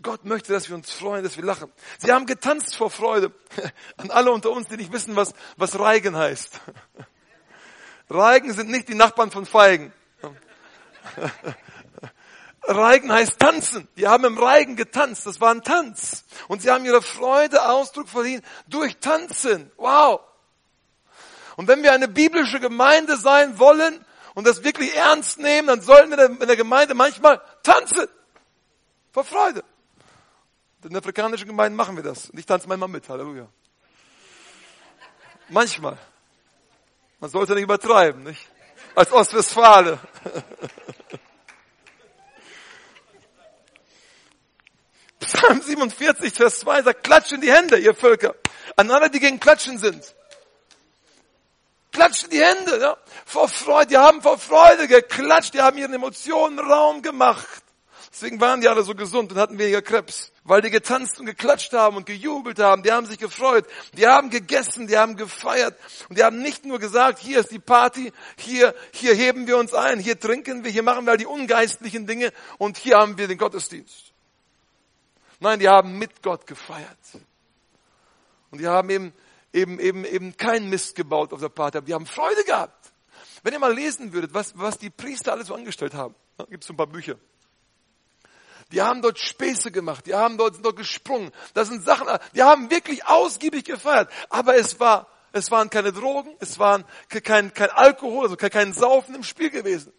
Gott 0.02 0.26
möchte, 0.26 0.54
dass 0.54 0.70
wir 0.70 0.76
uns 0.76 0.92
freuen, 0.92 1.24
dass 1.24 1.38
wir 1.38 1.44
lachen. 1.44 1.72
Sie 2.00 2.12
haben 2.12 2.26
getanzt 2.26 2.76
vor 2.76 2.90
Freude. 2.90 3.34
An 3.98 4.10
alle 4.10 4.32
unter 4.32 4.52
uns, 4.52 4.68
die 4.68 4.78
nicht 4.78 4.92
wissen, 4.92 5.16
was, 5.16 5.34
was 5.58 5.78
Reigen 5.78 6.16
heißt. 6.16 6.60
Reigen 8.10 8.54
sind 8.54 8.70
nicht 8.70 8.90
die 8.90 8.96
Nachbarn 8.96 9.32
von 9.32 9.46
Feigen. 9.46 9.94
Reigen 12.64 13.12
heißt 13.12 13.40
tanzen. 13.40 13.88
Die 13.98 14.08
haben 14.08 14.26
im 14.26 14.38
Reigen 14.38 14.76
getanzt. 14.76 15.26
Das 15.26 15.42
war 15.42 15.52
ein 15.52 15.64
Tanz. 15.64 16.26
Und 16.48 16.62
sie 16.62 16.70
haben 16.72 16.86
ihre 16.86 17.02
Freude 17.02 17.70
Ausdruck 17.70 18.08
verliehen 18.08 18.42
durch 18.68 18.98
Tanzen. 18.98 19.72
Wow. 19.78 20.22
Und 21.58 21.68
wenn 21.68 21.84
wir 21.84 21.92
eine 21.94 22.08
biblische 22.08 22.60
Gemeinde 22.60 23.18
sein 23.18 23.60
wollen 23.60 24.04
und 24.34 24.48
das 24.48 24.64
wirklich 24.64 24.96
ernst 24.96 25.38
nehmen, 25.40 25.68
dann 25.68 25.82
sollen 25.82 26.10
wir 26.10 26.18
in 26.26 26.40
der 26.40 26.56
Gemeinde 26.56 26.94
manchmal 26.94 27.42
tanzen. 27.64 28.08
Vor 29.12 29.26
Freude. 29.26 29.64
In 30.84 30.92
der 30.92 31.00
afrikanischen 31.00 31.48
Gemeinde 31.48 31.76
machen 31.76 31.96
wir 31.96 32.04
das. 32.04 32.30
Und 32.30 32.40
ich 32.40 32.46
tanze 32.46 32.68
manchmal 32.68 32.90
mit. 32.90 33.08
Halleluja. 33.08 33.48
Manchmal. 35.50 35.98
Man 37.20 37.30
sollte 37.30 37.54
nicht 37.54 37.64
übertreiben, 37.64 38.24
nicht? 38.24 38.48
Als 38.96 39.12
Ostwestfale. 39.12 40.00
Psalm 45.20 45.62
47, 45.62 46.34
Vers 46.34 46.62
2 46.62 46.82
sagt, 46.82 47.04
klatscht 47.04 47.34
in 47.34 47.42
die 47.42 47.52
Hände, 47.52 47.78
ihr 47.78 47.94
Völker. 47.94 48.34
An 48.76 48.90
alle, 48.90 49.12
die 49.12 49.20
gegen 49.20 49.40
Klatschen 49.40 49.78
sind 49.78 50.16
klatschen 51.92 52.30
die 52.30 52.44
Hände, 52.44 52.80
ja, 52.80 52.98
vor 53.26 53.48
Freude, 53.48 53.88
die 53.88 53.98
haben 53.98 54.22
vor 54.22 54.38
Freude 54.38 54.88
geklatscht, 54.88 55.54
die 55.54 55.62
haben 55.62 55.78
ihren 55.78 55.94
Emotionen 55.94 56.60
Raum 56.60 57.02
gemacht. 57.02 57.64
Deswegen 58.12 58.42
waren 58.42 58.60
die 58.60 58.68
alle 58.68 58.84
so 58.84 58.94
gesund 58.94 59.32
und 59.32 59.38
hatten 59.38 59.58
weniger 59.58 59.82
Krebs, 59.82 60.34
weil 60.44 60.62
die 60.62 60.70
getanzt 60.70 61.20
und 61.20 61.26
geklatscht 61.26 61.72
haben 61.72 61.96
und 61.96 62.06
gejubelt 62.06 62.60
haben, 62.60 62.84
die 62.84 62.92
haben 62.92 63.06
sich 63.06 63.18
gefreut, 63.18 63.66
die 63.94 64.06
haben 64.06 64.30
gegessen, 64.30 64.88
die 64.88 64.98
haben 64.98 65.16
gefeiert 65.16 65.78
und 66.10 66.18
die 66.18 66.24
haben 66.24 66.42
nicht 66.42 66.66
nur 66.66 66.78
gesagt, 66.78 67.20
hier 67.20 67.40
ist 67.40 67.52
die 67.52 67.60
Party, 67.60 68.12
hier, 68.38 68.76
hier 68.92 69.16
heben 69.16 69.48
wir 69.48 69.58
uns 69.58 69.74
ein, 69.74 70.00
hier 70.00 70.20
trinken 70.20 70.66
wir, 70.66 70.72
hier 70.72 70.84
machen 70.84 71.06
wir 71.06 71.12
all 71.12 71.18
die 71.18 71.26
ungeistlichen 71.26 72.06
Dinge 72.06 72.34
und 72.58 72.78
hier 72.78 72.98
haben 72.98 73.18
wir 73.18 73.30
den 73.30 73.38
Gottesdienst. 73.38 74.12
Nein, 75.40 75.60
die 75.60 75.70
haben 75.70 75.98
mit 75.98 76.22
Gott 76.22 76.46
gefeiert. 76.46 76.98
Und 78.52 78.60
die 78.60 78.68
haben 78.68 78.90
eben 78.90 79.14
eben, 79.54 79.80
eben, 79.80 80.06
eben 80.06 80.38
keinen 80.38 80.70
Mist 80.70 80.96
gebaut 80.96 81.34
auf 81.34 81.40
der 81.40 81.50
Party 81.50 81.78
haben. 81.78 81.86
Die 81.86 81.94
haben 81.94 82.06
Freude 82.06 82.44
gehabt. 82.44 82.92
Wenn 83.44 83.54
ihr 83.54 83.60
mal 83.60 83.74
lesen 83.74 84.14
würdet, 84.14 84.34
was, 84.34 84.58
was 84.58 84.78
die 84.78 84.90
Priester 84.90 85.32
alles 85.32 85.48
so 85.48 85.56
angestellt 85.56 85.94
haben, 85.94 86.16
da 86.38 86.46
gibt 86.46 86.64
es 86.64 86.70
ein 86.70 86.78
paar 86.78 86.88
Bücher. 86.88 87.16
Die 88.72 88.82
haben 88.82 89.02
dort 89.02 89.20
Späße 89.20 89.72
gemacht, 89.72 90.06
die 90.06 90.14
haben 90.16 90.38
dort, 90.38 90.54
sind 90.54 90.66
dort 90.66 90.78
gesprungen. 90.78 91.32
Das 91.54 91.68
sind 91.68 91.84
Sachen, 91.84 92.08
die 92.34 92.44
haben 92.44 92.70
wirklich 92.70 93.06
ausgiebig 93.06 93.66
gefeiert. 93.66 94.10
Aber 94.30 94.56
es 94.56 94.80
war, 94.80 95.08
es 95.34 95.52
waren 95.52 95.70
keine 95.70 95.92
Drogen, 95.92 96.36
es 96.40 96.58
waren 96.58 96.86
kein, 97.10 97.54
kein 97.54 97.70
Alkohol, 97.72 98.24
also 98.24 98.38
kein 98.38 98.74
Saufen 98.74 99.16
im 99.16 99.24
Spiel 99.24 99.50
gewesen. 99.50 99.92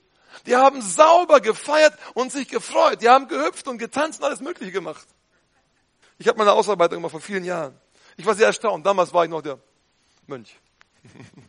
Die 0.47 0.57
haben 0.57 0.81
sauber 0.81 1.41
gefeiert 1.41 1.99
und 2.15 2.33
sich 2.33 2.49
gefreut. 2.49 3.03
Die 3.03 3.09
haben 3.09 3.29
gehüpft 3.29 3.69
und 3.69 3.77
getanzt 3.79 4.21
und 4.21 4.27
alles 4.27 4.41
Mögliche 4.41 4.73
gemacht. 4.73 5.07
Ich 6.19 6.27
habe 6.29 6.39
meine 6.39 6.53
Ausarbeitung 6.53 6.99
gemacht 6.99 7.13
vor 7.13 7.21
vielen 7.21 7.45
Jahren. 7.45 7.79
Ich 8.17 8.27
war 8.27 8.35
sehr 8.35 8.47
erstaunt. 8.47 8.85
Damals 8.85 9.13
war 9.13 9.25
ich 9.25 9.31
noch 9.31 9.43
der 9.43 9.59
Mönch. 10.27 10.57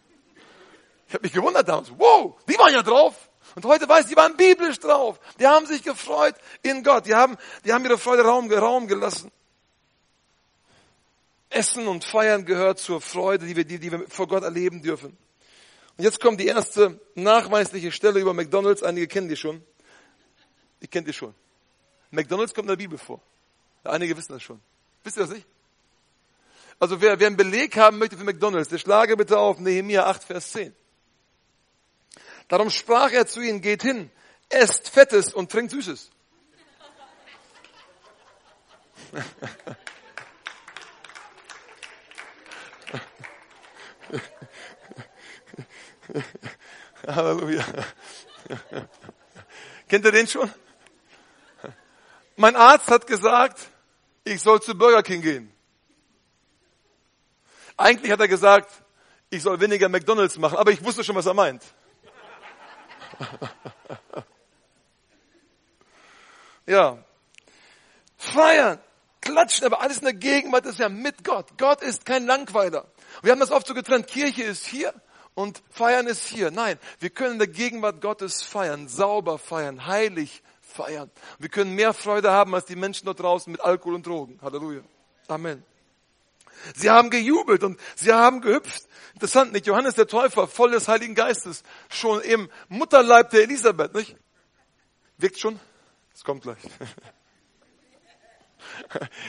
Ich 1.06 1.16
habe 1.16 1.28
mich 1.28 1.34
gewundert 1.34 1.70
damals. 1.70 1.92
Wow, 1.96 2.34
die 2.50 2.58
waren 2.58 2.74
ja 2.74 2.82
drauf. 2.82 3.30
Und 3.54 3.64
heute 3.66 3.88
weiß, 3.88 4.06
ich, 4.06 4.10
die 4.10 4.16
waren 4.16 4.36
biblisch 4.36 4.80
drauf. 4.80 5.20
Die 5.40 5.46
haben 5.46 5.68
sich 5.68 5.84
gefreut 5.84 6.34
in 6.64 6.84
Gott. 6.84 7.06
Die 7.06 7.14
haben, 7.14 7.38
die 7.64 7.72
haben 7.72 7.86
ihre 7.86 8.00
Freude 8.00 8.24
Raum, 8.24 8.52
Raum 8.52 8.88
gelassen. 8.88 9.32
Essen 11.52 11.88
und 11.88 12.04
Feiern 12.04 12.46
gehört 12.46 12.80
zur 12.80 13.00
Freude, 13.00 13.46
die 13.46 13.56
wir, 13.56 13.64
die, 13.64 13.78
die 13.78 13.92
wir 13.92 14.10
vor 14.10 14.28
Gott 14.28 14.42
erleben 14.42 14.82
dürfen. 14.82 15.16
Und 15.98 16.04
jetzt 16.04 16.20
kommt 16.20 16.40
die 16.40 16.48
erste 16.48 17.00
nachweisliche 17.14 17.92
Stelle 17.92 18.20
über 18.20 18.34
McDonalds. 18.34 18.82
Einige 18.82 19.08
kennen 19.08 19.30
die 19.30 19.36
schon. 19.36 19.64
Ich 20.80 20.90
kennt 20.90 21.08
die 21.08 21.14
schon. 21.14 21.36
McDonalds 22.10 22.56
kommt 22.56 22.66
in 22.66 22.70
der 22.70 22.78
Bibel 22.78 22.98
vor. 22.98 23.22
Einige 23.84 24.18
wissen 24.18 24.34
das 24.34 24.42
schon. 24.42 24.60
Wisst 25.04 25.18
ihr 25.18 25.28
das 25.28 25.30
nicht? 25.30 25.46
Also 26.80 27.02
wer, 27.02 27.20
wer 27.20 27.28
einen 27.28 27.38
Beleg 27.38 27.78
haben 27.78 27.98
möchte 28.00 28.18
für 28.18 28.24
McDonalds, 28.24 28.70
der 28.70 28.78
schlage 28.78 29.16
bitte 29.16 29.38
auf 29.38 29.60
Nehemiah 29.60 30.06
8, 30.06 30.24
Vers 30.24 30.52
10. 30.52 30.76
Darum 32.48 32.70
sprach 32.70 33.12
er 33.12 33.28
zu 33.28 33.42
ihnen, 33.42 33.62
geht 33.62 33.82
hin, 33.84 34.12
esst 34.50 34.90
Fettes 34.90 35.34
und 35.34 35.52
trinkt 35.52 35.72
Süßes. 35.72 36.12
Halleluja. 47.08 47.66
Kennt 49.88 50.06
ihr 50.06 50.12
den 50.12 50.28
schon? 50.28 50.52
Mein 52.36 52.56
Arzt 52.56 52.90
hat 52.90 53.06
gesagt, 53.06 53.60
ich 54.24 54.42
soll 54.42 54.62
zu 54.62 54.76
Burger 54.76 55.04
King 55.04 55.22
gehen. 55.22 55.53
Eigentlich 57.78 58.12
hat 58.12 58.20
er 58.20 58.28
gesagt, 58.28 58.70
ich 59.30 59.42
soll 59.42 59.60
weniger 59.60 59.90
McDonalds 59.90 60.38
machen, 60.38 60.58
aber 60.58 60.72
ich 60.72 60.84
wusste 60.84 61.04
schon, 61.04 61.16
was 61.16 61.26
er 61.26 61.34
meint. 61.34 61.64
ja. 66.68 67.04
Feiern, 68.18 68.80
klatschen, 69.22 69.66
aber 69.66 69.82
alles 69.82 69.98
in 69.98 70.06
der 70.06 70.14
Gegenwart 70.14 70.66
ist 70.66 70.80
ja 70.80 70.88
mit 70.90 71.24
Gott. 71.24 71.58
Gott 71.58 71.82
ist 71.82 72.06
kein 72.06 72.26
Langweiler. 72.26 72.86
Wir 73.22 73.32
haben 73.32 73.40
das 73.40 73.52
oft 73.52 73.68
so 73.68 73.74
getrennt. 73.74 74.08
Kirche 74.08 74.44
ist 74.44 74.66
hier 74.66 74.94
und 75.34 75.62
feiern 75.70 76.08
ist 76.08 76.28
hier. 76.28 76.52
Nein, 76.52 76.78
wir 77.00 77.10
können 77.10 77.34
in 77.34 77.40
der 77.40 77.48
Gegenwart 77.48 78.02
Gottes 78.02 78.44
feiern, 78.44 78.88
sauber 78.88 79.40
feiern, 79.40 79.88
heilig 79.88 80.44
feiern. 80.62 81.12
Wir 81.40 81.50
können 81.50 81.76
mehr 81.76 81.94
Freude 81.94 82.32
haben 82.32 82.54
als 82.56 82.66
die 82.66 82.76
Menschen 82.76 83.06
dort 83.06 83.20
draußen 83.20 83.52
mit 83.52 83.62
Alkohol 83.62 83.96
und 83.96 84.06
Drogen. 84.06 84.40
Halleluja. 84.42 84.82
Amen. 85.28 85.64
Sie 86.76 86.90
haben 86.90 87.10
gejubelt 87.10 87.64
und 87.64 87.80
sie 87.96 88.14
haben 88.14 88.42
gehüpft. 88.42 88.84
Interessant, 89.14 89.54
nicht? 89.54 89.68
Johannes 89.68 89.96
der 89.96 90.08
Täufer, 90.08 90.48
voll 90.48 90.72
des 90.72 90.88
Heiligen 90.88 91.16
Geistes, 91.16 91.64
schon 91.90 92.22
im 92.22 92.50
Mutterleib 92.68 93.30
der 93.30 93.44
Elisabeth, 93.44 93.94
nicht? 93.94 94.16
Wirkt 95.18 95.40
schon? 95.40 95.60
Es 96.14 96.24
kommt 96.24 96.44
gleich. 96.44 96.60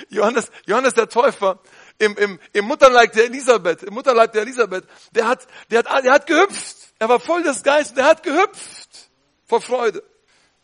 Johannes, 0.09 0.51
Johannes 0.67 0.95
der 0.95 1.09
Täufer, 1.09 1.61
im, 1.99 2.17
im, 2.17 2.41
im 2.53 2.65
Mutterleib 2.65 3.13
der 3.13 3.27
Elisabeth, 3.27 3.83
im 3.83 3.95
Mutterleib 3.95 4.33
der 4.33 4.43
Elisabeth, 4.43 4.85
der 5.13 5.29
hat, 5.29 5.47
der 5.71 5.81
hat, 5.81 6.05
der 6.05 6.13
hat 6.13 6.27
gehüpft. 6.27 6.77
Er 6.99 7.09
war 7.09 7.21
voll 7.21 7.43
des 7.43 7.63
Geistes, 7.63 7.95
der 7.95 8.07
hat 8.07 8.23
gehüpft 8.23 9.11
vor 9.47 9.61
Freude. 9.61 10.03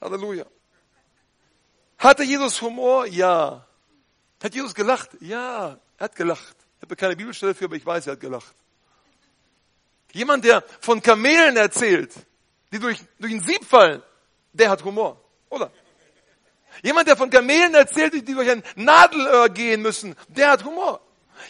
Halleluja. 0.01 0.47
Hatte 1.99 2.23
Jesus 2.23 2.61
Humor? 2.63 3.07
Ja. 3.07 3.67
Hat 4.43 4.55
Jesus 4.55 4.75
gelacht? 4.75 5.11
Ja, 5.21 5.79
er 5.99 6.05
hat 6.05 6.17
gelacht. 6.17 6.57
Ich 6.81 6.83
habe 6.85 6.97
keine 6.97 7.15
Bibelstelle 7.15 7.55
für, 7.55 7.67
aber 7.67 7.77
ich 7.77 7.85
weiß, 7.85 8.07
er 8.07 8.15
hat 8.15 8.21
gelacht. 8.21 8.55
Jemand, 10.13 10.45
der 10.45 10.65
von 10.81 11.03
Kamelen 11.03 11.59
erzählt, 11.59 12.13
die 12.73 12.79
durch, 12.79 12.99
durch 13.19 13.33
ein 13.33 13.41
Sieb 13.41 13.65
fallen, 13.65 14.03
der 14.55 14.71
hat 14.71 14.83
Humor, 14.83 15.23
oder? 15.51 15.71
Jemand, 16.83 17.07
der 17.07 17.19
von 17.19 17.29
Kamelen 17.29 17.75
erzählt, 17.75 18.15
die 18.15 18.35
durch 18.35 18.49
ein 18.49 18.63
Nadelöhr 18.77 19.51
gehen 19.51 19.83
müssen, 19.83 20.17
der 20.29 20.53
hat 20.53 20.65
Humor. 20.65 21.01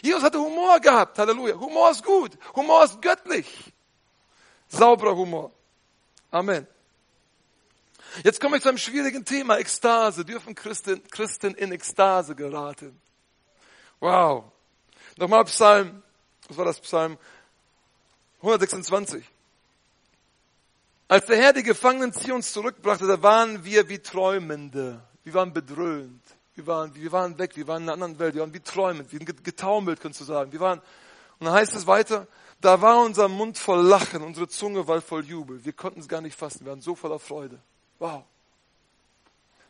Jesus 0.01 0.21
hatte 0.21 0.37
Humor 0.37 0.79
gehabt, 0.81 1.17
Halleluja. 1.17 1.55
Humor 1.55 1.91
ist 1.91 2.03
gut, 2.03 2.37
Humor 2.53 2.83
ist 2.83 3.01
göttlich. 3.01 3.73
Sauberer 4.67 5.15
Humor. 5.15 5.51
Amen. 6.29 6.67
Jetzt 8.23 8.41
komme 8.41 8.57
ich 8.57 8.63
zu 8.63 8.69
einem 8.69 8.77
schwierigen 8.77 9.23
Thema, 9.23 9.57
Ekstase. 9.57 10.25
Dürfen 10.25 10.55
Christen, 10.55 11.01
Christen 11.09 11.55
in 11.55 11.71
Ekstase 11.71 12.35
geraten? 12.35 12.99
Wow. 14.01 14.51
Nochmal 15.21 15.45
Psalm, 15.45 16.01
was 16.47 16.57
war 16.57 16.65
das 16.65 16.79
Psalm? 16.79 17.15
126. 18.37 19.23
Als 21.07 21.27
der 21.27 21.37
Herr 21.37 21.53
die 21.53 21.61
Gefangenen 21.61 22.11
Zions 22.11 22.51
zurückbrachte, 22.51 23.05
da 23.05 23.21
waren 23.21 23.63
wir 23.63 23.87
wie 23.87 23.99
Träumende. 23.99 24.99
Wir 25.23 25.35
waren 25.35 25.53
bedröhnt. 25.53 26.23
Wir 26.55 26.65
waren, 26.65 26.95
wir 26.95 27.11
waren 27.11 27.37
weg, 27.37 27.55
wir 27.55 27.67
waren 27.67 27.83
in 27.83 27.89
einer 27.89 27.93
anderen 27.93 28.17
Welt, 28.17 28.33
wir 28.33 28.41
waren 28.41 28.53
wie 28.55 28.61
träumend, 28.61 29.13
wie 29.13 29.19
getaumelt, 29.19 30.01
kannst 30.01 30.19
du 30.21 30.23
sagen. 30.23 30.51
Wir 30.51 30.59
waren, 30.59 30.79
und 31.37 31.45
dann 31.45 31.53
heißt 31.53 31.75
es 31.75 31.85
weiter, 31.85 32.25
da 32.59 32.81
war 32.81 32.99
unser 33.01 33.27
Mund 33.27 33.59
voll 33.59 33.81
Lachen, 33.81 34.23
unsere 34.23 34.47
Zunge 34.47 34.87
war 34.87 35.01
voll 35.01 35.23
Jubel. 35.23 35.63
Wir 35.63 35.73
konnten 35.73 35.99
es 35.99 36.07
gar 36.07 36.21
nicht 36.21 36.37
fassen, 36.37 36.65
wir 36.65 36.71
waren 36.71 36.81
so 36.81 36.95
voller 36.95 37.19
Freude. 37.19 37.59
Wow. 37.99 38.23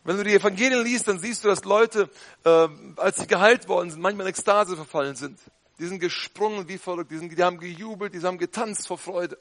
Wenn 0.03 0.17
du 0.17 0.23
die 0.23 0.33
Evangelien 0.33 0.83
liest, 0.83 1.07
dann 1.07 1.19
siehst 1.19 1.43
du, 1.43 1.47
dass 1.47 1.63
Leute, 1.63 2.09
äh, 2.43 2.67
als 2.97 3.17
sie 3.17 3.27
geheilt 3.27 3.67
worden 3.67 3.91
sind, 3.91 4.01
manchmal 4.01 4.25
in 4.25 4.31
Ekstase 4.31 4.75
verfallen 4.75 5.15
sind. 5.15 5.39
Die 5.77 5.85
sind 5.85 5.99
gesprungen 5.99 6.67
wie 6.67 6.77
verrückt, 6.77 7.11
die, 7.11 7.17
sind, 7.17 7.37
die 7.37 7.43
haben 7.43 7.59
gejubelt, 7.59 8.13
die 8.13 8.21
haben 8.21 8.37
getanzt 8.37 8.87
vor 8.87 8.97
Freude. 8.97 9.37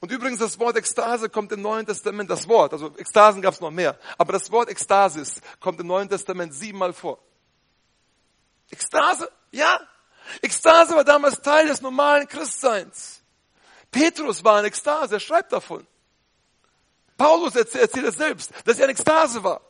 Und 0.00 0.12
übrigens, 0.12 0.38
das 0.38 0.58
Wort 0.58 0.76
Ekstase 0.76 1.28
kommt 1.28 1.50
im 1.52 1.60
Neuen 1.60 1.84
Testament, 1.84 2.30
das 2.30 2.48
Wort, 2.48 2.72
also 2.72 2.94
Ekstasen 2.96 3.42
gab 3.42 3.54
es 3.54 3.60
noch 3.60 3.70
mehr, 3.70 3.98
aber 4.16 4.32
das 4.32 4.50
Wort 4.52 4.68
Ekstasis 4.68 5.40
kommt 5.60 5.80
im 5.80 5.88
Neuen 5.88 6.08
Testament 6.08 6.54
siebenmal 6.54 6.92
vor. 6.92 7.18
Ekstase? 8.70 9.30
Ja. 9.50 9.80
Ekstase 10.40 10.94
war 10.94 11.04
damals 11.04 11.40
Teil 11.40 11.66
des 11.66 11.80
normalen 11.80 12.28
Christseins. 12.28 13.22
Petrus 13.90 14.44
war 14.44 14.60
in 14.60 14.66
Ekstase, 14.66 15.16
er 15.16 15.20
schreibt 15.20 15.52
davon. 15.52 15.86
Paulus 17.18 17.56
erzählt 17.56 17.94
es 17.94 18.14
selbst, 18.14 18.52
dass 18.64 18.78
er 18.78 18.84
in 18.84 18.92
Ekstase 18.92 19.42
war. 19.42 19.60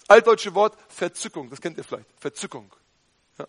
Das 0.00 0.10
altdeutsche 0.10 0.54
Wort 0.54 0.76
Verzückung, 0.88 1.50
das 1.50 1.60
kennt 1.60 1.76
ihr 1.78 1.84
vielleicht, 1.84 2.08
Verzückung. 2.18 2.72
Ja. 3.38 3.46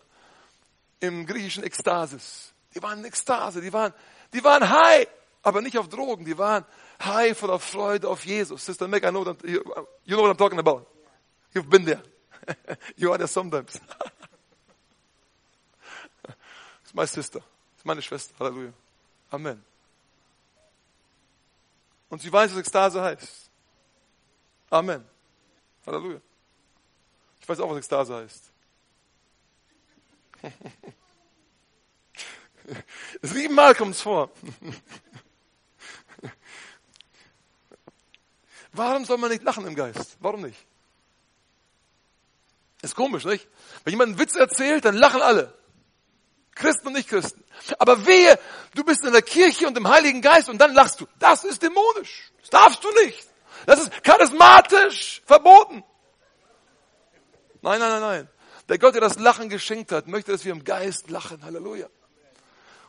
Im 1.00 1.26
griechischen 1.26 1.64
Ekstasis. 1.64 2.52
Die 2.74 2.82
waren 2.82 2.98
in 3.00 3.06
Ekstase, 3.06 3.62
die 3.62 3.72
waren, 3.72 3.94
die 4.34 4.44
waren 4.44 4.68
high, 4.68 5.08
aber 5.42 5.62
nicht 5.62 5.78
auf 5.78 5.88
Drogen, 5.88 6.26
die 6.26 6.36
waren 6.36 6.66
high 7.02 7.36
voller 7.36 7.58
Freude 7.58 8.08
auf 8.08 8.24
Jesus. 8.26 8.66
Sister 8.66 8.86
Meg, 8.86 9.02
I 9.04 9.08
know 9.08 9.24
you, 9.42 9.62
you 10.04 10.16
know 10.16 10.22
what 10.22 10.30
I'm 10.30 10.36
talking 10.36 10.58
about. 10.58 10.86
You've 11.54 11.70
been 11.70 11.86
there. 11.86 12.02
you 12.96 13.10
are 13.10 13.18
there 13.18 13.26
sometimes. 13.26 13.80
It's 16.84 16.94
my 16.94 17.06
sister. 17.06 17.40
It's 17.74 17.84
meine 17.84 18.02
Schwester. 18.02 18.34
Halleluja. 18.38 18.72
Amen. 19.30 19.64
Und 22.10 22.20
sie 22.20 22.32
weiß, 22.32 22.52
was 22.52 22.58
Ekstase 22.58 23.02
heißt. 23.02 23.45
Amen. 24.70 25.04
Halleluja. 25.86 26.20
Ich 27.40 27.48
weiß 27.48 27.60
auch, 27.60 27.70
was 27.70 27.78
Ekstase 27.78 28.16
heißt. 28.16 28.50
Siebenmal 33.22 33.74
kommt 33.74 33.94
es 33.94 34.00
vor. 34.00 34.30
Warum 38.72 39.04
soll 39.04 39.18
man 39.18 39.30
nicht 39.30 39.44
lachen 39.44 39.66
im 39.66 39.74
Geist? 39.74 40.16
Warum 40.20 40.42
nicht? 40.42 40.66
Ist 42.82 42.94
komisch, 42.94 43.24
nicht? 43.24 43.48
Wenn 43.84 43.92
jemand 43.92 44.10
einen 44.10 44.18
Witz 44.18 44.34
erzählt, 44.34 44.84
dann 44.84 44.96
lachen 44.96 45.22
alle. 45.22 45.56
Christen 46.54 46.88
und 46.88 46.94
Nicht-Christen. 46.94 47.42
Aber 47.78 48.06
wehe, 48.06 48.38
du 48.74 48.84
bist 48.84 49.04
in 49.04 49.12
der 49.12 49.22
Kirche 49.22 49.66
und 49.66 49.76
im 49.76 49.88
Heiligen 49.88 50.20
Geist 50.20 50.48
und 50.48 50.58
dann 50.58 50.74
lachst 50.74 51.00
du. 51.00 51.06
Das 51.18 51.44
ist 51.44 51.62
dämonisch. 51.62 52.32
Das 52.40 52.50
darfst 52.50 52.82
du 52.82 52.88
nicht. 53.04 53.26
Das 53.64 53.80
ist 53.80 54.04
charismatisch 54.04 55.22
verboten. 55.24 55.82
Nein, 57.62 57.80
nein, 57.80 57.90
nein, 57.90 58.00
nein. 58.00 58.28
Der 58.68 58.78
Gott, 58.78 58.94
der 58.94 59.00
das 59.00 59.18
Lachen 59.18 59.48
geschenkt 59.48 59.92
hat, 59.92 60.06
möchte, 60.06 60.32
dass 60.32 60.44
wir 60.44 60.52
im 60.52 60.64
Geist 60.64 61.10
lachen. 61.10 61.42
Halleluja. 61.44 61.88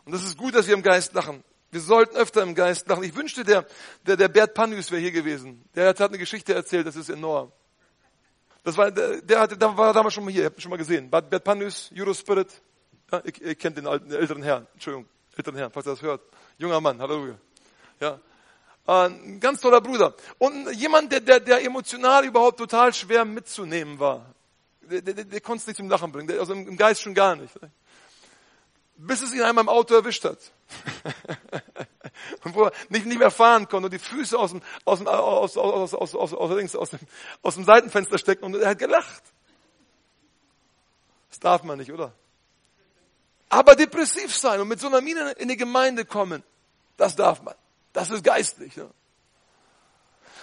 Und 0.06 0.12
das 0.12 0.24
ist 0.24 0.38
gut, 0.38 0.56
dass 0.56 0.68
wir 0.68 0.74
im 0.74 0.84
Geist 0.84 1.14
lachen. 1.14 1.44
Wir 1.72 1.82
sollten 1.82 2.16
öfter 2.16 2.42
im 2.44 2.56
Geist 2.56 2.88
lachen. 2.88 3.04
Ich 3.04 3.16
wünschte, 3.16 3.44
der, 3.44 3.66
der, 4.06 4.16
der 4.16 4.30
Bert 4.30 4.54
Panus 4.54 4.90
wäre 4.90 5.02
hier 5.02 5.12
gewesen. 5.12 5.64
Der 5.76 5.90
hat, 5.90 6.00
hat 6.00 6.10
eine 6.10 6.18
Geschichte 6.18 6.54
erzählt, 6.54 6.88
das 6.88 6.96
ist 6.96 7.10
enorm. 7.10 7.52
Das 8.64 8.78
war, 8.78 8.90
der, 8.92 9.22
der, 9.22 9.40
hatte, 9.40 9.58
der 9.58 9.78
war 9.78 9.94
damals 9.94 10.14
schon 10.14 10.26
mal 10.26 10.32
hier, 10.32 10.44
ihr 10.44 10.46
habt 10.48 10.58
ihn 10.58 10.62
schon 10.62 10.70
mal 10.70 10.78
gesehen. 10.78 11.10
Bert 11.10 11.44
Panus, 11.44 11.92
Eurospirit, 11.96 12.50
ja, 13.12 13.22
ihr, 13.24 13.42
ihr 13.42 13.56
kennt 13.56 13.78
den 13.78 13.88
alten, 13.88 14.10
den 14.10 14.20
älteren 14.20 14.44
Herrn. 14.44 14.68
Entschuldigung, 14.74 15.10
älteren 15.36 15.58
Herrn, 15.58 15.72
falls 15.72 15.88
ihr 15.88 15.92
das 15.92 16.02
hört. 16.02 16.22
Junger 16.58 16.82
Mann, 16.82 17.02
Halleluja. 17.02 17.38
Ja. 18.00 18.20
Ein 18.88 19.41
ganz 19.41 19.60
toller 19.60 19.82
Bruder. 19.82 20.15
Und 20.38 20.71
jemand, 20.71 21.12
der, 21.12 21.19
der, 21.19 21.41
der 21.41 21.63
emotional 21.63 22.23
überhaupt 22.23 22.58
total 22.58 22.93
schwer 22.93 23.26
mitzunehmen 23.26 24.00
war. 24.00 24.34
Der, 24.82 25.02
der, 25.02 25.26
der 25.26 25.41
konnte 25.41 25.62
es 25.62 25.67
nicht 25.67 25.76
zum 25.76 25.89
Lachen 25.89 26.13
bringen. 26.13 26.30
Der, 26.30 26.39
also 26.39 26.54
im 26.54 26.78
Geist 26.78 27.02
schon 27.02 27.13
gar 27.13 27.36
nicht. 27.36 27.54
Bis 28.95 29.21
es 29.21 29.34
ihn 29.34 29.41
einmal 29.41 29.65
im 29.65 29.69
Auto 29.69 29.93
erwischt 29.93 30.23
hat. 30.23 30.39
und 32.45 32.56
wo 32.56 32.63
er 32.63 32.71
nicht, 32.88 33.06
nicht 33.06 33.19
mehr 33.19 33.30
fahren 33.30 33.67
konnte 33.67 33.88
und 33.88 33.93
die 33.93 34.00
Füße 34.00 34.39
aus 34.39 34.52
dem, 34.52 34.62
aus 34.86 35.00
dem, 35.00 35.08
aus, 35.10 35.58
aus, 35.58 35.93
aus, 35.93 35.93
aus, 35.93 36.34
aus, 36.34 36.34
aus, 36.34 36.76
aus, 36.76 36.89
dem, 36.89 37.00
aus 37.41 37.56
dem 37.56 37.65
Seitenfenster 37.65 38.17
stecken 38.17 38.45
und 38.45 38.56
er 38.56 38.69
hat 38.69 38.80
gelacht. 38.80 39.23
Das 41.30 41.39
darf 41.41 41.63
man 41.63 41.78
nicht, 41.78 41.91
oder? 41.91 42.13
Aber 43.50 43.76
depressiv 43.76 44.34
sein 44.34 44.62
und 44.62 44.69
mit 44.69 44.80
so 44.80 44.88
einer 44.88 45.02
Miene 45.02 45.34
in 45.34 45.50
die 45.50 45.58
Gemeinde 45.58 46.06
kommen, 46.06 46.41
das 46.95 47.17
darf 47.17 47.41
man. 47.41 47.56
Das 47.98 48.12
ist 48.12 48.24
geistlich. 48.24 48.76
Ja? 48.76 48.88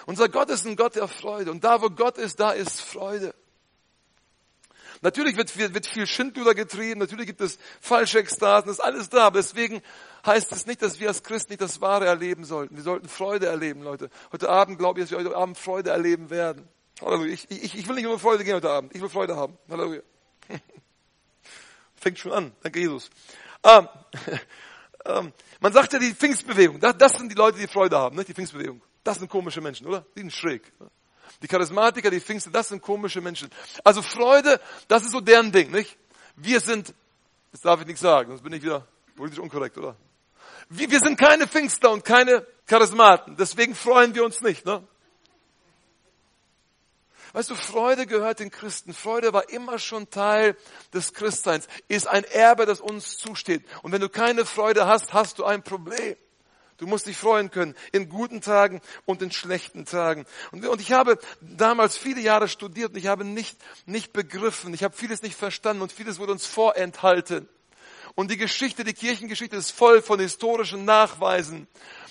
Unser 0.06 0.28
Gott 0.28 0.50
ist 0.50 0.66
ein 0.66 0.74
Gott 0.74 0.96
der 0.96 1.06
Freude. 1.06 1.52
Und 1.52 1.62
da, 1.62 1.80
wo 1.80 1.88
Gott 1.88 2.18
ist, 2.18 2.40
da 2.40 2.50
ist 2.50 2.80
Freude. 2.80 3.32
Natürlich 5.02 5.36
wird, 5.36 5.56
wird, 5.56 5.86
viel 5.86 6.08
Schindluder 6.08 6.52
getrieben, 6.56 6.98
natürlich 6.98 7.26
gibt 7.26 7.40
es 7.40 7.58
falsche 7.80 8.18
Ekstasen, 8.18 8.72
ist 8.72 8.80
alles 8.80 9.08
da, 9.08 9.26
aber 9.26 9.38
deswegen 9.38 9.82
heißt 10.26 10.50
es 10.50 10.66
nicht, 10.66 10.82
dass 10.82 10.98
wir 10.98 11.06
als 11.06 11.22
Christen 11.22 11.52
nicht 11.52 11.60
das 11.60 11.80
Wahre 11.80 12.06
erleben 12.06 12.44
sollten. 12.44 12.74
Wir 12.74 12.82
sollten 12.82 13.08
Freude 13.08 13.46
erleben, 13.46 13.82
Leute. 13.82 14.10
Heute 14.32 14.48
Abend 14.48 14.78
glaube 14.80 14.98
ich, 14.98 15.04
dass 15.04 15.12
wir 15.12 15.24
heute 15.24 15.36
Abend 15.36 15.56
Freude 15.56 15.90
erleben 15.90 16.30
werden. 16.30 16.68
Halleluja. 17.00 17.34
Ich, 17.34 17.48
ich, 17.50 17.78
ich 17.78 17.86
will 17.86 17.94
nicht 17.94 18.04
nur 18.04 18.18
Freude 18.18 18.42
gehen 18.42 18.56
heute 18.56 18.70
Abend, 18.70 18.92
ich 18.96 19.00
will 19.00 19.08
Freude 19.08 19.36
haben. 19.36 19.56
Halleluja. 19.70 20.02
Fängt 21.94 22.18
schon 22.18 22.32
an, 22.32 22.52
danke 22.64 22.80
Jesus. 22.80 23.10
Ähm, 23.62 23.88
ähm, 25.04 25.32
man 25.60 25.72
sagt 25.72 25.92
ja 25.92 25.98
die 25.98 26.14
Pfingstbewegung, 26.14 26.80
das, 26.80 26.96
das 26.96 27.12
sind 27.14 27.30
die 27.30 27.34
Leute, 27.36 27.58
die 27.58 27.66
Freude 27.66 27.98
haben, 27.98 28.16
ne? 28.16 28.24
die 28.24 28.34
Pfingstbewegung. 28.34 28.80
Das 29.02 29.18
sind 29.18 29.28
komische 29.28 29.60
Menschen, 29.60 29.86
oder? 29.86 30.04
Die 30.14 30.20
sind 30.20 30.32
schräg. 30.32 30.72
Die 31.42 31.48
Charismatiker, 31.48 32.10
die 32.10 32.20
Pfingste, 32.20 32.50
das 32.50 32.68
sind 32.68 32.80
komische 32.80 33.20
Menschen. 33.20 33.50
Also 33.82 34.02
Freude, 34.02 34.60
das 34.88 35.04
ist 35.04 35.12
so 35.12 35.20
deren 35.20 35.52
Ding, 35.52 35.70
nicht? 35.70 35.98
Wir 36.36 36.60
sind, 36.60 36.94
das 37.52 37.60
darf 37.60 37.80
ich 37.80 37.86
nicht 37.86 37.98
sagen, 37.98 38.30
sonst 38.30 38.42
bin 38.42 38.52
ich 38.52 38.62
wieder 38.62 38.86
politisch 39.14 39.38
unkorrekt, 39.38 39.76
oder? 39.76 39.96
Wir, 40.68 40.90
wir 40.90 41.00
sind 41.00 41.18
keine 41.18 41.46
Pfingstler 41.46 41.90
und 41.90 42.04
keine 42.04 42.46
Charismaten, 42.66 43.36
deswegen 43.36 43.74
freuen 43.74 44.14
wir 44.14 44.24
uns 44.24 44.40
nicht, 44.40 44.64
ne? 44.64 44.82
Weißt 47.34 47.50
du, 47.50 47.56
Freude 47.56 48.06
gehört 48.06 48.38
den 48.38 48.52
Christen. 48.52 48.94
Freude 48.94 49.32
war 49.32 49.48
immer 49.50 49.80
schon 49.80 50.08
Teil 50.08 50.56
des 50.92 51.12
Christseins, 51.14 51.66
ist 51.88 52.06
ein 52.06 52.22
Erbe, 52.22 52.64
das 52.64 52.80
uns 52.80 53.18
zusteht. 53.18 53.64
Und 53.82 53.90
wenn 53.90 54.00
du 54.00 54.08
keine 54.08 54.44
Freude 54.44 54.86
hast, 54.86 55.12
hast 55.12 55.40
du 55.40 55.44
ein 55.44 55.64
Problem. 55.64 56.14
Du 56.76 56.86
musst 56.86 57.08
dich 57.08 57.16
freuen 57.16 57.50
können 57.50 57.74
in 57.90 58.08
guten 58.08 58.40
Tagen 58.40 58.80
und 59.04 59.20
in 59.20 59.32
schlechten 59.32 59.84
Tagen. 59.84 60.26
Und, 60.52 60.64
und 60.64 60.80
ich 60.80 60.92
habe 60.92 61.18
damals 61.40 61.96
viele 61.96 62.20
Jahre 62.20 62.46
studiert 62.46 62.92
und 62.92 62.98
ich 62.98 63.08
habe 63.08 63.24
nicht, 63.24 63.58
nicht 63.84 64.12
begriffen, 64.12 64.72
ich 64.72 64.84
habe 64.84 64.96
vieles 64.96 65.22
nicht 65.22 65.36
verstanden 65.36 65.82
und 65.82 65.90
vieles 65.90 66.20
wurde 66.20 66.32
uns 66.32 66.46
vorenthalten. 66.46 67.48
Und 68.14 68.30
die 68.30 68.36
Geschichte, 68.36 68.84
die 68.84 68.94
Kirchengeschichte 68.94 69.56
ist 69.56 69.72
voll 69.72 70.02
von 70.02 70.20
historischen 70.20 70.84
Nachweisen, 70.84 71.66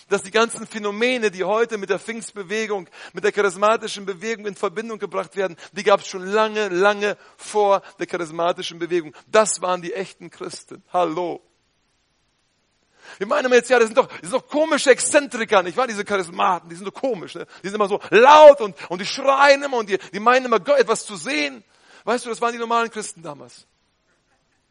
dass 0.09 0.23
die 0.23 0.31
ganzen 0.31 0.67
Phänomene, 0.67 1.31
die 1.31 1.43
heute 1.43 1.77
mit 1.77 1.89
der 1.89 1.99
Pfingstbewegung, 1.99 2.89
mit 3.13 3.23
der 3.23 3.31
charismatischen 3.31 4.05
Bewegung 4.05 4.45
in 4.45 4.55
Verbindung 4.55 4.99
gebracht 4.99 5.35
werden, 5.35 5.55
die 5.71 5.83
gab 5.83 6.01
es 6.01 6.07
schon 6.07 6.25
lange, 6.25 6.69
lange 6.69 7.17
vor 7.37 7.81
der 7.99 8.07
charismatischen 8.07 8.79
Bewegung. 8.79 9.15
Das 9.27 9.61
waren 9.61 9.81
die 9.81 9.93
echten 9.93 10.29
Christen. 10.29 10.83
Hallo. 10.91 11.41
Wir 13.17 13.27
meinen 13.27 13.51
jetzt, 13.51 13.69
ja, 13.69 13.79
das 13.79 13.87
sind 13.87 13.97
doch, 13.97 14.07
das 14.07 14.29
sind 14.29 14.33
doch 14.33 14.47
komische 14.47 14.91
Exzentriker, 14.91 15.61
nicht 15.61 15.77
wahr? 15.77 15.87
Diese 15.87 16.05
Charismaten, 16.05 16.69
die 16.69 16.75
sind 16.75 16.85
so 16.85 16.91
komisch, 16.91 17.35
ne? 17.35 17.45
Die 17.61 17.67
sind 17.67 17.75
immer 17.75 17.87
so 17.87 17.99
laut 18.09 18.61
und, 18.61 18.75
und 18.89 18.99
die 18.99 19.05
schreien 19.05 19.61
immer 19.63 19.77
und 19.77 19.89
die, 19.89 19.97
die 20.13 20.19
meinen 20.19 20.45
immer 20.45 20.65
etwas 20.77 21.05
zu 21.05 21.15
sehen. 21.15 21.63
Weißt 22.05 22.25
du, 22.25 22.29
das 22.29 22.41
waren 22.41 22.53
die 22.53 22.59
normalen 22.59 22.89
Christen 22.89 23.21
damals. 23.21 23.65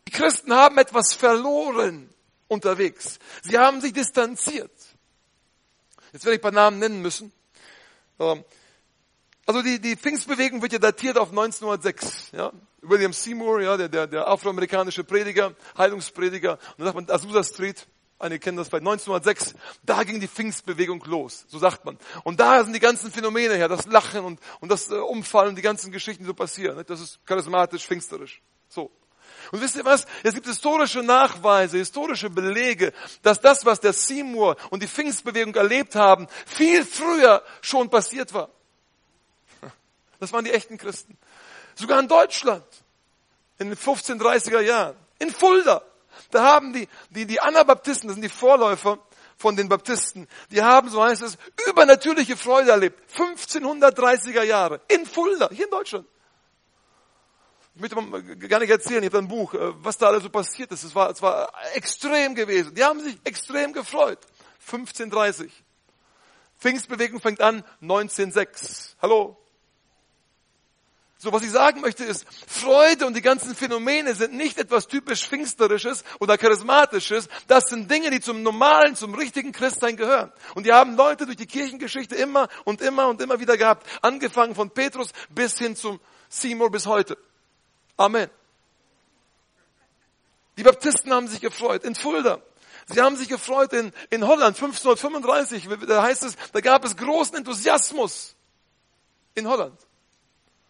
Die 0.06 0.12
Christen 0.12 0.52
haben 0.52 0.78
etwas 0.78 1.14
verloren 1.14 2.12
unterwegs. 2.48 3.18
Sie 3.42 3.58
haben 3.58 3.80
sich 3.80 3.92
distanziert. 3.92 4.72
Jetzt 6.12 6.24
werde 6.24 6.34
ich 6.34 6.40
ein 6.40 6.42
paar 6.42 6.52
Namen 6.52 6.78
nennen 6.78 7.00
müssen. 7.00 7.32
Ähm, 8.18 8.44
also 9.46 9.62
die, 9.62 9.80
die 9.80 9.96
Pfingstbewegung 9.96 10.62
wird 10.62 10.72
ja 10.72 10.78
datiert 10.78 11.18
auf 11.18 11.30
1906. 11.30 12.32
Ja? 12.32 12.52
William 12.82 13.12
Seymour, 13.12 13.60
ja, 13.62 13.76
der, 13.76 13.88
der, 13.88 14.06
der 14.06 14.28
afroamerikanische 14.28 15.04
Prediger, 15.04 15.54
Heilungsprediger. 15.76 16.52
Und 16.52 16.78
dann 16.78 16.86
sagt 16.86 16.94
man 16.96 17.10
Azusa 17.10 17.42
Street, 17.42 17.86
Einige 18.22 18.38
kennen 18.38 18.56
das 18.56 18.68
vielleicht 18.68 18.86
1906, 18.86 19.56
da 19.82 20.04
ging 20.04 20.20
die 20.20 20.28
Pfingstbewegung 20.28 21.02
los, 21.06 21.44
so 21.48 21.58
sagt 21.58 21.84
man. 21.84 21.98
Und 22.22 22.38
da 22.38 22.62
sind 22.62 22.72
die 22.72 22.78
ganzen 22.78 23.10
Phänomene 23.10 23.56
her, 23.56 23.66
das 23.66 23.86
Lachen 23.86 24.24
und, 24.24 24.38
und 24.60 24.70
das 24.70 24.92
äh, 24.92 24.94
Umfallen, 24.94 25.56
die 25.56 25.62
ganzen 25.62 25.90
Geschichten, 25.90 26.22
die 26.22 26.28
so 26.28 26.34
passieren. 26.34 26.84
Das 26.86 27.00
ist 27.00 27.18
charismatisch, 27.26 27.84
pfingsterisch. 27.84 28.40
So. 28.68 28.92
Und 29.52 29.60
wisst 29.60 29.76
ihr 29.76 29.84
was? 29.84 30.06
Es 30.22 30.34
gibt 30.34 30.46
historische 30.46 31.02
Nachweise, 31.02 31.76
historische 31.76 32.30
Belege, 32.30 32.94
dass 33.22 33.38
das, 33.38 33.66
was 33.66 33.80
der 33.80 33.92
Seymour 33.92 34.56
und 34.70 34.82
die 34.82 34.88
Pfingstbewegung 34.88 35.54
erlebt 35.54 35.94
haben, 35.94 36.26
viel 36.46 36.84
früher 36.84 37.44
schon 37.60 37.88
passiert 37.88 38.34
war. 38.34 38.48
Das 40.18 40.32
waren 40.32 40.44
die 40.44 40.52
echten 40.52 40.78
Christen. 40.78 41.18
Sogar 41.74 42.00
in 42.00 42.08
Deutschland. 42.08 42.64
In 43.58 43.68
den 43.68 43.76
1530er 43.76 44.60
Jahren. 44.60 44.96
In 45.18 45.30
Fulda. 45.30 45.82
Da 46.30 46.44
haben 46.44 46.72
die, 46.72 46.88
die, 47.10 47.26
die 47.26 47.40
Anabaptisten, 47.40 48.08
das 48.08 48.14
sind 48.14 48.22
die 48.22 48.30
Vorläufer 48.30 48.98
von 49.36 49.56
den 49.56 49.68
Baptisten, 49.68 50.28
die 50.50 50.62
haben, 50.62 50.88
so 50.88 51.02
heißt 51.02 51.22
es, 51.22 51.36
übernatürliche 51.68 52.36
Freude 52.36 52.70
erlebt. 52.70 52.98
1530er 53.16 54.44
Jahre. 54.44 54.80
In 54.88 55.04
Fulda, 55.04 55.50
hier 55.50 55.66
in 55.66 55.70
Deutschland. 55.70 56.06
Ich 57.74 57.80
möchte 57.80 58.00
mal 58.00 58.22
gar 58.22 58.60
nicht 58.60 58.70
erzählen, 58.70 59.02
ich 59.02 59.08
habe 59.08 59.18
ein 59.18 59.28
Buch, 59.28 59.54
äh, 59.54 59.72
was 59.82 59.96
da 59.96 60.08
alles 60.08 60.22
so 60.22 60.28
passiert 60.28 60.70
ist. 60.72 60.84
Es 60.84 60.94
war, 60.94 61.10
es 61.10 61.22
war 61.22 61.50
extrem 61.74 62.34
gewesen. 62.34 62.74
Die 62.74 62.84
haben 62.84 63.00
sich 63.00 63.18
extrem 63.24 63.72
gefreut. 63.72 64.18
1530. 64.66 65.50
Pfingstbewegung 66.58 67.20
fängt 67.20 67.40
an 67.40 67.64
1906. 67.80 68.96
Hallo? 69.00 69.38
So, 71.16 71.32
was 71.32 71.42
ich 71.44 71.50
sagen 71.50 71.80
möchte 71.80 72.04
ist, 72.04 72.26
Freude 72.46 73.06
und 73.06 73.14
die 73.14 73.22
ganzen 73.22 73.54
Phänomene 73.54 74.14
sind 74.14 74.34
nicht 74.34 74.58
etwas 74.58 74.88
typisch 74.88 75.26
Pfingsterisches 75.26 76.04
oder 76.18 76.36
Charismatisches. 76.36 77.28
Das 77.46 77.64
sind 77.70 77.90
Dinge, 77.90 78.10
die 78.10 78.20
zum 78.20 78.42
normalen, 78.42 78.96
zum 78.96 79.14
richtigen 79.14 79.52
Christsein 79.52 79.96
gehören. 79.96 80.32
Und 80.56 80.66
die 80.66 80.72
haben 80.72 80.96
Leute 80.96 81.24
durch 81.24 81.36
die 81.36 81.46
Kirchengeschichte 81.46 82.16
immer 82.16 82.48
und 82.64 82.82
immer 82.82 83.08
und 83.08 83.22
immer 83.22 83.40
wieder 83.40 83.56
gehabt. 83.56 83.86
Angefangen 84.02 84.54
von 84.54 84.70
Petrus 84.70 85.12
bis 85.30 85.56
hin 85.58 85.74
zum 85.74 86.00
Seymour 86.28 86.70
bis 86.70 86.86
heute. 86.86 87.16
Amen. 87.96 88.30
Die 90.56 90.62
Baptisten 90.62 91.12
haben 91.12 91.28
sich 91.28 91.40
gefreut 91.40 91.84
in 91.84 91.94
Fulda. 91.94 92.40
Sie 92.86 93.00
haben 93.00 93.16
sich 93.16 93.28
gefreut 93.28 93.72
in, 93.72 93.92
in 94.10 94.26
Holland 94.26 94.56
1535. 94.56 95.68
Da 95.86 96.02
heißt 96.02 96.24
es, 96.24 96.36
da 96.52 96.60
gab 96.60 96.84
es 96.84 96.96
großen 96.96 97.36
Enthusiasmus 97.36 98.34
in 99.34 99.46
Holland. 99.46 99.78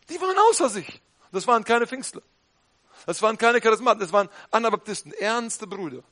Die 0.09 0.21
waren 0.21 0.37
außer 0.51 0.69
sich. 0.69 1.01
Das 1.33 1.47
waren 1.47 1.65
keine 1.65 1.87
Pfingstler. 1.87 2.23
Das 3.07 3.21
waren 3.23 3.39
keine 3.39 3.61
Charismaten, 3.61 4.01
das 4.01 4.13
waren 4.13 4.29
Anabaptisten, 4.51 5.13
ernste 5.13 5.67
Brüder. 5.67 6.03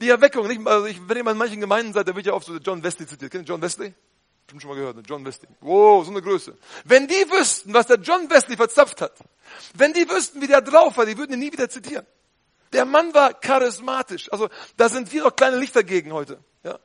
Die 0.00 0.10
Erweckung, 0.10 0.46
nicht, 0.46 0.64
also 0.66 0.86
ich, 0.86 1.00
wenn 1.08 1.16
ihr 1.16 1.24
mal 1.24 1.32
in 1.32 1.38
manchen 1.38 1.60
Gemeinden 1.60 1.92
seid, 1.92 2.06
da 2.06 2.14
wird 2.14 2.26
ja 2.26 2.34
oft 2.34 2.46
so 2.46 2.56
John 2.56 2.82
Wesley 2.82 3.06
zitiert. 3.06 3.32
Kennt 3.32 3.48
ihr 3.48 3.48
John 3.48 3.62
Wesley? 3.62 3.94
Schon 4.50 4.60
schon 4.60 4.70
mal 4.70 4.76
gehört, 4.76 4.96
ne? 4.96 5.02
John 5.04 5.24
Wesley. 5.24 5.48
Wow, 5.60 6.04
so 6.04 6.10
eine 6.10 6.22
Größe. 6.22 6.56
Wenn 6.84 7.08
die 7.08 7.30
wüssten, 7.30 7.74
was 7.74 7.86
der 7.86 7.98
John 7.98 8.30
Wesley 8.30 8.56
verzapft 8.56 9.00
hat, 9.00 9.12
wenn 9.74 9.92
die 9.92 10.08
wüssten, 10.08 10.40
wie 10.40 10.46
der 10.46 10.60
drauf 10.60 10.96
war, 10.96 11.06
die 11.06 11.18
würden 11.18 11.32
ihn 11.32 11.40
nie 11.40 11.52
wieder 11.52 11.68
zitieren. 11.68 12.06
Der 12.72 12.84
Mann 12.84 13.12
war 13.14 13.34
charismatisch. 13.34 14.30
Also, 14.32 14.48
da 14.76 14.88
sind 14.88 15.12
wir 15.12 15.24
doch 15.24 15.34
kleine 15.34 15.56
Lichter 15.56 15.82
gegen 15.82 16.12
heute. 16.12 16.38
Ja? 16.62 16.78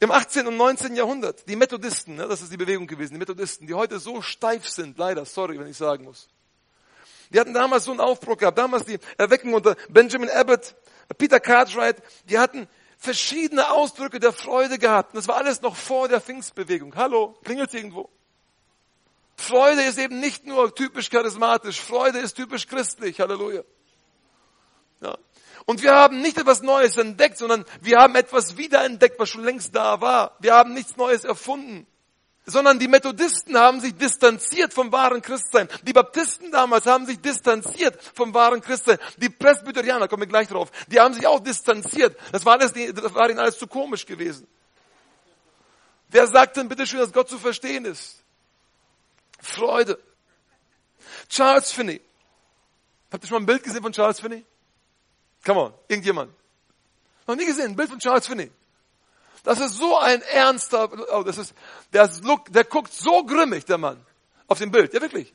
Im 0.00 0.10
18. 0.10 0.46
und 0.46 0.56
19. 0.56 0.96
Jahrhundert, 0.96 1.48
die 1.48 1.56
Methodisten, 1.56 2.16
ne, 2.16 2.26
das 2.26 2.42
ist 2.42 2.52
die 2.52 2.56
Bewegung 2.56 2.86
gewesen, 2.86 3.14
die 3.14 3.18
Methodisten, 3.18 3.66
die 3.66 3.74
heute 3.74 3.98
so 3.98 4.22
steif 4.22 4.66
sind, 4.66 4.98
leider, 4.98 5.24
sorry, 5.24 5.58
wenn 5.58 5.66
ich 5.66 5.76
sagen 5.76 6.04
muss. 6.04 6.28
Die 7.30 7.38
hatten 7.38 7.54
damals 7.54 7.84
so 7.84 7.90
einen 7.90 8.00
Aufbruch 8.00 8.38
gehabt, 8.38 8.58
damals 8.58 8.84
die 8.84 8.98
Erweckung 9.18 9.54
unter 9.54 9.76
Benjamin 9.88 10.30
Abbott, 10.30 10.74
Peter 11.16 11.38
Cartwright, 11.38 11.96
die 12.28 12.38
hatten 12.38 12.66
verschiedene 13.00 13.70
Ausdrücke 13.70 14.20
der 14.20 14.32
Freude 14.32 14.78
gehabt. 14.78 15.14
Und 15.14 15.16
das 15.16 15.26
war 15.26 15.38
alles 15.38 15.62
noch 15.62 15.74
vor 15.74 16.06
der 16.06 16.20
Pfingstbewegung. 16.20 16.94
Hallo, 16.94 17.34
klingelt 17.42 17.72
irgendwo? 17.74 18.10
Freude 19.36 19.82
ist 19.82 19.98
eben 19.98 20.20
nicht 20.20 20.46
nur 20.46 20.74
typisch 20.74 21.08
charismatisch, 21.08 21.80
Freude 21.80 22.18
ist 22.18 22.34
typisch 22.34 22.68
christlich. 22.68 23.18
Halleluja. 23.18 23.62
Ja. 25.00 25.16
Und 25.64 25.82
wir 25.82 25.94
haben 25.94 26.20
nicht 26.20 26.36
etwas 26.36 26.60
Neues 26.60 26.98
entdeckt, 26.98 27.38
sondern 27.38 27.64
wir 27.80 27.98
haben 27.98 28.14
etwas 28.16 28.58
wiederentdeckt, 28.58 29.18
was 29.18 29.30
schon 29.30 29.44
längst 29.44 29.74
da 29.74 30.02
war. 30.02 30.36
Wir 30.40 30.54
haben 30.54 30.74
nichts 30.74 30.96
Neues 30.96 31.24
erfunden. 31.24 31.86
Sondern 32.50 32.78
die 32.78 32.88
Methodisten 32.88 33.56
haben 33.56 33.80
sich 33.80 33.94
distanziert 33.94 34.74
vom 34.74 34.90
wahren 34.90 35.22
Christsein. 35.22 35.68
Die 35.82 35.92
Baptisten 35.92 36.50
damals 36.50 36.86
haben 36.86 37.06
sich 37.06 37.20
distanziert 37.20 38.02
vom 38.14 38.34
wahren 38.34 38.60
Christsein. 38.60 38.98
Die 39.18 39.28
Presbyterianer, 39.28 40.08
kommen 40.08 40.22
wir 40.22 40.26
gleich 40.26 40.48
drauf, 40.48 40.70
die 40.88 40.98
haben 40.98 41.14
sich 41.14 41.26
auch 41.26 41.40
distanziert. 41.40 42.16
Das 42.32 42.44
war, 42.44 42.58
alles, 42.58 42.72
das 42.72 43.14
war 43.14 43.30
ihnen 43.30 43.38
alles 43.38 43.56
zu 43.56 43.66
komisch 43.66 44.04
gewesen. 44.04 44.48
Wer 46.08 46.26
sagt 46.26 46.56
denn 46.56 46.68
bitte 46.68 46.86
schön, 46.86 46.98
dass 46.98 47.12
Gott 47.12 47.28
zu 47.28 47.38
verstehen 47.38 47.84
ist? 47.84 48.22
Freude. 49.40 49.98
Charles 51.28 51.70
Finney. 51.70 52.00
Habt 53.12 53.24
ihr 53.24 53.28
schon 53.28 53.36
mal 53.36 53.42
ein 53.42 53.46
Bild 53.46 53.62
gesehen 53.62 53.82
von 53.82 53.92
Charles 53.92 54.18
Finney? 54.18 54.44
Come 55.44 55.60
on, 55.60 55.74
irgendjemand. 55.86 56.32
Noch 57.26 57.36
nie 57.36 57.46
gesehen, 57.46 57.70
ein 57.70 57.76
Bild 57.76 57.90
von 57.90 58.00
Charles 58.00 58.26
Finney. 58.26 58.50
Das 59.42 59.60
ist 59.60 59.76
so 59.76 59.96
ein 59.98 60.22
ernster, 60.22 60.90
oh, 61.14 61.22
das 61.22 61.38
ist, 61.38 61.54
der, 61.92 62.10
Look, 62.22 62.52
der 62.52 62.64
guckt 62.64 62.92
so 62.92 63.24
grimmig, 63.24 63.64
der 63.64 63.78
Mann, 63.78 64.04
auf 64.46 64.58
dem 64.58 64.70
Bild, 64.70 64.92
ja 64.92 65.00
wirklich. 65.00 65.32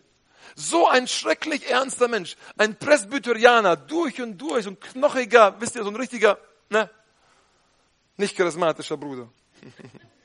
So 0.56 0.88
ein 0.88 1.08
schrecklich 1.08 1.70
ernster 1.70 2.08
Mensch, 2.08 2.36
ein 2.58 2.78
Presbyterianer, 2.78 3.76
durch 3.76 4.22
und 4.22 4.38
durch, 4.38 4.66
so 4.66 4.72
ein 4.72 4.80
knochiger, 4.80 5.60
wisst 5.60 5.76
ihr, 5.76 5.84
so 5.84 5.90
ein 5.90 5.96
richtiger, 5.96 6.38
ne, 6.70 6.90
nicht 8.18 8.38
charismatischer 8.38 8.98
Bruder. 8.98 9.28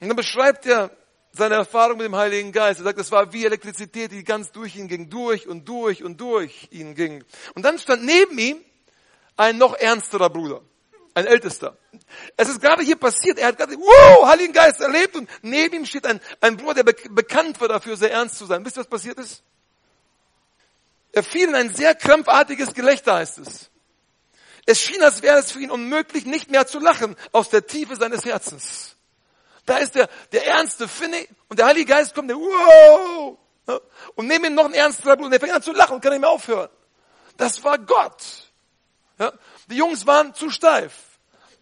Und 0.00 0.08
dann 0.08 0.16
beschreibt 0.16 0.66
er 0.66 0.90
seine 1.32 1.54
Erfahrung 1.54 1.96
mit 1.96 2.06
dem 2.06 2.16
Heiligen 2.16 2.52
Geist. 2.52 2.80
Er 2.80 2.84
sagt, 2.84 2.98
es 2.98 3.10
war 3.10 3.32
wie 3.32 3.44
Elektrizität, 3.44 4.12
die 4.12 4.22
ganz 4.22 4.52
durch 4.52 4.76
ihn 4.76 4.86
ging, 4.86 5.08
durch 5.08 5.48
und 5.48 5.68
durch 5.68 6.04
und 6.04 6.20
durch 6.20 6.68
ihn 6.70 6.94
ging. 6.94 7.24
Und 7.54 7.64
dann 7.64 7.78
stand 7.78 8.04
neben 8.04 8.38
ihm 8.38 8.58
ein 9.36 9.58
noch 9.58 9.74
ernsterer 9.74 10.30
Bruder, 10.30 10.60
ein 11.14 11.26
ältester. 11.26 11.76
Es 12.36 12.48
ist 12.48 12.60
gerade 12.60 12.82
hier 12.82 12.96
passiert, 12.96 13.38
er 13.38 13.48
hat 13.48 13.56
gerade, 13.56 13.76
wow, 13.76 14.26
Heiligen 14.26 14.52
Geist 14.52 14.80
erlebt 14.80 15.16
und 15.16 15.28
neben 15.42 15.76
ihm 15.76 15.86
steht 15.86 16.06
ein, 16.06 16.20
ein 16.40 16.56
Bruder, 16.56 16.82
der 16.82 16.92
be 16.92 16.94
bekannt 17.10 17.60
war 17.60 17.68
dafür, 17.68 17.96
sehr 17.96 18.12
ernst 18.12 18.36
zu 18.36 18.46
sein. 18.46 18.64
Wisst 18.64 18.76
ihr, 18.76 18.80
was 18.80 18.88
passiert 18.88 19.18
ist? 19.18 19.42
Er 21.12 21.22
fiel 21.22 21.48
in 21.48 21.54
ein 21.54 21.72
sehr 21.72 21.94
krampfartiges 21.94 22.74
Gelächter, 22.74 23.14
heißt 23.14 23.38
es. 23.38 23.70
Es 24.66 24.80
schien, 24.80 25.02
als 25.02 25.22
wäre 25.22 25.38
es 25.38 25.52
für 25.52 25.60
ihn 25.60 25.70
unmöglich, 25.70 26.26
nicht 26.26 26.50
mehr 26.50 26.66
zu 26.66 26.80
lachen 26.80 27.16
aus 27.32 27.50
der 27.50 27.66
Tiefe 27.66 27.96
seines 27.96 28.24
Herzens. 28.24 28.96
Da 29.66 29.78
ist 29.78 29.94
der, 29.94 30.08
der 30.32 30.46
ernste 30.46 30.88
Finne 30.88 31.16
und 31.48 31.58
der 31.58 31.66
Heilige 31.66 31.86
Geist 31.86 32.14
kommt, 32.14 32.30
der, 32.30 32.36
wow, 32.36 33.38
und 34.14 34.26
neben 34.26 34.44
ihm 34.44 34.54
noch 34.54 34.66
ein 34.66 34.74
ernster 34.74 35.16
Bruder, 35.16 35.30
der 35.30 35.40
fängt 35.40 35.52
an 35.52 35.62
zu 35.62 35.72
lachen 35.72 35.94
und 35.94 36.00
kann 36.00 36.12
nicht 36.12 36.20
mehr 36.20 36.30
aufhören. 36.30 36.68
Das 37.36 37.62
war 37.64 37.78
Gott. 37.78 38.22
Ja? 39.18 39.32
Die 39.70 39.76
Jungs 39.76 40.06
waren 40.06 40.34
zu 40.34 40.50
steif. 40.50 40.92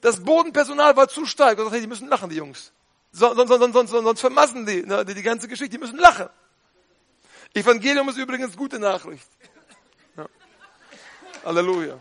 Das 0.01 0.23
Bodenpersonal 0.23 0.97
war 0.97 1.09
zu 1.09 1.27
steif. 1.27 1.57
Gesagt, 1.57 1.75
hey, 1.75 1.81
die 1.81 1.87
müssen 1.87 2.09
lachen, 2.09 2.29
die 2.29 2.37
Jungs. 2.37 2.73
Sonst, 3.13 3.37
sonst, 3.37 3.73
sonst, 3.73 3.91
sonst, 3.91 4.21
vermassen 4.21 4.67
die, 4.67 4.83
ne, 4.83 5.05
die 5.05 5.15
die 5.15 5.23
ganze 5.23 5.47
Geschichte. 5.47 5.71
Die 5.71 5.79
müssen 5.79 5.99
lachen. 5.99 6.29
Evangelium 7.55 8.09
ist 8.09 8.17
übrigens 8.17 8.57
gute 8.57 8.79
Nachricht. 8.79 9.29
Ja. 10.17 10.27
Halleluja. 11.45 11.99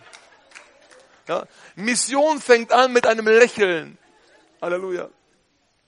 Ja. 1.27 1.45
Mission 1.75 2.39
fängt 2.39 2.71
an 2.71 2.93
mit 2.93 3.05
einem 3.05 3.27
Lächeln. 3.27 3.97
Halleluja. 4.61 5.09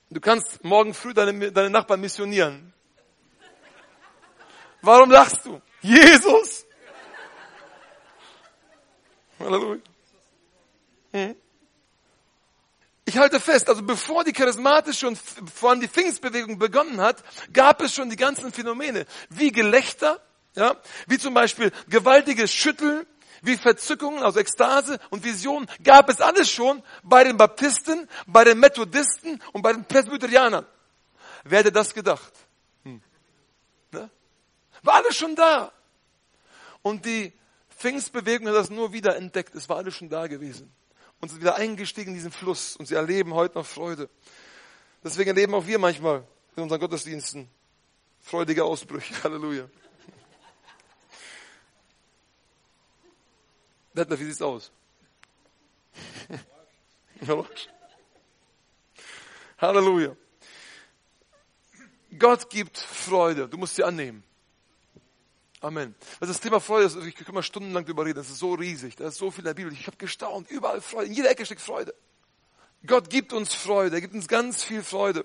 Du 0.10 0.20
kannst 0.20 0.64
morgen 0.64 0.94
früh 0.94 1.14
deine, 1.14 1.52
deine 1.52 1.70
Nachbarn 1.70 2.02
missionieren. 2.02 2.74
Warum 4.82 5.10
lachst 5.10 5.46
du? 5.46 5.62
Jesus! 5.82 6.66
Halleluja. 9.40 9.82
Hm? 11.14 11.36
Ich 13.06 13.18
halte 13.18 13.40
fest, 13.40 13.70
also 13.70 13.84
bevor 13.84 14.24
die 14.24 14.32
charismatische 14.32 15.08
und 15.08 15.18
vor 15.54 15.72
allem 15.72 15.82
die 15.82 15.88
Pfingstbewegung 15.88 16.58
begonnen 16.58 17.02
hat, 17.02 17.24
gab 17.52 17.82
es 17.82 17.94
schon 17.94 18.10
die 18.10 18.16
ganzen 18.16 18.52
Phänomene, 18.54 19.06
wie 19.30 19.52
Gelächter, 19.52 20.22
ja, 20.56 20.78
wie 21.08 21.18
zum 21.18 21.34
Beispiel 21.34 21.72
gewaltiges 21.90 22.54
Schütteln, 22.54 23.06
wie 23.42 23.58
Verzückungen, 23.58 24.24
also 24.24 24.40
Ekstase 24.40 25.00
und 25.10 25.26
Visionen, 25.26 25.68
gab 25.84 26.10
es 26.10 26.22
alles 26.22 26.50
schon 26.50 26.82
bei 27.04 27.26
den 27.26 27.36
Baptisten, 27.36 28.08
bei 28.26 28.46
den 28.46 28.60
Methodisten 28.60 29.42
und 29.52 29.62
bei 29.62 29.74
den 29.74 29.84
Presbyterianern. 29.84 30.66
Wer 31.44 31.60
hätte 31.60 31.74
das 31.74 31.94
gedacht? 31.94 32.32
Hm. 32.84 33.02
Ne? 33.92 34.10
War 34.82 34.94
alles 34.96 35.18
schon 35.18 35.36
da. 35.36 35.74
Und 36.82 37.06
die 37.06 37.34
Pfingstbewegung 37.78 38.48
hat 38.48 38.56
das 38.56 38.70
nur 38.70 38.94
wieder 38.94 39.18
entdeckt. 39.18 39.56
Es 39.56 39.68
war 39.68 39.78
alles 39.78 39.96
schon 39.96 40.08
da 40.08 40.28
gewesen. 40.28 40.74
Und 41.24 41.30
sind 41.30 41.40
wieder 41.40 41.56
eingestiegen 41.56 42.10
in 42.10 42.16
diesen 42.16 42.34
Fluss. 42.34 42.76
Und 42.76 42.86
sie 42.86 42.96
erleben 42.96 43.34
heute 43.34 43.58
noch 43.58 43.66
Freude. 43.66 44.10
Deswegen 45.06 45.30
erleben 45.30 45.56
auch 45.56 45.66
wir 45.66 45.80
manchmal 45.80 46.28
in 46.58 46.64
unseren 46.64 46.82
Gottesdiensten 46.82 47.50
freudige 48.20 48.66
Ausbrüche. 48.66 49.14
Halleluja. 49.24 49.70
Detlef, 53.94 54.20
wie 54.20 54.26
sieht's 54.26 54.42
aus? 54.42 54.70
Halleluja. 59.60 60.18
Gott 62.20 62.50
gibt 62.50 62.78
Freude. 62.78 63.48
Du 63.48 63.58
musst 63.58 63.76
sie 63.76 63.84
annehmen. 63.86 64.26
Amen. 65.64 65.96
Also 66.20 66.34
das 66.34 66.42
Thema 66.42 66.60
Freude, 66.60 66.92
ich 67.08 67.16
kann 67.16 67.34
mal 67.34 67.42
stundenlang 67.42 67.86
darüber 67.86 68.04
reden, 68.04 68.18
das 68.18 68.30
ist 68.30 68.40
so 68.40 68.54
riesig, 68.54 68.98
da 68.98 69.08
ist 69.08 69.16
so 69.16 69.32
viel 69.32 69.40
in 69.40 69.46
der 69.46 69.54
Bibel. 69.54 69.72
Ich 69.72 69.88
habe 69.88 69.96
gestaunt, 69.96 70.52
überall 70.52 70.82
Freude, 70.82 71.08
in 71.08 71.14
jeder 71.14 71.32
Ecke 71.32 71.46
steckt 71.46 71.62
Freude. 71.62 71.96
Gott 72.86 73.10
gibt 73.10 73.32
uns 73.32 73.54
Freude, 73.54 73.96
er 73.96 74.02
gibt 74.02 74.14
uns 74.14 74.28
ganz 74.28 74.62
viel 74.62 74.84
Freude. 74.84 75.24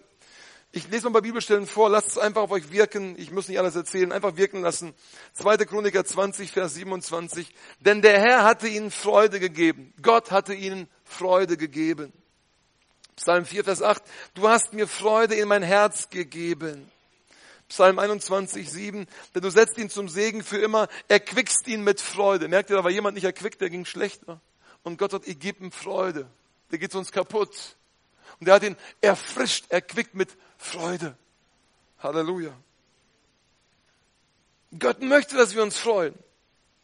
Ich 0.70 0.88
lese 0.90 1.05
mal 1.05 1.11
ein 1.11 1.12
paar 1.14 1.22
Bibelstellen 1.22 1.66
vor, 1.66 1.90
lasst 1.90 2.11
es 2.11 2.18
einfach 2.18 2.42
auf 2.42 2.53
euch 2.53 2.70
wirken. 2.70 3.16
Ich 3.18 3.33
muss 3.33 3.48
nicht 3.48 3.59
alles 3.59 3.74
erzählen, 3.74 4.12
einfach 4.12 4.37
wirken 4.37 4.61
lassen. 4.62 4.94
2. 5.33 5.57
Chroniker 5.64 6.05
20, 6.05 6.53
Vers 6.53 6.74
27. 6.74 7.53
Denn 7.81 8.01
der 8.01 8.20
Herr 8.20 8.44
hatte 8.44 8.68
ihnen 8.68 8.92
Freude 8.92 9.40
gegeben. 9.40 9.92
Gott 10.03 10.31
hatte 10.31 10.55
ihnen 10.55 10.87
Freude 11.03 11.57
gegeben. 11.57 12.12
Psalm 13.16 13.44
4, 13.44 13.64
Vers 13.64 13.83
8. 13.83 14.05
Du 14.35 14.48
hast 14.48 14.72
mir 14.72 14.87
Freude 14.87 15.35
in 15.35 15.48
mein 15.48 15.64
Herz 15.64 16.11
gegeben. 16.11 16.88
Psalm 17.68 17.98
21, 17.98 18.70
7. 18.70 19.07
Denn 19.35 19.42
du 19.42 19.50
setzt 19.50 19.78
ihn 19.78 19.90
zum 19.90 20.09
Segen 20.09 20.42
für 20.42 20.59
immer, 20.59 20.88
erquickst 21.09 21.66
ihn 21.68 21.85
mit 21.85 22.00
Freude. 22.00 22.48
Merkt 22.48 22.70
ihr, 22.70 22.76
da 22.76 22.85
war 22.85 22.90
jemand 22.90 23.14
nicht 23.14 23.24
erquickt, 23.24 23.61
der 23.61 23.70
ging 23.70 23.85
schlechter. 23.85 24.40
Und 24.83 24.98
Gott 24.98 25.11
sagt, 25.11 25.28
ich 25.28 25.38
gebe 25.38 25.64
ihm 25.64 25.72
Freude. 25.72 26.28
Der 26.70 26.78
geht 26.78 26.92
sonst 26.92 27.12
kaputt. 27.12 27.76
Und 28.40 28.48
er 28.48 28.54
hat 28.54 28.62
ihn 28.62 28.76
erfrischt, 29.00 29.70
erquickt 29.70 30.14
mit 30.14 30.37
Freude. 30.57 31.16
Halleluja. 31.98 32.52
Gott 34.78 35.00
möchte, 35.02 35.37
dass 35.37 35.54
wir 35.54 35.62
uns 35.62 35.78
freuen. 35.78 36.14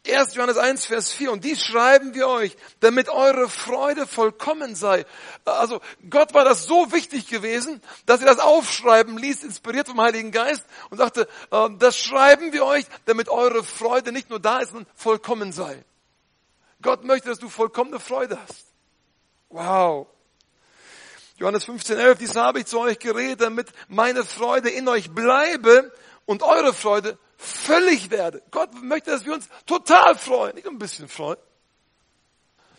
1. 0.07 0.35
Johannes 0.35 0.57
1, 0.57 0.85
Vers 0.85 1.11
4. 1.13 1.31
Und 1.31 1.43
dies 1.43 1.61
schreiben 1.61 2.13
wir 2.13 2.27
euch, 2.27 2.55
damit 2.79 3.09
eure 3.09 3.49
Freude 3.49 4.07
vollkommen 4.07 4.75
sei. 4.75 5.05
Also 5.45 5.81
Gott 6.09 6.33
war 6.33 6.45
das 6.45 6.65
so 6.65 6.91
wichtig 6.91 7.27
gewesen, 7.27 7.81
dass 8.05 8.21
er 8.21 8.27
das 8.27 8.39
aufschreiben 8.39 9.17
ließ, 9.17 9.43
inspiriert 9.43 9.87
vom 9.87 10.01
Heiligen 10.01 10.31
Geist 10.31 10.65
und 10.89 10.97
sagte, 10.97 11.27
ähm, 11.51 11.79
das 11.79 11.97
schreiben 11.97 12.53
wir 12.53 12.65
euch, 12.65 12.85
damit 13.05 13.29
eure 13.29 13.63
Freude 13.63 14.11
nicht 14.11 14.29
nur 14.29 14.39
da 14.39 14.59
ist, 14.59 14.71
sondern 14.71 14.91
vollkommen 14.95 15.51
sei. 15.51 15.83
Gott 16.81 17.03
möchte, 17.03 17.29
dass 17.29 17.39
du 17.39 17.49
vollkommene 17.49 17.99
Freude 17.99 18.39
hast. 18.41 18.65
Wow. 19.49 20.07
Johannes 21.37 21.65
15, 21.65 21.97
11, 21.97 22.17
dies 22.19 22.35
habe 22.35 22.59
ich 22.59 22.65
zu 22.65 22.79
euch 22.79 22.99
geredet, 22.99 23.41
damit 23.41 23.67
meine 23.89 24.23
Freude 24.23 24.69
in 24.69 24.87
euch 24.87 25.11
bleibe 25.11 25.91
und 26.25 26.43
eure 26.43 26.73
Freude 26.73 27.17
völlig 27.37 28.09
werde. 28.09 28.41
Gott 28.51 28.73
möchte, 28.81 29.11
dass 29.11 29.25
wir 29.25 29.33
uns 29.33 29.49
total 29.65 30.17
freuen, 30.17 30.55
nicht 30.55 30.67
ein 30.67 30.77
bisschen 30.77 31.07
freuen. 31.07 31.37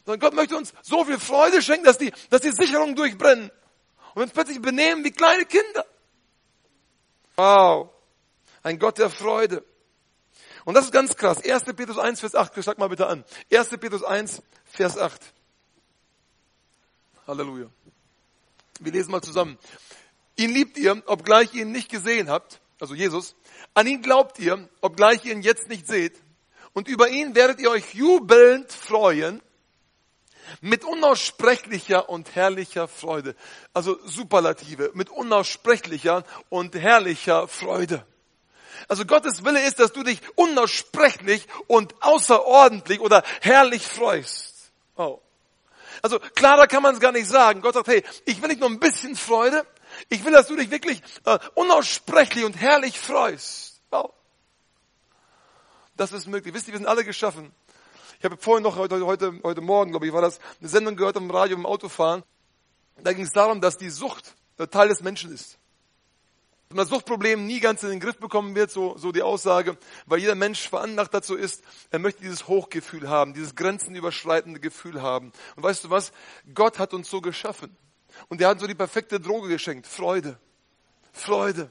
Sondern 0.05 0.21
Gott 0.21 0.35
möchte 0.35 0.57
uns 0.57 0.73
so 0.83 1.05
viel 1.05 1.19
Freude 1.19 1.61
schenken, 1.63 1.85
dass 1.85 1.99
die, 1.99 2.13
dass 2.31 2.41
die 2.41 2.53
Sicherungen 2.53 2.95
durchbrennen. 2.95 3.51
Und 4.15 4.23
uns 4.23 4.33
plötzlich 4.33 4.63
benehmen 4.63 5.05
wie 5.05 5.11
kleine 5.11 5.45
Kinder. 5.45 5.85
Wow. 7.37 7.91
Ein 8.63 8.79
Gott 8.79 8.99
der 8.99 9.11
Freude. 9.11 9.65
Und 10.65 10.75
das 10.75 10.87
ist 10.87 10.93
ganz 10.93 11.17
krass. 11.17 11.39
1. 11.45 11.65
Petrus 11.77 11.99
1, 11.99 12.21
Vers 12.21 12.35
8. 12.35 12.63
Schlag 12.63 12.79
mal 12.79 12.89
bitte 12.89 13.07
an. 13.07 13.25
1. 13.53 13.69
Petrus 13.79 14.03
1, 14.03 14.43
Vers 14.65 14.99
8. 14.99 15.21
Halleluja. 17.27 17.69
Wir 18.81 18.93
lesen 18.93 19.11
mal 19.11 19.23
zusammen. 19.23 19.59
Ihn 20.37 20.51
liebt 20.51 20.77
ihr, 20.77 21.03
obgleich 21.07 21.55
ihr 21.55 21.63
ihn 21.63 21.73
nicht 21.73 21.89
gesehen 21.89 22.29
habt, 22.31 22.61
also 22.81 22.95
Jesus. 22.95 23.37
An 23.75 23.87
ihn 23.87 24.03
glaubt 24.03 24.39
ihr, 24.39 24.69
obgleich 24.81 25.25
ihr 25.25 25.33
ihn 25.33 25.43
jetzt 25.43 25.69
nicht 25.69 25.87
seht. 25.87 26.15
Und 26.73 26.89
über 26.89 27.09
ihn 27.09 27.35
werdet 27.35 27.61
ihr 27.61 27.71
euch 27.71 27.95
jubelnd 27.95 28.71
freuen 28.71 29.41
mit 30.61 30.85
unaussprechlicher 30.85 32.09
und 32.09 32.35
herrlicher 32.35 32.89
Freude. 32.89 33.35
Also 33.73 33.99
Superlative, 34.05 34.91
mit 34.95 35.11
unaussprechlicher 35.11 36.25
und 36.49 36.75
herrlicher 36.75 37.49
Freude. 37.49 38.07
Also 38.89 39.05
Gottes 39.05 39.45
Wille 39.45 39.67
ist, 39.67 39.81
dass 39.81 39.93
du 39.93 40.03
dich 40.03 40.21
unaussprechlich 40.35 41.47
und 41.67 41.95
außerordentlich 42.03 43.01
oder 43.01 43.23
herrlich 43.41 43.87
freust. 43.87 44.55
Oh. 44.97 45.21
Also 46.03 46.19
klarer 46.35 46.67
kann 46.67 46.83
man 46.83 46.95
es 46.95 47.01
gar 47.01 47.13
nicht 47.13 47.27
sagen. 47.27 47.63
Gott 47.63 47.75
sagt, 47.75 47.89
hey, 47.89 48.05
ich 48.27 48.41
will 48.41 48.49
nicht 48.49 48.61
nur 48.61 48.69
ein 48.69 48.79
bisschen 48.79 49.17
Freude, 49.17 49.67
ich 50.09 50.25
will, 50.25 50.33
dass 50.33 50.49
du 50.49 50.57
dich 50.57 50.71
wirklich 50.71 51.03
äh, 51.25 51.39
unaussprechlich 51.55 52.45
und 52.45 52.57
herrlich 52.57 52.99
freust. 52.99 53.81
Wow. 53.91 54.13
Das 55.97 56.13
ist 56.13 56.27
möglich. 56.27 56.55
Wisst 56.55 56.69
ihr, 56.69 56.73
wir 56.73 56.79
sind 56.79 56.89
alle 56.89 57.05
geschaffen. 57.05 57.53
Ich 58.19 58.25
habe 58.25 58.37
vorhin 58.37 58.63
noch 58.63 58.77
heute, 58.77 59.05
heute, 59.05 59.41
heute 59.43 59.61
Morgen, 59.61 59.91
glaube 59.91 60.07
ich, 60.07 60.13
war 60.13 60.23
das, 60.23 60.41
eine 60.61 60.69
Sendung 60.69 60.97
gehört 60.97 61.17
am 61.17 61.31
Radio 61.31 61.57
im 61.57 61.67
Autofahren. 61.67 62.23
Da 63.03 63.13
ging 63.13 63.25
es 63.25 63.33
darum, 63.33 63.61
dass 63.61 63.77
die 63.77 63.91
Sucht 63.91 64.35
Teil 64.65 64.89
des 64.89 65.03
Menschen 65.03 65.33
ist. 65.33 65.59
Dass 66.69 66.77
man 66.77 66.87
Suchtproblem 66.87 67.47
nie 67.47 67.61
ganz 67.61 67.83
in 67.83 67.91
den 67.91 68.01
Griff 68.01 68.19
bekommen 68.19 68.55
wird, 68.55 68.71
so, 68.71 68.97
so 68.97 69.13
die 69.13 69.23
Aussage, 69.23 69.77
weil 70.07 70.19
jeder 70.19 70.35
Mensch 70.35 70.69
veranlagt 70.69 71.13
dazu 71.13 71.37
ist, 71.37 71.63
er 71.91 71.99
möchte 71.99 72.23
dieses 72.23 72.49
Hochgefühl 72.49 73.09
haben, 73.09 73.35
dieses 73.35 73.55
grenzenüberschreitende 73.55 74.59
Gefühl 74.59 75.03
haben. 75.03 75.33
Und 75.55 75.63
weißt 75.63 75.85
du 75.85 75.91
was? 75.91 76.13
Gott 76.55 76.79
hat 76.79 76.95
uns 76.95 77.11
so 77.11 77.21
geschaffen. 77.21 77.77
Und 78.29 78.41
er 78.41 78.49
hat 78.49 78.61
so 78.61 78.67
die 78.67 78.75
perfekte 78.75 79.21
Droge 79.21 79.49
geschenkt. 79.49 79.87
Freude. 79.87 80.39
Freude. 81.13 81.71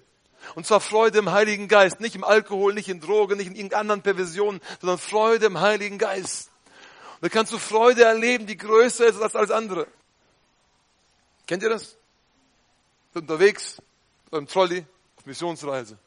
Und 0.53 0.65
zwar 0.65 0.79
Freude 0.79 1.19
im 1.19 1.31
Heiligen 1.31 1.67
Geist. 1.67 1.99
Nicht 1.99 2.15
im 2.15 2.23
Alkohol, 2.23 2.73
nicht 2.73 2.89
in 2.89 2.99
Drogen, 2.99 3.37
nicht 3.37 3.47
in 3.47 3.55
irgendeinen 3.55 3.81
anderen 3.81 4.01
Perversionen, 4.01 4.61
sondern 4.79 4.99
Freude 4.99 5.47
im 5.47 5.59
Heiligen 5.59 5.97
Geist. 5.97 6.51
Und 7.15 7.23
da 7.23 7.29
kannst 7.29 7.51
du 7.51 7.57
Freude 7.57 8.03
erleben, 8.03 8.45
die 8.45 8.57
größer 8.57 9.05
ist 9.05 9.21
als 9.21 9.35
alles 9.35 9.51
andere. 9.51 9.87
Kennt 11.47 11.63
ihr 11.63 11.69
das? 11.69 11.97
Unterwegs, 13.13 13.81
beim 14.29 14.45
Trolley, 14.45 14.85
auf 15.17 15.25
Missionsreise. 15.25 15.97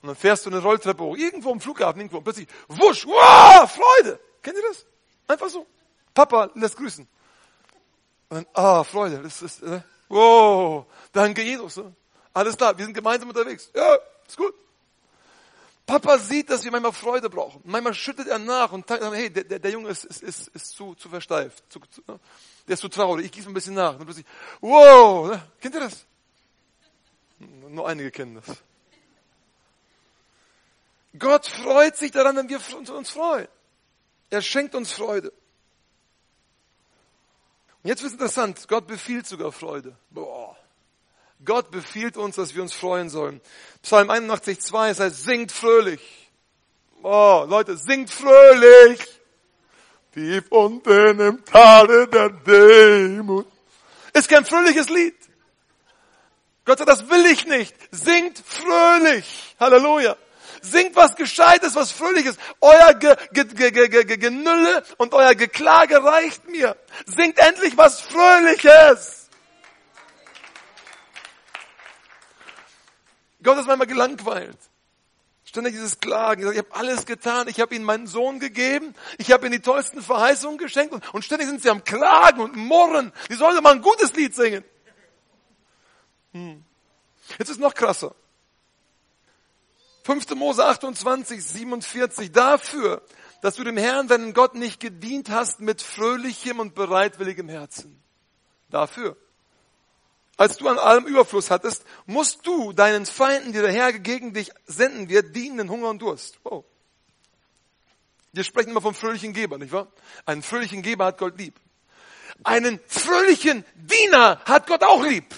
Und 0.00 0.08
dann 0.08 0.16
fährst 0.16 0.46
du 0.46 0.50
eine 0.50 0.60
Rolltreppe 0.60 1.04
hoch, 1.04 1.16
irgendwo 1.16 1.52
am 1.52 1.60
Flughafen, 1.60 2.00
irgendwo, 2.00 2.18
und 2.18 2.24
plötzlich, 2.24 2.48
wusch, 2.68 3.06
wow, 3.06 3.70
Freude. 3.70 4.18
Kennt 4.42 4.56
ihr 4.56 4.62
das? 4.68 4.86
Einfach 5.28 5.48
so. 5.48 5.66
Papa 6.14 6.50
lässt 6.54 6.76
grüßen. 6.76 7.06
Und 8.32 8.48
ah, 8.54 8.82
Freude, 8.82 9.20
das 9.22 9.42
ist, 9.42 9.62
äh, 9.62 9.82
wow, 10.08 10.86
danke 11.12 11.42
Jesus. 11.42 11.76
Ne? 11.76 11.94
Alles 12.32 12.56
klar, 12.56 12.76
wir 12.78 12.82
sind 12.86 12.94
gemeinsam 12.94 13.28
unterwegs. 13.28 13.70
Ja, 13.74 13.98
ist 14.26 14.38
gut. 14.38 14.54
Papa 15.84 16.16
sieht, 16.16 16.48
dass 16.48 16.64
wir 16.64 16.70
manchmal 16.70 16.94
Freude 16.94 17.28
brauchen. 17.28 17.60
Manchmal 17.64 17.92
schüttet 17.92 18.28
er 18.28 18.38
nach 18.38 18.72
und 18.72 18.88
sagt, 18.88 19.04
hey, 19.04 19.28
der, 19.28 19.44
der, 19.44 19.58
der 19.58 19.70
Junge 19.70 19.90
ist, 19.90 20.04
ist, 20.04 20.22
ist, 20.22 20.48
ist 20.48 20.70
zu, 20.70 20.94
zu 20.94 21.10
versteift. 21.10 21.62
Zu, 21.68 21.80
zu, 21.80 22.00
ne? 22.06 22.18
der 22.66 22.72
ist 22.72 22.80
zu 22.80 22.88
traurig. 22.88 23.26
Ich 23.26 23.32
gieße 23.32 23.50
ein 23.50 23.54
bisschen 23.54 23.74
nach. 23.74 23.98
Und 23.98 24.06
plötzlich, 24.06 24.24
wow, 24.62 25.28
ne? 25.28 25.42
kennt 25.60 25.74
ihr 25.74 25.80
das? 25.80 26.06
Nur 27.38 27.86
einige 27.86 28.10
kennen 28.10 28.40
das. 28.42 28.56
Gott 31.18 31.46
freut 31.46 31.98
sich 31.98 32.12
daran, 32.12 32.34
wenn 32.36 32.48
wir 32.48 32.60
uns 32.96 33.10
freuen. 33.10 33.48
Er 34.30 34.40
schenkt 34.40 34.74
uns 34.74 34.90
Freude. 34.90 35.34
Jetzt 37.82 38.02
wird 38.02 38.12
es 38.12 38.18
interessant. 38.18 38.68
Gott 38.68 38.86
befiehlt 38.86 39.26
sogar 39.26 39.52
Freude. 39.52 39.96
Boah. 40.10 40.56
Gott 41.44 41.70
befiehlt 41.70 42.16
uns, 42.16 42.36
dass 42.36 42.54
wir 42.54 42.62
uns 42.62 42.72
freuen 42.72 43.08
sollen. 43.08 43.40
Psalm 43.82 44.10
81, 44.10 44.60
2, 44.60 44.90
es 44.90 45.00
heißt, 45.00 45.24
singt 45.24 45.50
fröhlich. 45.50 46.30
Oh, 47.02 47.44
Leute, 47.48 47.76
singt 47.76 48.10
fröhlich. 48.10 49.00
Tief 50.14 50.44
unten 50.50 51.18
im 51.18 51.44
Tale 51.44 52.06
der 52.06 52.28
Demut. 52.28 53.46
Ist 54.12 54.28
kein 54.28 54.44
fröhliches 54.44 54.88
Lied. 54.88 55.16
Gott 56.64 56.78
sagt, 56.78 56.90
das 56.90 57.10
will 57.10 57.26
ich 57.26 57.46
nicht. 57.46 57.74
Singt 57.90 58.38
fröhlich. 58.38 59.56
Halleluja. 59.58 60.16
Singt 60.62 60.94
was 60.94 61.16
Gescheites, 61.16 61.74
was 61.74 61.90
Fröhliches. 61.92 62.36
Euer 62.60 62.94
Ge 62.94 63.16
Ge 63.32 63.70
Ge 63.70 63.88
Ge 63.88 64.16
Genülle 64.16 64.84
und 64.96 65.12
euer 65.12 65.34
Geklage 65.34 66.02
reicht 66.02 66.48
mir. 66.48 66.76
Singt 67.04 67.38
endlich 67.38 67.76
was 67.76 68.00
Fröhliches. 68.00 69.28
Gott 73.42 73.58
ist 73.58 73.66
manchmal 73.66 73.88
gelangweilt. 73.88 74.58
Ständig 75.44 75.74
dieses 75.74 75.98
Klagen. 75.98 76.50
Ich 76.52 76.58
habe 76.58 76.74
alles 76.74 77.06
getan. 77.06 77.48
Ich 77.48 77.60
habe 77.60 77.74
ihnen 77.74 77.84
meinen 77.84 78.06
Sohn 78.06 78.38
gegeben. 78.38 78.94
Ich 79.18 79.32
habe 79.32 79.46
ihnen 79.46 79.52
die 79.52 79.60
tollsten 79.60 80.00
Verheißungen 80.00 80.58
geschenkt. 80.58 80.94
Und, 81.12 81.24
ständig 81.24 81.48
sind 81.48 81.60
sie 81.60 81.70
am 81.70 81.82
Klagen 81.84 82.40
und 82.40 82.56
Murren. 82.56 83.12
Die 83.28 83.34
sollen 83.34 83.60
mal 83.62 83.72
ein 83.72 83.82
gutes 83.82 84.14
Lied 84.14 84.34
singen. 84.34 84.64
Hm. 86.32 86.64
Jetzt 87.38 87.50
ist 87.50 87.60
noch 87.60 87.74
krasser. 87.74 88.14
5. 90.04 90.30
Mose 90.34 90.64
28, 90.64 91.44
47. 91.44 92.32
Dafür, 92.32 93.02
dass 93.40 93.56
du 93.56 93.64
dem 93.64 93.76
Herrn, 93.76 94.08
deinen 94.08 94.34
Gott, 94.34 94.54
nicht 94.54 94.80
gedient 94.80 95.30
hast 95.30 95.60
mit 95.60 95.82
fröhlichem 95.82 96.60
und 96.60 96.74
bereitwilligem 96.74 97.48
Herzen. 97.48 98.02
Dafür 98.70 99.16
als 100.42 100.56
du 100.56 100.68
an 100.68 100.78
allem 100.78 101.06
Überfluss 101.06 101.50
hattest, 101.50 101.84
musst 102.06 102.46
du 102.46 102.72
deinen 102.72 103.06
Feinden, 103.06 103.52
die 103.52 103.60
der 103.60 103.72
Herr 103.72 103.92
gegen 103.92 104.32
dich 104.32 104.50
senden 104.66 105.08
wird, 105.08 105.36
dienen 105.36 105.70
Hunger 105.70 105.90
und 105.90 106.00
Durst. 106.00 106.40
Wow. 106.42 106.64
Wir 108.32 108.42
sprechen 108.42 108.70
immer 108.70 108.80
vom 108.80 108.94
fröhlichen 108.94 109.34
Geber, 109.34 109.58
nicht 109.58 109.72
wahr? 109.72 109.88
Einen 110.24 110.42
fröhlichen 110.42 110.82
Geber 110.82 111.04
hat 111.04 111.18
Gott 111.18 111.38
lieb. 111.38 111.54
Einen 112.44 112.80
fröhlichen 112.88 113.64
Diener 113.76 114.40
hat 114.44 114.66
Gott 114.66 114.82
auch 114.82 115.04
lieb. 115.04 115.32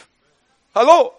Hallo? 0.75 1.12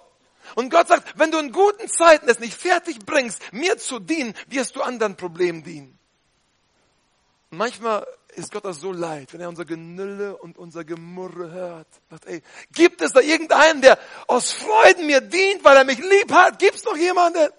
Und 0.53 0.69
Gott 0.69 0.87
sagt, 0.87 1.17
wenn 1.17 1.31
du 1.31 1.39
in 1.39 1.51
guten 1.51 1.87
Zeiten 1.87 2.29
es 2.29 2.39
nicht 2.39 2.55
fertig 2.55 2.99
bringst, 2.99 3.41
mir 3.51 3.77
zu 3.77 3.99
dienen, 3.99 4.35
wirst 4.47 4.75
du 4.75 4.81
anderen 4.81 5.17
Problemen 5.17 5.63
dienen. 5.63 5.97
Und 7.49 7.57
manchmal 7.57 8.05
ist 8.35 8.51
Gott 8.51 8.65
das 8.65 8.79
so 8.79 8.91
leid, 8.91 9.33
wenn 9.33 9.41
er 9.41 9.49
unser 9.49 9.65
Genülle 9.65 10.37
und 10.37 10.57
unser 10.57 10.83
Gemurre 10.83 11.51
hört. 11.51 11.87
Sagt, 12.09 12.25
ey, 12.25 12.43
gibt 12.71 13.01
es 13.01 13.13
da 13.13 13.21
irgendeinen, 13.21 13.81
der 13.81 13.97
aus 14.27 14.51
Freuden 14.51 15.07
mir 15.07 15.21
dient, 15.21 15.63
weil 15.63 15.77
er 15.77 15.85
mich 15.85 15.99
lieb 15.99 16.31
hat? 16.31 16.59
Gibt 16.59 16.75
es 16.75 16.83
noch 16.83 16.97
jemanden? 16.97 17.49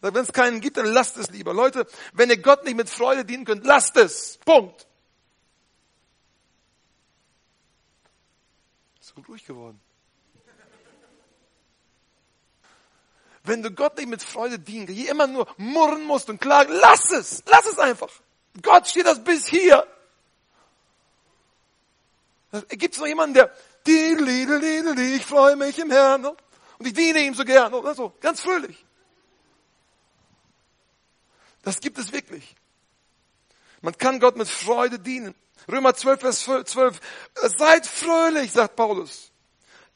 Wenn 0.00 0.16
es 0.16 0.32
keinen 0.32 0.60
gibt, 0.60 0.76
dann 0.76 0.86
lasst 0.86 1.16
es 1.16 1.30
lieber. 1.30 1.52
Leute, 1.52 1.86
wenn 2.12 2.30
ihr 2.30 2.40
Gott 2.40 2.64
nicht 2.64 2.76
mit 2.76 2.88
Freude 2.88 3.24
dienen 3.24 3.44
könnt, 3.44 3.64
lasst 3.64 3.96
es. 3.96 4.38
Punkt. 4.44 4.86
Ist 9.00 9.14
gut 9.14 9.28
ruhig 9.28 9.44
geworden. 9.44 9.80
Wenn 13.48 13.62
du 13.62 13.70
Gott 13.70 13.96
nicht 13.96 14.10
mit 14.10 14.22
Freude 14.22 14.58
dienen, 14.58 14.88
hier 14.88 15.10
immer 15.10 15.26
nur 15.26 15.48
murren 15.56 16.04
musst 16.04 16.28
und 16.28 16.38
klagen, 16.38 16.70
lass 16.74 17.10
es. 17.10 17.42
Lass 17.46 17.64
es 17.64 17.78
einfach. 17.78 18.10
Gott 18.60 18.86
steht 18.86 19.06
das 19.06 19.24
bis 19.24 19.46
hier. 19.46 19.86
Gibt 22.68 22.94
es 22.94 23.00
noch 23.00 23.06
jemanden, 23.06 23.34
der, 23.34 23.50
ich 23.86 25.24
freue 25.24 25.56
mich 25.56 25.78
im 25.78 25.90
Herrn 25.90 26.26
und 26.26 26.86
ich 26.86 26.92
diene 26.92 27.20
ihm 27.20 27.32
so 27.32 27.42
gern 27.44 27.72
oder 27.72 27.94
so, 27.94 28.12
ganz 28.20 28.42
fröhlich. 28.42 28.84
Das 31.62 31.80
gibt 31.80 31.96
es 31.96 32.12
wirklich. 32.12 32.54
Man 33.80 33.96
kann 33.96 34.20
Gott 34.20 34.36
mit 34.36 34.48
Freude 34.48 34.98
dienen. 34.98 35.34
Römer 35.70 35.94
12, 35.94 36.20
Vers 36.20 36.44
12. 36.44 37.00
Seid 37.56 37.86
fröhlich, 37.86 38.52
sagt 38.52 38.76
Paulus. 38.76 39.32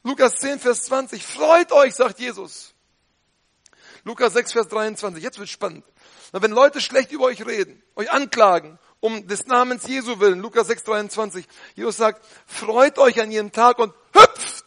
Lukas 0.02 0.36
10, 0.36 0.58
Vers 0.58 0.84
20. 0.84 1.22
Freut 1.24 1.70
euch, 1.72 1.94
sagt 1.94 2.18
Jesus. 2.18 2.71
Lukas 4.04 4.32
6, 4.32 4.52
Vers 4.52 4.68
23. 4.68 5.22
Jetzt 5.22 5.38
wird 5.38 5.48
spannend. 5.48 5.84
Wenn 6.32 6.50
Leute 6.50 6.80
schlecht 6.80 7.12
über 7.12 7.24
euch 7.24 7.44
reden, 7.46 7.82
euch 7.94 8.10
anklagen, 8.10 8.78
um 9.00 9.26
des 9.26 9.46
Namens 9.46 9.86
Jesu 9.86 10.20
willen, 10.20 10.40
Lukas 10.40 10.66
6, 10.68 10.84
23, 10.84 11.46
Jesus 11.74 11.96
sagt, 11.96 12.24
freut 12.46 12.98
euch 12.98 13.20
an 13.20 13.30
jedem 13.30 13.52
Tag 13.52 13.78
und 13.78 13.92
hüpft. 14.12 14.64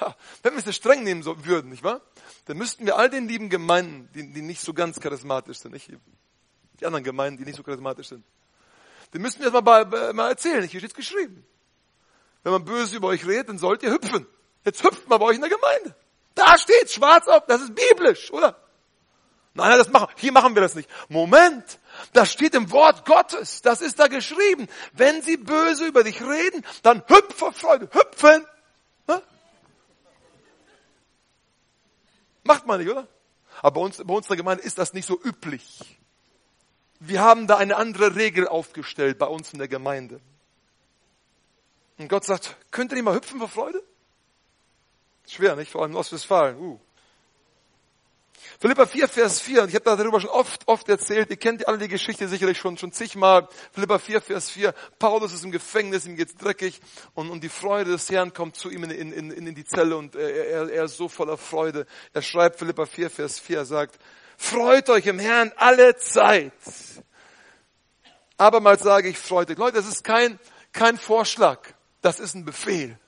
Ha, 0.00 0.16
wenn 0.42 0.54
wir 0.54 0.66
es 0.66 0.76
streng 0.76 1.02
nehmen 1.02 1.24
würden, 1.24 1.70
nicht 1.70 1.82
wahr? 1.82 2.00
Dann 2.46 2.56
müssten 2.56 2.86
wir 2.86 2.96
all 2.96 3.10
den 3.10 3.28
lieben 3.28 3.50
Gemeinden, 3.50 4.08
die, 4.14 4.32
die 4.32 4.42
nicht 4.42 4.60
so 4.60 4.72
ganz 4.72 5.00
charismatisch 5.00 5.58
sind, 5.58 5.72
nicht? 5.72 5.90
Die 6.80 6.86
anderen 6.86 7.04
Gemeinden, 7.04 7.38
die 7.38 7.44
nicht 7.44 7.56
so 7.56 7.62
charismatisch 7.62 8.08
sind. 8.08 8.24
Die 9.12 9.18
müssten 9.18 9.40
wir 9.40 9.50
jetzt 9.50 9.64
mal, 9.64 10.12
mal 10.12 10.28
erzählen. 10.28 10.62
Hier 10.64 10.80
steht 10.80 10.94
geschrieben. 10.94 11.44
Wenn 12.42 12.52
man 12.52 12.64
böse 12.64 12.96
über 12.96 13.08
euch 13.08 13.26
redet, 13.26 13.48
dann 13.48 13.58
sollt 13.58 13.82
ihr 13.82 13.90
hüpfen. 13.90 14.26
Jetzt 14.64 14.82
hüpft 14.84 15.08
mal 15.08 15.18
bei 15.18 15.26
euch 15.26 15.36
in 15.36 15.40
der 15.40 15.50
Gemeinde. 15.50 15.94
Da 16.38 16.56
steht 16.56 16.88
schwarz 16.88 17.26
auf, 17.26 17.46
das 17.46 17.62
ist 17.62 17.74
biblisch, 17.74 18.32
oder? 18.32 18.56
Nein, 19.54 19.76
das 19.76 19.88
machen, 19.88 20.06
hier 20.18 20.30
machen 20.30 20.54
wir 20.54 20.62
das 20.62 20.76
nicht. 20.76 20.88
Moment, 21.08 21.80
das 22.12 22.30
steht 22.30 22.54
im 22.54 22.70
Wort 22.70 23.04
Gottes, 23.04 23.60
das 23.60 23.80
ist 23.80 23.98
da 23.98 24.06
geschrieben. 24.06 24.68
Wenn 24.92 25.20
sie 25.20 25.36
böse 25.36 25.84
über 25.84 26.04
dich 26.04 26.22
reden, 26.22 26.64
dann 26.84 27.02
hüpf 27.08 27.34
vor 27.34 27.52
Freude, 27.52 27.90
hüpfen. 27.90 28.46
Macht 32.44 32.66
man 32.66 32.80
nicht, 32.80 32.88
oder? 32.88 33.08
Aber 33.60 33.72
bei 33.72 33.80
uns, 33.80 33.96
bei 33.96 34.14
uns 34.14 34.26
in 34.26 34.28
der 34.28 34.36
Gemeinde 34.36 34.62
ist 34.62 34.78
das 34.78 34.92
nicht 34.92 35.06
so 35.06 35.20
üblich. 35.20 35.98
Wir 37.00 37.20
haben 37.20 37.48
da 37.48 37.56
eine 37.56 37.74
andere 37.74 38.14
Regel 38.14 38.46
aufgestellt 38.46 39.18
bei 39.18 39.26
uns 39.26 39.52
in 39.52 39.58
der 39.58 39.66
Gemeinde. 39.66 40.20
Und 41.98 42.08
Gott 42.08 42.24
sagt, 42.24 42.56
könnt 42.70 42.92
ihr 42.92 42.94
nicht 42.94 43.04
mal 43.04 43.16
hüpfen 43.16 43.40
vor 43.40 43.48
Freude? 43.48 43.82
Schwer, 45.28 45.56
nicht? 45.56 45.70
Vor 45.70 45.82
allem 45.82 45.92
in 45.92 45.96
Ostwestfalen. 45.96 46.58
Uh. 46.58 46.80
Philippa 48.60 48.86
4, 48.86 49.08
Vers 49.08 49.40
4, 49.40 49.62
und 49.62 49.68
ich 49.68 49.74
habe 49.74 49.84
darüber 49.84 50.20
schon 50.20 50.30
oft, 50.30 50.66
oft 50.66 50.88
erzählt, 50.88 51.30
ihr 51.30 51.36
kennt 51.36 51.68
alle 51.68 51.78
die 51.78 51.88
Geschichte 51.88 52.26
sicherlich 52.26 52.58
schon, 52.58 52.76
schon 52.76 52.92
zigmal. 52.92 53.48
Philippa 53.72 53.98
4, 53.98 54.20
Vers 54.20 54.50
4, 54.50 54.74
Paulus 54.98 55.32
ist 55.32 55.44
im 55.44 55.52
Gefängnis, 55.52 56.06
ihm 56.06 56.16
geht's 56.16 56.34
dreckig 56.34 56.80
und, 57.14 57.30
und 57.30 57.44
die 57.44 57.48
Freude 57.48 57.92
des 57.92 58.10
Herrn 58.10 58.32
kommt 58.32 58.56
zu 58.56 58.70
ihm 58.70 58.84
in, 58.84 58.90
in, 58.90 59.12
in, 59.12 59.46
in 59.46 59.54
die 59.54 59.64
Zelle 59.64 59.96
und 59.96 60.16
er, 60.16 60.46
er, 60.46 60.70
er 60.70 60.84
ist 60.84 60.96
so 60.96 61.08
voller 61.08 61.36
Freude. 61.36 61.86
Er 62.12 62.22
schreibt 62.22 62.58
Philippa 62.58 62.86
4, 62.86 63.10
Vers 63.10 63.38
4, 63.38 63.58
er 63.58 63.64
sagt, 63.64 63.98
freut 64.36 64.90
euch 64.90 65.06
im 65.06 65.18
Herrn 65.18 65.52
alle 65.56 65.96
Zeit. 65.96 66.52
Abermals 68.38 68.82
sage 68.82 69.08
ich, 69.08 69.18
freut 69.18 69.50
euch. 69.50 69.58
Leute, 69.58 69.76
das 69.76 69.86
ist 69.86 70.02
kein, 70.02 70.38
kein 70.72 70.98
Vorschlag, 70.98 71.60
das 72.02 72.18
ist 72.18 72.34
ein 72.34 72.44
Befehl. 72.44 72.98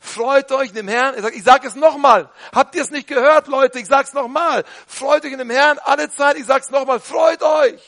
Freut 0.00 0.52
euch 0.52 0.68
in 0.70 0.74
dem 0.74 0.88
Herrn. 0.88 1.14
Er 1.14 1.32
ich 1.32 1.42
sage 1.42 1.66
es 1.66 1.74
nochmal. 1.74 2.30
Habt 2.54 2.74
ihr 2.74 2.82
es 2.82 2.90
nicht 2.90 3.08
gehört, 3.08 3.48
Leute? 3.48 3.78
Ich 3.78 3.86
sag's 3.86 4.12
nochmal. 4.12 4.64
Freut 4.86 5.24
euch 5.24 5.32
in 5.32 5.38
dem 5.38 5.50
Herrn 5.50 5.78
alle 5.84 6.10
Zeit. 6.10 6.36
Ich 6.36 6.46
sag's 6.46 6.70
nochmal. 6.70 7.00
Freut 7.00 7.42
euch. 7.42 7.80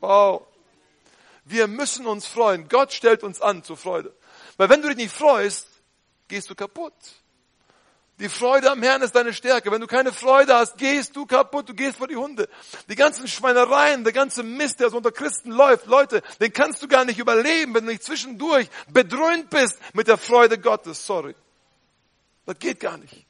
Wow. 0.00 0.46
Wir 1.44 1.68
müssen 1.68 2.06
uns 2.06 2.26
freuen. 2.26 2.68
Gott 2.68 2.92
stellt 2.92 3.22
uns 3.22 3.40
an 3.40 3.62
zur 3.62 3.76
Freude. 3.76 4.14
Weil 4.56 4.70
wenn 4.70 4.80
du 4.80 4.88
dich 4.88 4.96
nicht 4.96 5.14
freust, 5.14 5.68
gehst 6.28 6.48
du 6.48 6.54
kaputt. 6.54 6.94
Die 8.20 8.28
Freude 8.28 8.70
am 8.70 8.82
Herrn 8.82 9.02
ist 9.02 9.16
deine 9.16 9.32
Stärke. 9.32 9.72
Wenn 9.72 9.80
du 9.80 9.88
keine 9.88 10.12
Freude 10.12 10.54
hast, 10.54 10.78
gehst 10.78 11.16
du 11.16 11.26
kaputt, 11.26 11.68
du 11.68 11.74
gehst 11.74 11.98
vor 11.98 12.06
die 12.06 12.16
Hunde. 12.16 12.48
Die 12.88 12.94
ganzen 12.94 13.26
Schweinereien, 13.26 14.04
der 14.04 14.12
ganze 14.12 14.44
Mist, 14.44 14.78
der 14.78 14.90
so 14.90 14.98
unter 14.98 15.10
Christen 15.10 15.50
läuft, 15.50 15.86
Leute, 15.86 16.22
den 16.40 16.52
kannst 16.52 16.80
du 16.82 16.86
gar 16.86 17.04
nicht 17.04 17.18
überleben, 17.18 17.74
wenn 17.74 17.84
du 17.86 17.90
nicht 17.90 18.04
zwischendurch 18.04 18.68
bedröhnt 18.92 19.50
bist 19.50 19.78
mit 19.94 20.06
der 20.06 20.16
Freude 20.16 20.58
Gottes. 20.58 21.04
Sorry. 21.04 21.34
Das 22.46 22.58
geht 22.58 22.78
gar 22.78 22.98
nicht. 22.98 23.26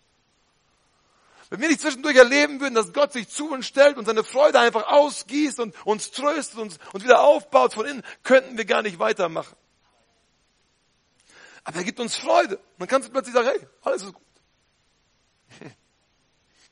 Wenn 1.48 1.60
wir 1.60 1.68
nicht 1.68 1.80
zwischendurch 1.80 2.16
erleben 2.16 2.60
würden, 2.60 2.74
dass 2.74 2.92
Gott 2.92 3.12
sich 3.12 3.28
zu 3.28 3.50
uns 3.50 3.66
stellt 3.66 3.96
und 3.96 4.04
seine 4.04 4.24
Freude 4.24 4.58
einfach 4.58 4.86
ausgießt 4.88 5.60
und 5.60 5.74
uns 5.86 6.10
tröstet 6.10 6.58
und 6.58 6.78
uns 6.92 7.04
wieder 7.04 7.22
aufbaut 7.22 7.72
von 7.72 7.86
innen, 7.86 8.02
könnten 8.22 8.58
wir 8.58 8.64
gar 8.66 8.82
nicht 8.82 8.98
weitermachen. 8.98 9.56
Aber 11.62 11.78
er 11.78 11.84
gibt 11.84 12.00
uns 12.00 12.16
Freude. 12.16 12.58
Man 12.76 12.88
kann 12.88 13.02
plötzlich 13.02 13.34
sagen, 13.34 13.48
hey, 13.48 13.66
alles 13.82 14.02
ist 14.02 14.12
gut. 14.12 14.23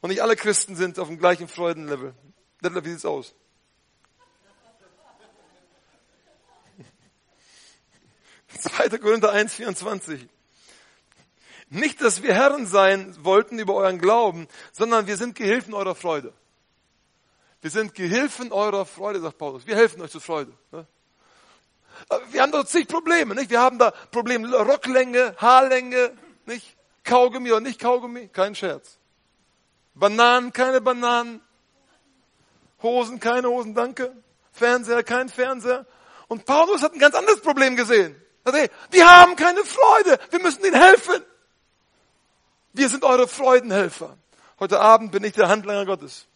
Und 0.01 0.11
nicht 0.11 0.23
alle 0.23 0.37
Christen 0.37 0.75
sind 0.75 0.99
auf 0.99 1.09
dem 1.09 1.19
gleichen 1.19 1.49
Freudenlevel. 1.49 2.15
Detlef, 2.63 2.85
wie 2.85 2.91
sieht's 2.91 3.05
aus? 3.05 3.35
Zweiter 8.59 8.99
Korinther 8.99 9.33
1, 9.33 9.55
24. 9.55 10.29
Nicht, 11.71 12.03
dass 12.03 12.23
wir 12.23 12.35
Herren 12.35 12.67
sein 12.67 13.17
wollten 13.25 13.59
über 13.59 13.75
euren 13.75 13.99
Glauben, 13.99 14.47
sondern 14.73 15.07
wir 15.07 15.17
sind 15.17 15.35
Gehilfen 15.35 15.73
eurer 15.73 15.95
Freude. 15.95 16.35
Wir 17.63 17.71
sind 17.71 17.95
Gehilfen 17.95 18.53
eurer 18.53 18.85
Freude, 18.85 19.21
sagt 19.21 19.39
Paulus. 19.39 19.67
Wir 19.67 19.77
helfen 19.77 20.03
euch 20.03 20.11
zur 20.11 20.21
Freude. 20.21 20.53
Ne? 20.71 20.87
Wir 22.31 22.43
haben 22.43 22.53
da 22.53 22.67
zig 22.67 22.89
Probleme, 22.89 23.35
nicht? 23.35 23.51
Wir 23.51 23.61
haben 23.61 23.79
da 23.79 23.91
Probleme 23.91 24.55
Rocklänge, 24.55 25.35
Haarlänge, 25.39 26.13
nicht? 26.45 26.77
Kaugummi 27.05 27.51
oder 27.51 27.61
nicht 27.61 27.81
Kaugummi, 27.81 28.29
kein 28.29 28.55
Scherz. 28.55 28.99
Bananen, 29.95 30.53
keine 30.53 30.81
Bananen. 30.81 31.41
Hosen, 32.83 33.21
keine 33.21 33.49
Hosen, 33.49 33.75
danke. 33.75 34.15
Fernseher, 34.53 35.03
kein 35.03 35.29
Fernseher. 35.29 35.87
Und 36.29 36.45
Paulus 36.45 36.83
hat 36.83 36.95
ein 36.95 36.99
ganz 36.99 37.15
anderes 37.15 37.41
Problem 37.41 37.77
gesehen. 37.77 38.17
Die 38.93 39.05
haben 39.05 39.37
keine 39.37 39.65
Freude. 39.65 40.19
Wir 40.31 40.41
müssen 40.41 40.65
ihnen 40.65 40.81
helfen. 40.81 41.23
Wir 42.73 42.89
sind 42.89 43.05
eure 43.05 43.29
Freudenhelfer. 43.29 44.17
Heute 44.59 44.81
Abend 44.81 45.13
bin 45.13 45.25
ich 45.25 45.33
der 45.33 45.49
Handlanger 45.49 45.87
Gottes. 45.87 46.27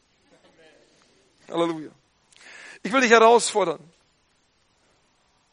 Halleluja. 1.49 1.91
Ich 2.83 2.93
will 2.93 3.01
dich 3.01 3.11
herausfordern. 3.11 3.81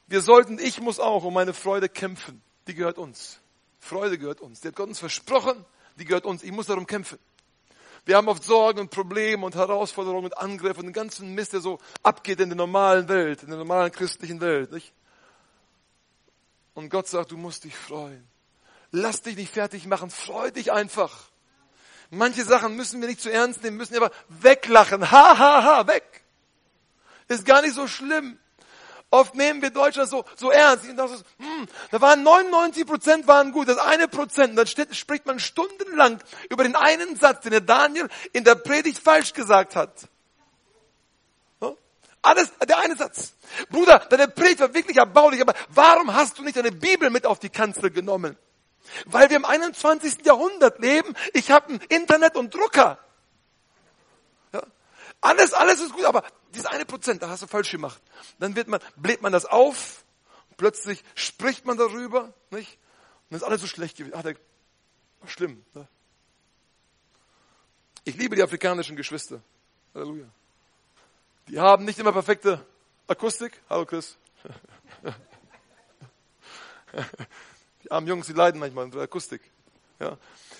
Wir 0.08 0.22
sollten, 0.22 0.60
ich 0.60 0.82
muss 0.82 1.00
auch 1.00 1.24
um 1.24 1.34
meine 1.34 1.54
Freude 1.54 1.90
kämpfen. 1.90 2.42
Die 2.68 2.76
gehört 2.76 2.98
uns. 2.98 3.40
Freude 3.84 4.18
gehört 4.18 4.42
uns. 4.42 4.62
Die 4.62 4.70
hat 4.70 4.76
Gott 4.76 4.88
uns 4.88 5.00
versprochen, 5.00 5.66
die 5.98 6.06
gehört 6.06 6.26
uns. 6.26 6.42
Ich 6.42 6.52
muss 6.52 6.68
darum 6.68 6.88
kämpfen. 6.88 7.20
Wir 8.06 8.18
haben 8.18 8.28
oft 8.28 8.44
Sorgen 8.44 8.80
und 8.80 8.92
Probleme 8.92 9.46
und 9.46 9.56
Herausforderungen 9.56 10.26
und 10.26 10.38
Angriffe 10.38 10.80
und 10.80 10.88
den 10.88 10.94
ganzen 10.94 11.34
Mist, 11.36 11.54
der 11.54 11.62
so 11.62 11.80
abgeht 12.02 12.40
in 12.40 12.50
der 12.50 12.58
normalen 12.58 13.08
Welt, 13.08 13.44
in 13.44 13.50
der 13.50 13.58
normalen 13.58 13.92
christlichen 13.92 14.42
Welt. 14.42 14.72
Nicht? 14.72 14.94
Und 16.74 16.90
Gott 16.90 17.08
sagt, 17.08 17.32
du 17.32 17.38
musst 17.38 17.64
dich 17.64 17.76
freuen. 17.76 18.28
Lass 18.92 19.22
dich 19.22 19.36
nicht 19.36 19.54
fertig 19.54 19.86
machen, 19.86 20.10
freu 20.10 20.52
dich 20.52 20.72
einfach. 20.72 21.30
Manche 22.10 22.44
Sachen 22.44 22.76
müssen 22.76 23.02
wir 23.02 23.08
nicht 23.08 23.22
zu 23.22 23.32
ernst 23.32 23.64
nehmen, 23.64 23.78
müssen 23.78 23.94
wir 23.94 24.02
aber 24.02 24.12
weglachen. 24.30 25.12
Ha, 25.12 25.38
ha, 25.38 25.64
ha, 25.64 25.88
weg. 25.88 26.24
Ist 27.28 27.46
gar 27.46 27.62
nicht 27.62 27.74
so 27.74 27.88
schlimm. 27.88 28.38
Oft 29.14 29.36
nehmen 29.36 29.62
wir 29.62 29.70
Deutschland 29.70 30.10
so, 30.10 30.26
so 30.36 30.50
ernst. 30.50 30.90
Und 30.90 30.98
das 30.98 31.12
ist, 31.12 31.26
hm, 31.38 31.68
da 31.92 32.02
waren 32.02 32.24
99 32.24 32.88
Prozent 32.88 33.28
waren 33.28 33.52
gut, 33.52 33.68
das 33.68 33.78
eine 33.78 34.08
Prozent. 34.08 34.58
Dann 34.58 34.66
steht, 34.66 34.96
spricht 34.96 35.28
man 35.28 35.40
stundenlang 35.40 36.18
über 36.50 36.64
den 36.64 36.76
einen 36.76 37.16
Satz, 37.16 37.44
den 37.44 37.52
der 37.52 37.62
Daniel 37.62 38.10
in 38.32 38.44
der 38.44 38.56
Predigt 38.56 38.98
falsch 38.98 39.34
gesagt 39.34 39.76
hat. 39.76 39.92
Alles, 42.24 42.54
der 42.68 42.80
eine 42.80 42.96
Satz. 42.96 43.34
Bruder, 43.70 44.00
deine 44.10 44.30
Predigt 44.30 44.62
war 44.62 44.74
wirklich 44.74 44.98
erbaulich, 44.98 45.42
aber 45.42 45.54
warum 45.70 46.12
hast 46.14 46.40
du 46.40 46.44
nicht 46.44 46.58
deine 46.58 46.72
Bibel 46.72 47.12
mit 47.12 47.28
auf 47.28 47.38
die 47.38 47.50
Kanzel 47.50 47.92
genommen? 47.92 48.36
Weil 49.06 49.30
wir 49.30 49.38
im 49.38 49.46
21. 49.46 50.26
Jahrhundert 50.26 50.80
leben. 50.80 51.14
Ich 51.34 51.52
habe 51.52 51.74
ein 51.74 51.82
Internet 51.90 52.36
und 52.36 52.56
Drucker. 52.56 52.98
Alles, 55.24 55.54
alles 55.54 55.80
ist 55.80 55.94
gut, 55.94 56.04
aber 56.04 56.22
dieses 56.54 56.66
eine 56.66 56.86
Prozent, 56.86 57.24
da 57.24 57.30
hast 57.30 57.42
du 57.42 57.48
falsch 57.48 57.72
gemacht. 57.72 58.02
Dann 58.40 58.58
wird 58.58 58.68
man, 58.68 58.82
bläht 58.98 59.22
man 59.22 59.32
das 59.32 59.46
auf, 59.46 60.04
plötzlich 60.58 61.02
spricht 61.16 61.66
man 61.66 61.78
darüber, 61.78 62.34
nicht? 62.50 62.74
Und 62.74 63.30
dann 63.30 63.38
ist 63.38 63.44
alles 63.44 63.62
so 63.62 63.68
schlecht 63.68 63.96
gewesen. 63.96 64.16
Ach, 64.18 64.22
der, 64.22 64.36
schlimm. 65.26 65.64
Ne? 65.74 65.88
Ich 68.04 68.18
liebe 68.18 68.36
die 68.36 68.44
afrikanischen 68.44 68.98
Geschwister. 68.98 69.42
Halleluja. 69.96 70.26
Die 71.48 71.58
haben 71.58 71.86
nicht 71.86 72.00
immer 72.00 72.12
perfekte 72.12 72.66
Akustik. 73.08 73.62
Hallo 73.70 73.86
Chris. 73.86 74.18
Die 77.84 77.92
armen 77.92 78.08
Jungs, 78.08 78.28
die 78.28 78.34
leiden 78.34 78.60
manchmal 78.60 78.86
unter 78.86 79.02
Akustik. 79.02 79.42
Ja. 80.00 80.18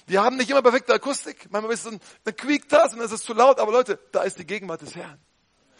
Die 0.08 0.20
haben 0.20 0.38
nicht 0.38 0.50
immer 0.50 0.62
perfekte 0.62 0.94
Akustik. 0.94 1.48
Manchmal 1.50 1.74
ist 1.74 1.86
es 1.86 1.94
ein, 1.94 2.00
dann 2.24 2.36
quiekt 2.36 2.72
das 2.72 2.94
und 2.94 3.00
dann 3.00 3.06
ist 3.06 3.14
es 3.14 3.24
zu 3.24 3.34
laut. 3.34 3.60
Aber 3.60 3.72
Leute, 3.72 4.00
da 4.12 4.24
ist 4.24 4.38
die 4.38 4.46
Gegenwart 4.46 4.82
des 4.82 4.96
Herrn. 4.96 5.20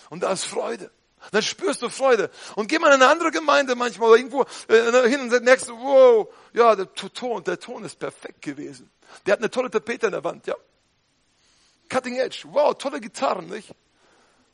Und 0.10 0.24
da 0.24 0.32
ist 0.32 0.46
Freude. 0.46 0.92
Dann 1.32 1.42
spürst 1.42 1.82
du 1.82 1.90
Freude. 1.90 2.30
Und 2.56 2.68
geh 2.68 2.80
mal 2.80 2.88
in 2.88 3.02
eine 3.02 3.08
andere 3.08 3.32
Gemeinde 3.32 3.76
manchmal 3.76 4.10
oder 4.10 4.18
irgendwo 4.18 4.46
äh, 4.68 5.10
hin 5.10 5.22
und 5.22 5.44
merkst 5.44 5.70
du, 5.70 5.78
wow, 5.78 6.34
ja, 6.54 6.76
der 6.76 6.94
Ton, 6.94 7.44
der 7.44 7.60
Ton 7.60 7.84
ist 7.86 7.98
perfekt 7.98 8.42
gewesen. 8.42 8.90
Der 9.26 9.34
hat 9.34 9.40
eine 9.40 9.50
tolle 9.50 9.70
Tapete 9.70 10.08
an 10.08 10.14
der 10.14 10.24
Wand, 10.24 10.48
ja. 10.48 10.56
Cutting 11.90 12.18
Edge, 12.18 12.46
wow, 12.48 12.78
tolle 12.78 13.00
Gitarren, 13.00 13.48
nicht? 13.48 13.74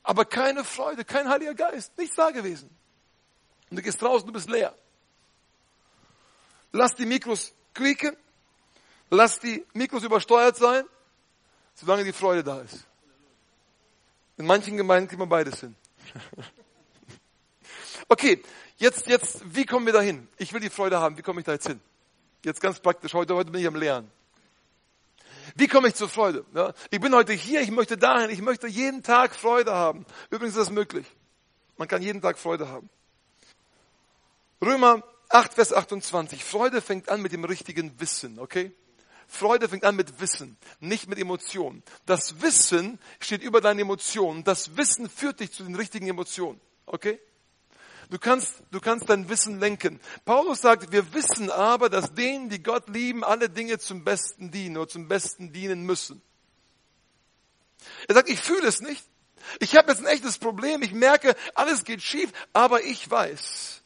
Aber 0.03 0.25
keine 0.25 0.63
Freude, 0.63 1.05
kein 1.05 1.29
Heiliger 1.29 1.53
Geist, 1.53 1.97
nichts 1.97 2.15
da 2.15 2.31
gewesen. 2.31 2.69
Und 3.69 3.77
du 3.77 3.83
gehst 3.83 4.01
raus, 4.03 4.25
du 4.25 4.31
bist 4.31 4.49
leer. 4.49 4.75
Lass 6.71 6.95
die 6.95 7.05
Mikros 7.05 7.53
quieken. 7.73 8.15
Lass 9.09 9.39
die 9.39 9.65
Mikros 9.73 10.03
übersteuert 10.03 10.57
sein, 10.57 10.83
solange 11.73 12.03
die 12.03 12.13
Freude 12.13 12.43
da 12.43 12.61
ist. 12.61 12.85
In 14.37 14.45
manchen 14.45 14.77
Gemeinden 14.77 15.07
kriegt 15.07 15.19
man 15.19 15.29
beides 15.29 15.59
hin. 15.59 15.75
Okay, 18.11 18.41
jetzt, 18.77 19.05
jetzt, 19.05 19.43
wie 19.53 19.67
kommen 19.67 19.85
wir 19.85 19.93
dahin? 19.93 20.27
Ich 20.37 20.51
will 20.51 20.59
die 20.59 20.71
Freude 20.71 20.99
haben. 20.99 21.15
Wie 21.15 21.21
komme 21.21 21.41
ich 21.41 21.45
da 21.45 21.51
jetzt 21.51 21.67
hin? 21.67 21.79
Jetzt 22.43 22.59
ganz 22.59 22.79
praktisch. 22.79 23.13
Heute, 23.13 23.35
heute 23.35 23.51
bin 23.51 23.61
ich 23.61 23.67
am 23.67 23.75
Lernen. 23.75 24.11
Wie 25.55 25.67
komme 25.67 25.89
ich 25.89 25.93
zur 25.93 26.09
Freude? 26.09 26.43
Ja, 26.55 26.73
ich 26.89 26.99
bin 26.99 27.13
heute 27.13 27.33
hier, 27.33 27.61
ich 27.61 27.69
möchte 27.69 27.97
dahin, 27.97 28.31
ich 28.31 28.41
möchte 28.41 28.67
jeden 28.67 29.03
Tag 29.03 29.35
Freude 29.35 29.73
haben. 29.73 30.07
Übrigens 30.31 30.55
ist 30.55 30.67
das 30.67 30.71
möglich. 30.71 31.05
Man 31.77 31.87
kann 31.87 32.01
jeden 32.01 32.19
Tag 32.19 32.39
Freude 32.39 32.67
haben. 32.67 32.89
Römer 34.59 35.03
8, 35.29 35.53
Vers 35.53 35.71
28. 35.71 36.43
Freude 36.43 36.81
fängt 36.81 37.09
an 37.09 37.21
mit 37.21 37.31
dem 37.31 37.45
richtigen 37.45 37.99
Wissen, 37.99 38.39
okay? 38.39 38.71
Freude 39.29 39.69
fängt 39.69 39.85
an 39.85 39.95
mit 39.95 40.19
Wissen, 40.19 40.57
nicht 40.79 41.07
mit 41.07 41.19
Emotionen. 41.19 41.83
Das 42.07 42.41
Wissen 42.41 42.99
steht 43.19 43.43
über 43.43 43.61
deine 43.61 43.81
Emotionen. 43.81 44.43
Das 44.43 44.75
Wissen 44.75 45.07
führt 45.07 45.39
dich 45.39 45.51
zu 45.51 45.63
den 45.63 45.75
richtigen 45.75 46.07
Emotionen, 46.07 46.59
okay? 46.87 47.19
Du 48.09 48.17
kannst, 48.17 48.63
du 48.71 48.79
kannst 48.81 49.07
dein 49.07 49.29
Wissen 49.29 49.59
lenken. 49.59 49.99
Paulus 50.25 50.61
sagt, 50.61 50.91
wir 50.91 51.13
wissen 51.13 51.51
aber, 51.51 51.89
dass 51.89 52.15
denen, 52.15 52.49
die 52.49 52.63
Gott 52.63 52.89
lieben, 52.89 53.23
alle 53.23 53.49
Dinge 53.49 53.77
zum 53.77 54.03
Besten 54.03 54.49
dienen 54.49 54.77
oder 54.77 54.87
zum 54.87 55.07
Besten 55.07 55.53
dienen 55.53 55.83
müssen. 55.83 56.19
Er 58.07 58.15
sagt, 58.15 58.29
ich 58.29 58.39
fühle 58.39 58.67
es 58.67 58.81
nicht. 58.81 59.05
Ich 59.59 59.75
habe 59.75 59.91
jetzt 59.91 59.99
ein 59.99 60.07
echtes 60.07 60.39
Problem. 60.39 60.81
Ich 60.81 60.91
merke, 60.91 61.35
alles 61.53 61.83
geht 61.83 62.01
schief, 62.01 62.31
aber 62.51 62.83
ich 62.83 63.09
weiß, 63.09 63.78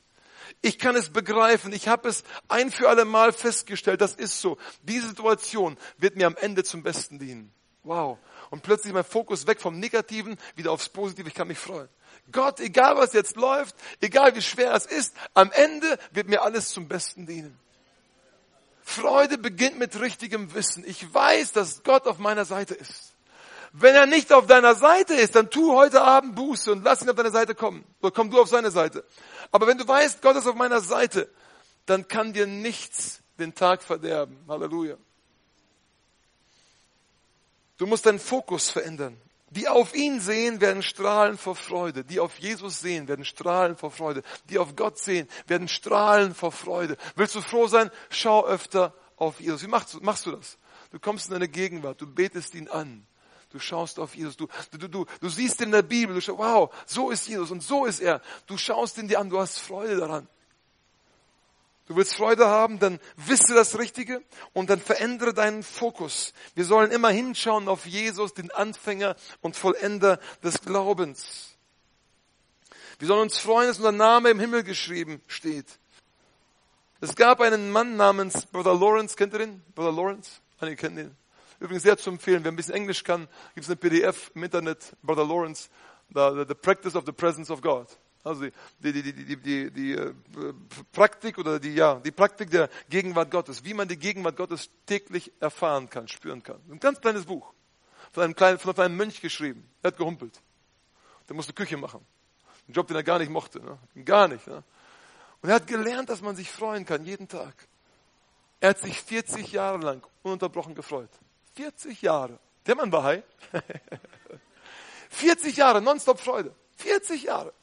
ich 0.63 0.79
kann 0.79 0.95
es 0.95 1.09
begreifen. 1.09 1.73
Ich 1.73 1.89
habe 1.89 2.07
es 2.07 2.23
ein 2.47 2.71
für 2.71 2.87
alle 2.87 3.03
Mal 3.03 3.33
festgestellt. 3.33 3.99
Das 3.99 4.15
ist 4.15 4.39
so. 4.39 4.57
Diese 4.81 5.09
Situation 5.09 5.77
wird 5.97 6.15
mir 6.15 6.25
am 6.25 6.37
Ende 6.37 6.63
zum 6.63 6.83
Besten 6.83 7.19
dienen. 7.19 7.53
Wow. 7.83 8.17
Und 8.49 8.63
plötzlich 8.63 8.93
mein 8.93 9.03
Fokus 9.03 9.45
weg 9.45 9.59
vom 9.59 9.77
Negativen 9.77 10.37
wieder 10.55 10.71
aufs 10.71 10.87
Positive. 10.87 11.27
Ich 11.27 11.33
kann 11.33 11.49
mich 11.49 11.59
freuen. 11.59 11.89
Gott, 12.31 12.61
egal 12.61 12.95
was 12.95 13.11
jetzt 13.11 13.35
läuft, 13.35 13.75
egal 13.99 14.35
wie 14.35 14.41
schwer 14.41 14.73
es 14.73 14.85
ist, 14.85 15.13
am 15.33 15.51
Ende 15.51 15.99
wird 16.11 16.29
mir 16.29 16.43
alles 16.43 16.69
zum 16.69 16.87
Besten 16.87 17.27
dienen. 17.27 17.59
Freude 18.81 19.37
beginnt 19.37 19.77
mit 19.79 19.99
richtigem 19.99 20.53
Wissen. 20.53 20.85
Ich 20.87 21.13
weiß, 21.13 21.51
dass 21.51 21.83
Gott 21.83 22.07
auf 22.07 22.19
meiner 22.19 22.45
Seite 22.45 22.73
ist. 22.73 23.13
Wenn 23.75 23.95
er 23.95 24.05
nicht 24.05 24.31
auf 24.31 24.45
deiner 24.45 24.75
Seite 24.75 25.15
ist, 25.15 25.35
dann 25.35 25.49
tu 25.49 25.73
heute 25.73 26.03
Abend 26.03 26.35
Buße 26.35 26.71
und 26.71 26.83
lass 26.83 27.01
ihn 27.01 27.09
auf 27.09 27.15
deine 27.15 27.31
Seite 27.31 27.55
kommen. 27.55 27.83
Oder 28.01 28.11
komm 28.11 28.29
du 28.29 28.39
auf 28.39 28.47
seine 28.47 28.69
Seite. 28.69 29.03
Aber 29.53 29.67
wenn 29.67 29.77
du 29.77 29.87
weißt, 29.87 30.21
Gott 30.23 30.35
ist 30.35 30.47
auf 30.47 30.55
meiner 30.55 30.81
Seite, 30.81 31.29
dann 31.85 32.07
kann 32.07 32.33
dir 32.33 32.47
nichts 32.47 33.21
den 33.37 33.53
Tag 33.53 33.83
verderben. 33.83 34.37
Halleluja. 34.47 34.97
Du 37.77 37.85
musst 37.85 38.05
deinen 38.07 38.19
Fokus 38.19 38.71
verändern. 38.71 39.15
Die 39.51 39.67
auf 39.67 39.93
ihn 39.93 40.19
sehen, 40.19 40.59
werden 40.59 40.81
strahlen 40.81 41.37
vor 41.37 41.55
Freude. 41.55 42.03
Die 42.03 42.19
auf 42.19 42.39
Jesus 42.39 42.79
sehen, 42.79 43.07
werden 43.07 43.25
strahlen 43.25 43.75
vor 43.75 43.91
Freude. 43.91 44.23
Die 44.49 44.57
auf 44.57 44.75
Gott 44.75 44.97
sehen, 44.97 45.29
werden 45.45 45.67
strahlen 45.67 46.33
vor 46.33 46.51
Freude. 46.51 46.97
Willst 47.15 47.35
du 47.35 47.41
froh 47.41 47.67
sein? 47.67 47.91
Schau 48.09 48.43
öfter 48.47 48.95
auf 49.17 49.39
Jesus. 49.39 49.61
Wie 49.61 49.67
machst 49.67 49.93
du, 49.93 49.99
machst 49.99 50.25
du 50.25 50.31
das? 50.31 50.57
Du 50.89 50.99
kommst 50.99 51.27
in 51.27 51.33
deine 51.33 51.47
Gegenwart, 51.47 52.01
du 52.01 52.07
betest 52.07 52.55
ihn 52.55 52.67
an. 52.69 53.05
Du 53.53 53.59
schaust 53.59 53.99
auf 53.99 54.15
Jesus, 54.15 54.35
du, 54.35 54.47
du, 54.71 54.87
du, 54.89 55.05
du 55.21 55.29
siehst 55.29 55.61
in 55.61 55.71
der 55.71 55.83
Bibel, 55.83 56.15
du 56.15 56.21
schaust, 56.21 56.39
wow, 56.39 56.73
so 56.87 57.11
ist 57.11 57.27
Jesus 57.27 57.51
und 57.51 57.61
so 57.61 57.85
ist 57.85 57.99
er. 57.99 58.19
Du 58.47 58.57
schaust 58.57 58.97
ihn 58.97 59.07
dir 59.07 59.19
an, 59.19 59.29
du 59.29 59.39
hast 59.39 59.59
Freude 59.59 59.97
daran. 59.97 60.27
Du 61.85 61.95
willst 61.95 62.15
Freude 62.15 62.47
haben, 62.47 62.79
dann 62.79 62.99
wisse 63.15 63.53
das 63.53 63.77
Richtige 63.77 64.23
und 64.53 64.71
dann 64.71 64.79
verändere 64.81 65.35
deinen 65.35 65.61
Fokus. 65.61 66.33
Wir 66.55 66.65
sollen 66.65 66.89
immer 66.89 67.09
hinschauen 67.09 67.67
auf 67.67 67.85
Jesus, 67.85 68.33
den 68.33 68.49
Anfänger 68.49 69.15
und 69.41 69.55
Vollender 69.55 70.19
des 70.43 70.61
Glaubens. 70.61 71.55
Wir 72.97 73.07
sollen 73.07 73.21
uns 73.21 73.37
freuen, 73.37 73.67
dass 73.67 73.77
unser 73.77 73.91
Name 73.91 74.31
im 74.31 74.39
Himmel 74.39 74.63
geschrieben 74.63 75.21
steht. 75.27 75.67
Es 77.01 77.15
gab 77.15 77.39
einen 77.39 77.69
Mann 77.69 77.97
namens 77.97 78.47
Brother 78.47 78.73
Lawrence, 78.73 79.15
kennt 79.15 79.33
ihr 79.33 79.39
den? 79.39 79.61
Brother 79.75 79.91
Lawrence? 79.91 80.41
Einige 80.59 80.77
kennen 80.77 80.95
den. 80.95 81.22
Übrigens 81.63 81.83
sehr 81.83 81.97
zu 81.97 82.09
empfehlen, 82.09 82.43
wer 82.43 82.51
ein 82.51 82.57
bisschen 82.57 82.73
Englisch 82.73 83.05
kann, 83.05 83.25
gibt 83.55 83.63
es 83.63 83.69
eine 83.69 83.77
PDF 83.77 84.31
im 84.35 84.43
Internet, 84.43 84.97
Brother 85.01 85.25
Lawrence, 85.25 85.69
the, 86.13 86.43
the 86.45 86.53
Practice 86.53 86.93
of 86.93 87.05
the 87.05 87.13
Presence 87.13 87.49
of 87.49 87.61
God. 87.61 87.87
Also 88.21 88.43
die, 88.79 88.91
die, 88.91 89.01
die, 89.01 89.13
die, 89.13 89.37
die, 89.37 89.71
die 89.71 89.93
äh, 89.93 90.13
Praktik 90.91 91.37
oder 91.37 91.61
die, 91.61 91.73
ja, 91.73 92.01
die 92.01 92.11
Praktik 92.11 92.51
der 92.51 92.69
Gegenwart 92.89 93.31
Gottes, 93.31 93.63
wie 93.63 93.73
man 93.73 93.87
die 93.87 93.95
Gegenwart 93.95 94.35
Gottes 94.35 94.71
täglich 94.85 95.31
erfahren 95.39 95.89
kann, 95.89 96.09
spüren 96.09 96.43
kann. 96.43 96.59
Ein 96.69 96.81
ganz 96.81 96.99
kleines 96.99 97.23
Buch, 97.23 97.53
von 98.11 98.23
einem, 98.23 98.35
kleinen, 98.35 98.59
von 98.59 98.77
einem 98.77 98.97
Mönch 98.97 99.21
geschrieben. 99.21 99.65
Er 99.83 99.91
hat 99.91 99.97
gehumpelt. 99.97 100.41
Der 101.29 101.35
musste 101.37 101.53
Küche 101.53 101.77
machen. 101.77 102.05
Ein 102.67 102.73
Job, 102.73 102.87
den 102.87 102.97
er 102.97 103.03
gar 103.03 103.19
nicht 103.19 103.31
mochte. 103.31 103.61
Ne? 103.61 104.03
Gar 104.03 104.27
nicht. 104.27 104.45
Ne? 104.47 104.65
Und 105.41 105.47
er 105.47 105.55
hat 105.55 105.67
gelernt, 105.67 106.09
dass 106.09 106.21
man 106.21 106.35
sich 106.35 106.51
freuen 106.51 106.85
kann, 106.85 107.05
jeden 107.05 107.29
Tag. 107.29 107.53
Er 108.59 108.71
hat 108.71 108.79
sich 108.79 109.01
40 109.01 109.53
Jahre 109.53 109.77
lang 109.77 110.05
ununterbrochen 110.23 110.75
gefreut. 110.75 111.09
40 111.55 112.01
Jahre. 112.01 112.39
Der 112.65 112.75
Mann 112.75 112.91
war 112.91 113.03
high. 113.03 113.23
40 115.09 115.55
Jahre 115.55 115.81
nonstop 115.81 116.19
Freude. 116.19 116.53
40 116.77 117.23
Jahre. 117.23 117.53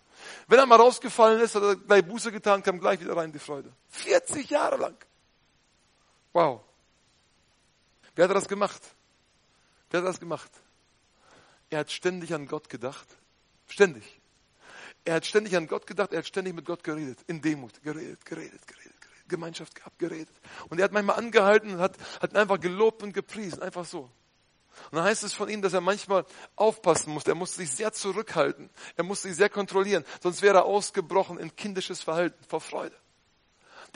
Wenn 0.47 0.59
er 0.59 0.67
mal 0.67 0.77
rausgefallen 0.77 1.41
ist, 1.41 1.55
hat 1.55 1.63
er 1.63 1.77
gleich 1.77 2.05
Buße 2.05 2.31
getan, 2.31 2.63
kam 2.63 2.79
gleich 2.79 3.01
wieder 3.01 3.17
rein 3.17 3.33
die 3.33 3.39
Freude. 3.39 3.73
40 3.89 4.49
Jahre 4.51 4.77
lang. 4.77 4.97
Wow. 6.33 6.61
Wer 8.15 8.29
hat 8.29 8.37
das 8.37 8.49
gemacht? 8.49 8.83
Wer 9.91 10.01
hat 10.01 10.09
das 10.09 10.21
gemacht? 10.21 10.51
Er 11.71 11.81
hat 11.81 11.91
ständig 11.91 12.35
an 12.35 12.47
Gott 12.47 12.69
gedacht. 12.69 13.07
Ständig. 13.69 14.21
Er 15.05 15.15
hat 15.15 15.27
ständig 15.27 15.57
an 15.57 15.67
Gott 15.67 15.87
gedacht, 15.87 16.13
er 16.13 16.19
hat 16.19 16.27
ständig 16.27 16.55
mit 16.55 16.65
Gott 16.65 16.85
geredet. 16.85 17.19
In 17.27 17.41
Demut. 17.41 17.83
Geredet, 17.83 18.25
geredet, 18.25 18.67
geredet, 18.67 18.67
geredet. 18.67 18.90
Gemeinschaft 19.31 19.75
gehabt, 19.75 19.99
geredet. 19.99 20.35
Und 20.69 20.79
er 20.79 20.85
hat 20.85 20.93
manchmal 20.93 21.17
angehalten 21.17 21.75
und 21.75 21.81
hat, 21.81 21.97
hat 22.21 22.37
einfach 22.37 22.61
gelobt 22.61 23.03
und 23.03 23.15
gepriesen. 23.15 23.63
Einfach 23.63 23.87
so. 23.87 24.11
Und 24.91 24.97
dann 24.97 25.05
heißt 25.05 25.23
es 25.25 25.35
von 25.35 25.49
ihm, 25.49 25.63
dass 25.63 25.73
er 25.73 25.81
manchmal 25.81 26.25
aufpassen 26.57 27.13
musste. 27.13 27.33
Er 27.33 27.35
musste 27.35 27.57
sich 27.57 27.71
sehr 27.71 27.93
zurückhalten. 27.93 28.71
Er 28.97 29.05
musste 29.05 29.29
sich 29.29 29.37
sehr 29.37 29.49
kontrollieren. 29.49 30.05
Sonst 30.23 30.43
wäre 30.43 30.59
er 30.59 30.65
ausgebrochen 30.65 31.39
in 31.39 31.55
kindisches 31.55 32.03
Verhalten 32.03 32.43
vor 32.45 32.61
Freude. 32.61 32.97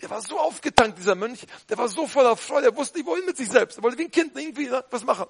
Der 0.01 0.11
war 0.11 0.21
so 0.21 0.39
aufgetankt, 0.39 0.99
dieser 0.99 1.15
Mönch. 1.15 1.47
Der 1.69 1.79
war 1.79 1.89
so 1.89 2.07
voller 2.07 2.37
Freude. 2.37 2.69
Er 2.69 2.77
wusste 2.77 2.99
nicht, 2.99 3.07
wohin 3.07 3.25
mit 3.25 3.37
sich 3.37 3.49
selbst. 3.49 3.79
Er 3.79 3.83
wollte 3.83 3.99
wie 3.99 4.05
ein 4.05 4.11
Kind 4.11 4.37
irgendwie 4.37 4.71
was 4.91 5.05
machen. 5.05 5.27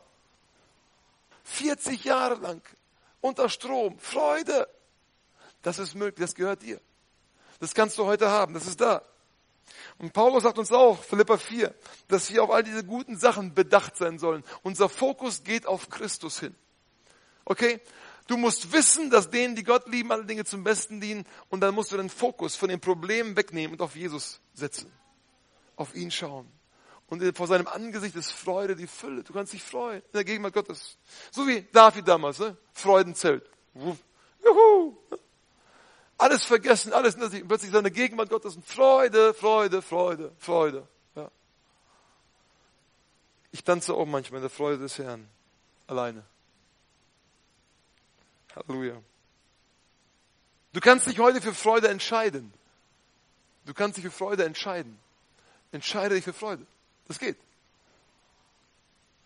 40 1.45 2.05
Jahre 2.05 2.37
lang. 2.37 2.63
Unter 3.21 3.49
Strom. 3.49 3.99
Freude. 3.99 4.69
Das 5.63 5.79
ist 5.79 5.95
möglich. 5.95 6.27
Das 6.27 6.35
gehört 6.35 6.63
dir. 6.63 6.81
Das 7.61 7.75
kannst 7.75 7.99
du 7.99 8.07
heute 8.07 8.31
haben. 8.31 8.55
Das 8.55 8.67
ist 8.67 8.81
da. 8.81 9.03
Und 9.99 10.13
Paulus 10.13 10.43
sagt 10.43 10.59
uns 10.59 10.73
auch, 10.73 11.03
Philippa 11.03 11.37
4, 11.37 11.75
dass 12.09 12.33
wir 12.33 12.43
auf 12.43 12.51
all 12.51 12.63
diese 12.63 12.85
guten 12.85 13.17
Sachen 13.17 13.55
bedacht 13.55 13.97
sein 13.97 14.19
sollen. 14.19 14.45
Unser 14.63 14.89
Fokus 14.89 15.45
geht 15.45 15.67
auf 15.67 15.89
Christus 15.89 16.41
hin. 16.41 16.55
Okay? 17.45 17.81
Du 18.27 18.37
musst 18.37 18.73
wissen, 18.73 19.11
dass 19.11 19.31
denen, 19.31 19.55
die 19.55 19.65
Gott 19.65 19.87
lieben, 19.87 20.11
alle 20.11 20.25
Dinge 20.25 20.45
zum 20.45 20.65
Besten 20.65 21.01
dienen. 21.01 21.27
Und 21.51 21.61
dann 21.61 21.75
musst 21.75 21.93
du 21.93 21.97
den 21.97 22.09
Fokus 22.09 22.57
von 22.57 22.69
den 22.69 22.81
Problemen 22.81 23.37
wegnehmen 23.37 23.75
und 23.75 23.83
auf 23.83 23.97
Jesus 23.97 24.41
setzen. 24.55 24.91
Auf 25.77 25.95
ihn 25.95 26.11
schauen. 26.11 26.51
Und 27.07 27.37
vor 27.37 27.47
seinem 27.47 27.67
Angesicht 27.69 28.17
ist 28.17 28.33
Freude 28.33 28.77
die 28.77 28.87
Fülle. 28.87 29.23
Du 29.23 29.33
kannst 29.35 29.53
dich 29.53 29.63
freuen 29.63 30.01
in 30.01 30.13
der 30.15 30.25
Gegenwart 30.25 30.55
Gottes. 30.55 30.97
So 31.31 31.47
wie 31.47 31.63
David 31.73 32.09
damals, 32.09 32.39
ne? 32.39 32.57
Freudenzelt. 32.73 33.49
Juhu! 33.75 34.97
Alles 36.25 36.47
vergessen, 36.47 36.95
alles 36.95 37.17
und 37.17 37.49
plötzlich 37.49 37.71
seine 37.71 37.91
Gegenwart 37.91 38.31
Gottes 38.31 38.57
und 38.57 38.67
Freude, 38.67 39.35
Freude, 39.35 39.83
Freude, 39.83 40.33
Freude. 40.39 40.89
Ja. 41.15 41.31
Ich 43.53 43.63
tanze 43.63 43.93
auch 43.93 44.07
manchmal 44.07 44.39
in 44.39 44.45
der 44.45 44.51
Freude 44.51 44.79
des 44.79 44.99
Herrn. 44.99 45.29
Alleine. 45.87 46.25
Halleluja. 48.57 49.03
Du 50.73 50.81
kannst 50.81 51.07
dich 51.07 51.19
heute 51.19 51.43
für 51.43 51.53
Freude 51.53 51.89
entscheiden. 51.89 52.55
Du 53.67 53.75
kannst 53.75 53.99
dich 53.99 54.05
für 54.07 54.11
Freude 54.11 54.47
entscheiden. 54.47 54.99
Entscheide 55.73 56.15
dich 56.15 56.25
für 56.25 56.33
Freude. 56.33 56.67
Das 57.07 57.19
geht. 57.19 57.37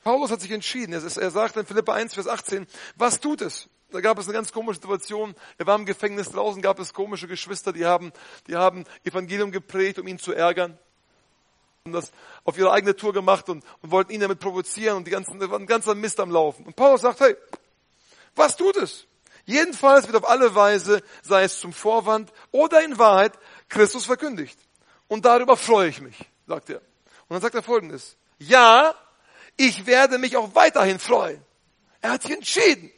Paulus 0.03 0.33
hat 0.33 0.41
sich 0.41 0.51
entschieden. 0.51 0.95
Er 0.95 1.31
sagt 1.31 1.57
in 1.57 1.65
Philippa 1.65 1.95
1, 1.95 2.15
Vers 2.15 2.27
18, 2.27 2.67
was 2.97 3.21
tut 3.21 3.41
es? 3.41 3.69
Da 3.91 4.01
gab 4.01 4.19
es 4.19 4.27
eine 4.27 4.35
ganz 4.35 4.53
komische 4.53 4.81
Situation. 4.81 5.35
Er 5.57 5.67
war 5.67 5.77
im 5.77 5.87
Gefängnis 5.87 6.31
draußen, 6.31 6.61
gab 6.61 6.79
es 6.79 6.93
komische 6.93 7.27
Geschwister, 7.27 7.73
die 7.73 7.87
haben, 7.87 8.13
die 8.47 8.57
haben 8.57 8.85
Evangelium 9.05 9.51
geprägt, 9.51 9.99
um 9.99 10.07
ihn 10.07 10.19
zu 10.19 10.33
ärgern. 10.33 10.79
Und 11.85 11.93
das 11.93 12.13
auf 12.45 12.59
ihre 12.59 12.71
eigene 12.71 12.95
Tour 12.95 13.15
gemacht 13.15 13.49
und, 13.49 13.65
und 13.81 13.91
wollten 13.91 14.13
ihn 14.13 14.21
damit 14.21 14.41
provozieren 14.41 14.99
und 14.99 15.07
die 15.07 15.11
ganzen, 15.11 15.39
da 15.39 15.51
war 15.51 15.59
ein 15.59 15.67
ganzer 15.67 15.95
Mist 15.95 16.21
am 16.21 16.31
Laufen. 16.31 16.67
Und 16.67 16.77
Paulus 16.77 17.01
sagt, 17.01 17.21
hey, 17.21 17.35
was 18.37 18.57
tut 18.57 18.77
es? 18.77 19.07
Jedenfalls 19.47 20.07
wird 20.07 20.17
auf 20.17 20.29
alle 20.29 20.55
Weise, 20.55 21.03
sei 21.23 21.45
es 21.45 21.59
zum 21.59 21.73
Vorwand 21.73 22.31
oder 22.51 22.85
in 22.85 22.99
Wahrheit, 22.99 23.33
Christus 23.71 24.05
verkündigt. 24.05 24.59
Und 25.07 25.25
darüber 25.25 25.57
freue 25.57 25.89
ich 25.89 26.03
mich, 26.03 26.19
sagt 26.47 26.69
er. 26.69 26.81
Und 26.81 27.31
dann 27.31 27.41
sagt 27.41 27.55
er 27.55 27.63
folgendes. 27.63 28.19
Ja, 28.39 28.95
ich 29.57 29.87
werde 29.87 30.19
mich 30.19 30.37
auch 30.37 30.55
weiterhin 30.55 30.99
freuen. 30.99 31.43
Er 32.03 32.13
hat 32.13 32.23
sich 32.23 32.33
entschieden. 32.33 32.93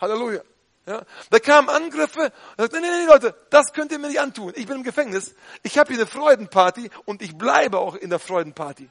Halleluja. 0.00 0.42
Ja, 0.86 1.04
da 1.30 1.40
kamen 1.40 1.68
Angriffe 1.68 2.20
und 2.20 2.32
sagte, 2.58 2.80
nee, 2.80 2.86
nee, 2.86 3.00
nee, 3.00 3.06
Leute, 3.06 3.34
das 3.50 3.72
könnt 3.72 3.90
ihr 3.90 3.98
mir 3.98 4.06
nicht 4.06 4.20
antun. 4.20 4.52
Ich 4.54 4.68
bin 4.68 4.76
im 4.76 4.82
Gefängnis. 4.84 5.34
Ich 5.64 5.78
habe 5.78 5.92
hier 5.92 6.00
eine 6.00 6.06
Freudenparty 6.06 6.90
und 7.06 7.22
ich 7.22 7.36
bleibe 7.36 7.78
auch 7.78 7.96
in 7.96 8.08
der 8.08 8.20
Freudenparty. 8.20 8.88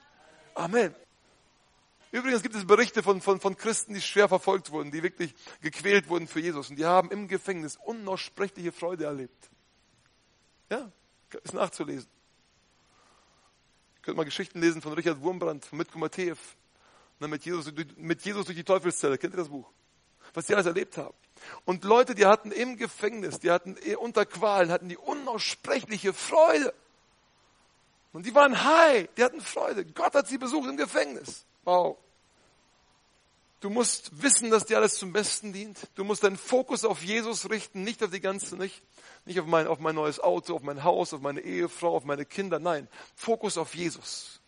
Amen. 0.55 0.93
Übrigens 2.11 2.43
gibt 2.43 2.55
es 2.55 2.67
Berichte 2.67 3.01
von, 3.01 3.21
von, 3.21 3.39
von 3.39 3.55
Christen, 3.55 3.93
die 3.93 4.01
schwer 4.01 4.27
verfolgt 4.27 4.71
wurden, 4.71 4.91
die 4.91 5.03
wirklich 5.03 5.33
gequält 5.61 6.09
wurden 6.09 6.27
für 6.27 6.41
Jesus. 6.41 6.69
Und 6.69 6.75
die 6.77 6.85
haben 6.85 7.11
im 7.11 7.29
Gefängnis 7.29 7.77
unaussprechliche 7.85 8.73
Freude 8.73 9.05
erlebt. 9.05 9.49
Ja, 10.69 10.91
ist 11.43 11.53
nachzulesen. 11.53 12.09
Ihr 13.95 14.01
könnt 14.01 14.17
mal 14.17 14.23
Geschichten 14.23 14.59
lesen 14.59 14.81
von 14.81 14.93
Richard 14.93 15.21
Wurmbrand, 15.21 15.65
von 15.65 15.77
Mitko 15.77 15.97
Matthäus. 15.97 16.39
Mit 17.19 17.45
Jesus, 17.45 17.71
mit 17.95 18.21
Jesus 18.23 18.45
durch 18.45 18.57
die 18.57 18.63
Teufelszelle. 18.63 19.17
Kennt 19.17 19.33
ihr 19.33 19.37
das 19.37 19.49
Buch? 19.49 19.71
Was 20.35 20.45
die 20.45 20.53
alles 20.53 20.67
erlebt 20.67 20.97
haben. 20.97 21.15
Und 21.65 21.83
Leute, 21.83 22.15
die 22.15 22.25
hatten 22.25 22.51
im 22.51 22.77
Gefängnis, 22.77 23.39
die 23.39 23.51
hatten 23.51 23.75
unter 23.97 24.25
Qualen, 24.25 24.71
hatten 24.71 24.89
die 24.89 24.97
unaussprechliche 24.97 26.13
Freude. 26.13 26.73
Und 28.13 28.25
die 28.25 28.33
waren 28.33 28.63
high, 28.63 29.09
die 29.17 29.23
hatten 29.23 29.41
Freude. 29.41 29.85
Gott 29.85 30.13
hat 30.13 30.27
sie 30.27 30.37
besucht 30.37 30.69
im 30.69 30.77
Gefängnis. 30.77 31.45
Wow. 31.63 31.97
Du 33.59 33.69
musst 33.69 34.21
wissen, 34.21 34.51
dass 34.51 34.65
dir 34.65 34.77
alles 34.77 34.95
zum 34.95 35.11
Besten 35.11 35.51
dient. 35.51 35.79
Du 35.95 36.03
musst 36.03 36.23
deinen 36.23 36.37
Fokus 36.37 36.85
auf 36.85 37.03
Jesus 37.03 37.49
richten, 37.49 37.83
nicht 37.83 38.03
auf 38.03 38.11
die 38.11 38.19
ganze, 38.19 38.57
nicht, 38.57 38.83
nicht 39.25 39.39
auf 39.39 39.47
mein, 39.47 39.67
auf 39.67 39.79
mein 39.79 39.95
neues 39.95 40.19
Auto, 40.19 40.55
auf 40.55 40.61
mein 40.61 40.83
Haus, 40.83 41.13
auf 41.13 41.21
meine 41.21 41.41
Ehefrau, 41.41 41.95
auf 41.95 42.05
meine 42.05 42.25
Kinder. 42.25 42.59
Nein, 42.59 42.87
Fokus 43.15 43.57
auf 43.57 43.73
Jesus. 43.75 44.39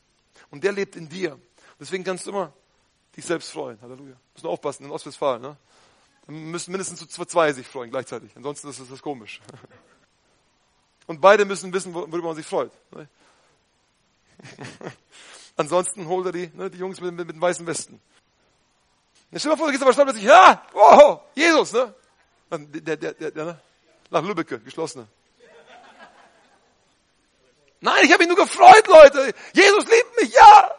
Und 0.52 0.64
der 0.64 0.72
lebt 0.72 0.96
in 0.96 1.10
dir. 1.10 1.40
Deswegen 1.80 2.04
kannst 2.04 2.26
du 2.26 2.32
immer 2.32 2.54
dich 3.18 3.26
selbst 3.26 3.51
freuen. 3.51 3.82
Halleluja. 3.82 4.15
Nur 4.41 4.51
aufpassen 4.51 4.86
in 4.86 4.91
Ostwestfalen. 4.91 5.41
Ne? 5.41 5.57
Dann 6.28 6.36
müssen 6.51 6.72
mindestens 6.72 7.05
zwei 7.09 7.51
sich 7.51 7.68
freuen 7.68 7.89
gleichzeitig. 7.89 8.32
Ansonsten 8.36 8.70
ist 8.70 8.80
das 8.89 9.01
komisch. 9.01 9.41
Und 11.07 11.20
beide 11.20 11.45
müssen 11.45 11.74
wissen, 11.74 11.93
worüber 11.93 12.22
man 12.28 12.36
sich 12.36 12.45
freut. 12.45 12.72
Ne? 12.91 13.09
Ansonsten 15.57 16.07
holt 16.07 16.28
er 16.28 16.32
die, 16.32 16.51
ne, 16.53 16.70
die 16.70 16.78
Jungs 16.78 17.01
mit, 17.01 17.13
mit, 17.13 17.26
mit 17.26 17.36
den 17.36 17.41
weißen 17.41 17.65
Westen. 17.65 17.99
Jetzt 19.32 19.41
stell 19.41 19.51
dir 19.51 19.57
vor, 19.57 19.68
du 19.68 19.72
gehst 19.72 19.82
aber 19.82 19.93
stolz 19.93 20.22
ja, 20.22 20.61
oh, 20.74 21.20
Jesus, 21.34 21.74
ne? 21.74 21.93
Der, 22.51 22.95
der, 22.95 23.13
der, 23.13 23.32
der, 23.32 23.45
ne? 23.45 23.59
Nach 24.09 24.24
Lübbecke, 24.24 24.59
geschlossene. 24.59 25.07
Nein, 27.82 28.05
ich 28.05 28.11
habe 28.11 28.26
mich 28.26 28.28
nur 28.28 28.45
gefreut, 28.45 28.88
Leute. 28.88 29.34
Jesus 29.53 29.86
liebt 29.86 30.22
mich, 30.22 30.34
ja. 30.34 30.77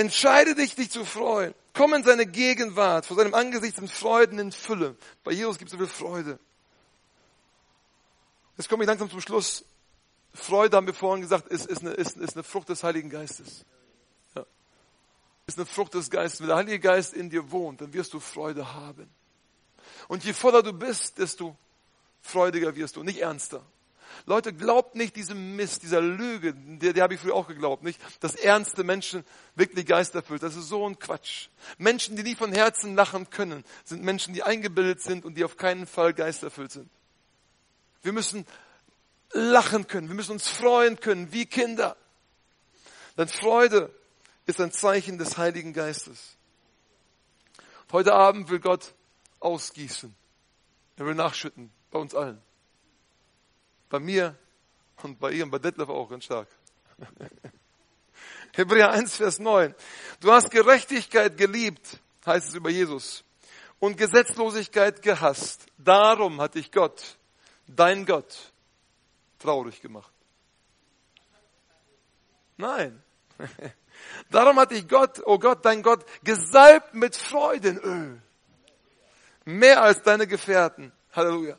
Entscheide 0.00 0.54
dich, 0.54 0.74
dich 0.74 0.90
zu 0.90 1.04
freuen. 1.04 1.54
Komm 1.74 1.92
in 1.92 2.02
seine 2.02 2.24
Gegenwart. 2.24 3.04
Vor 3.04 3.18
seinem 3.18 3.34
Angesicht 3.34 3.76
sind 3.76 3.90
Freuden 3.90 4.38
in 4.38 4.50
Fülle. 4.50 4.96
Bei 5.24 5.30
Jesus 5.30 5.58
gibt 5.58 5.70
es 5.70 5.72
so 5.72 5.76
viel 5.76 5.94
Freude. 5.94 6.38
Jetzt 8.56 8.70
komme 8.70 8.84
ich 8.84 8.88
langsam 8.88 9.10
zum 9.10 9.20
Schluss. 9.20 9.62
Freude, 10.32 10.78
haben 10.78 10.86
wir 10.86 10.94
vorhin 10.94 11.20
gesagt, 11.20 11.48
ist, 11.48 11.66
ist, 11.66 11.82
eine, 11.82 11.90
ist, 11.90 12.16
ist 12.16 12.34
eine 12.34 12.42
Frucht 12.42 12.70
des 12.70 12.82
Heiligen 12.82 13.10
Geistes. 13.10 13.66
Ja. 14.34 14.46
Ist 15.46 15.58
eine 15.58 15.66
Frucht 15.66 15.92
des 15.92 16.08
Geistes. 16.08 16.40
Wenn 16.40 16.48
der 16.48 16.56
Heilige 16.56 16.80
Geist 16.80 17.12
in 17.12 17.28
dir 17.28 17.50
wohnt, 17.50 17.82
dann 17.82 17.92
wirst 17.92 18.14
du 18.14 18.20
Freude 18.20 18.72
haben. 18.72 19.06
Und 20.08 20.24
je 20.24 20.32
voller 20.32 20.62
du 20.62 20.72
bist, 20.72 21.18
desto 21.18 21.54
freudiger 22.22 22.74
wirst 22.74 22.96
du, 22.96 23.02
nicht 23.02 23.18
ernster. 23.18 23.62
Leute, 24.26 24.52
glaubt 24.52 24.94
nicht 24.94 25.16
diesem 25.16 25.56
Mist, 25.56 25.82
dieser 25.82 26.00
Lüge, 26.00 26.54
der, 26.54 26.92
der 26.92 27.02
habe 27.02 27.14
ich 27.14 27.20
früher 27.20 27.34
auch 27.34 27.48
geglaubt, 27.48 27.82
nicht, 27.82 28.00
dass 28.20 28.34
ernste 28.34 28.84
Menschen 28.84 29.24
wirklich 29.54 29.86
geisterfüllt. 29.86 30.42
Das 30.42 30.56
ist 30.56 30.68
so 30.68 30.86
ein 30.88 30.98
Quatsch. 30.98 31.48
Menschen, 31.78 32.16
die 32.16 32.22
nie 32.22 32.34
von 32.34 32.52
Herzen 32.52 32.94
lachen 32.94 33.30
können, 33.30 33.64
sind 33.84 34.02
Menschen, 34.02 34.34
die 34.34 34.42
eingebildet 34.42 35.02
sind 35.02 35.24
und 35.24 35.34
die 35.34 35.44
auf 35.44 35.56
keinen 35.56 35.86
Fall 35.86 36.14
geisterfüllt 36.14 36.72
sind. 36.72 36.90
Wir 38.02 38.12
müssen 38.12 38.46
lachen 39.32 39.86
können, 39.86 40.08
wir 40.08 40.16
müssen 40.16 40.32
uns 40.32 40.48
freuen 40.48 40.98
können, 41.00 41.32
wie 41.32 41.46
Kinder. 41.46 41.96
Denn 43.16 43.28
Freude 43.28 43.94
ist 44.46 44.60
ein 44.60 44.72
Zeichen 44.72 45.18
des 45.18 45.38
Heiligen 45.38 45.72
Geistes. 45.72 46.36
Heute 47.92 48.14
Abend 48.14 48.48
will 48.50 48.60
Gott 48.60 48.94
ausgießen. 49.40 50.14
Er 50.96 51.06
will 51.06 51.14
nachschütten 51.14 51.70
bei 51.90 51.98
uns 51.98 52.14
allen. 52.14 52.40
Bei 53.90 53.98
mir 53.98 54.38
und 55.02 55.18
bei 55.18 55.32
ihr 55.32 55.44
und 55.44 55.50
bei 55.50 55.58
Detlef 55.58 55.88
auch 55.88 56.08
ganz 56.08 56.24
stark. 56.24 56.48
Hebräer 58.54 58.90
1, 58.90 59.16
Vers 59.16 59.38
9. 59.38 59.74
Du 60.20 60.32
hast 60.32 60.50
Gerechtigkeit 60.50 61.36
geliebt, 61.36 61.98
heißt 62.24 62.48
es 62.48 62.54
über 62.54 62.70
Jesus, 62.70 63.24
und 63.80 63.96
Gesetzlosigkeit 63.96 65.02
gehasst. 65.02 65.66
Darum 65.76 66.40
hat 66.40 66.54
dich 66.54 66.70
Gott, 66.70 67.18
dein 67.66 68.06
Gott, 68.06 68.52
traurig 69.38 69.80
gemacht. 69.82 70.12
Nein. 72.56 73.02
Darum 74.30 74.58
hat 74.58 74.70
dich 74.70 74.86
Gott, 74.86 75.20
oh 75.24 75.38
Gott, 75.38 75.64
dein 75.64 75.82
Gott, 75.82 76.04
gesalbt 76.22 76.94
mit 76.94 77.16
Freudenöl. 77.16 78.22
Mehr 79.44 79.82
als 79.82 80.02
deine 80.02 80.26
Gefährten. 80.26 80.92
Halleluja. 81.12 81.58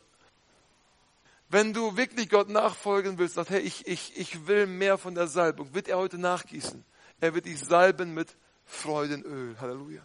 Wenn 1.51 1.73
du 1.73 1.97
wirklich 1.97 2.29
Gott 2.29 2.47
nachfolgen 2.47 3.17
willst, 3.17 3.35
sagst, 3.35 3.51
hey, 3.51 3.59
ich, 3.59 3.85
ich, 3.85 4.17
ich 4.17 4.47
will 4.47 4.67
mehr 4.67 4.97
von 4.97 5.15
der 5.15 5.27
Salbung, 5.27 5.73
wird 5.73 5.89
er 5.89 5.97
heute 5.97 6.17
nachgießen. 6.17 6.85
Er 7.19 7.33
wird 7.35 7.45
dich 7.45 7.59
salben 7.59 8.13
mit 8.13 8.37
Freudenöl. 8.63 9.59
Halleluja. 9.59 10.01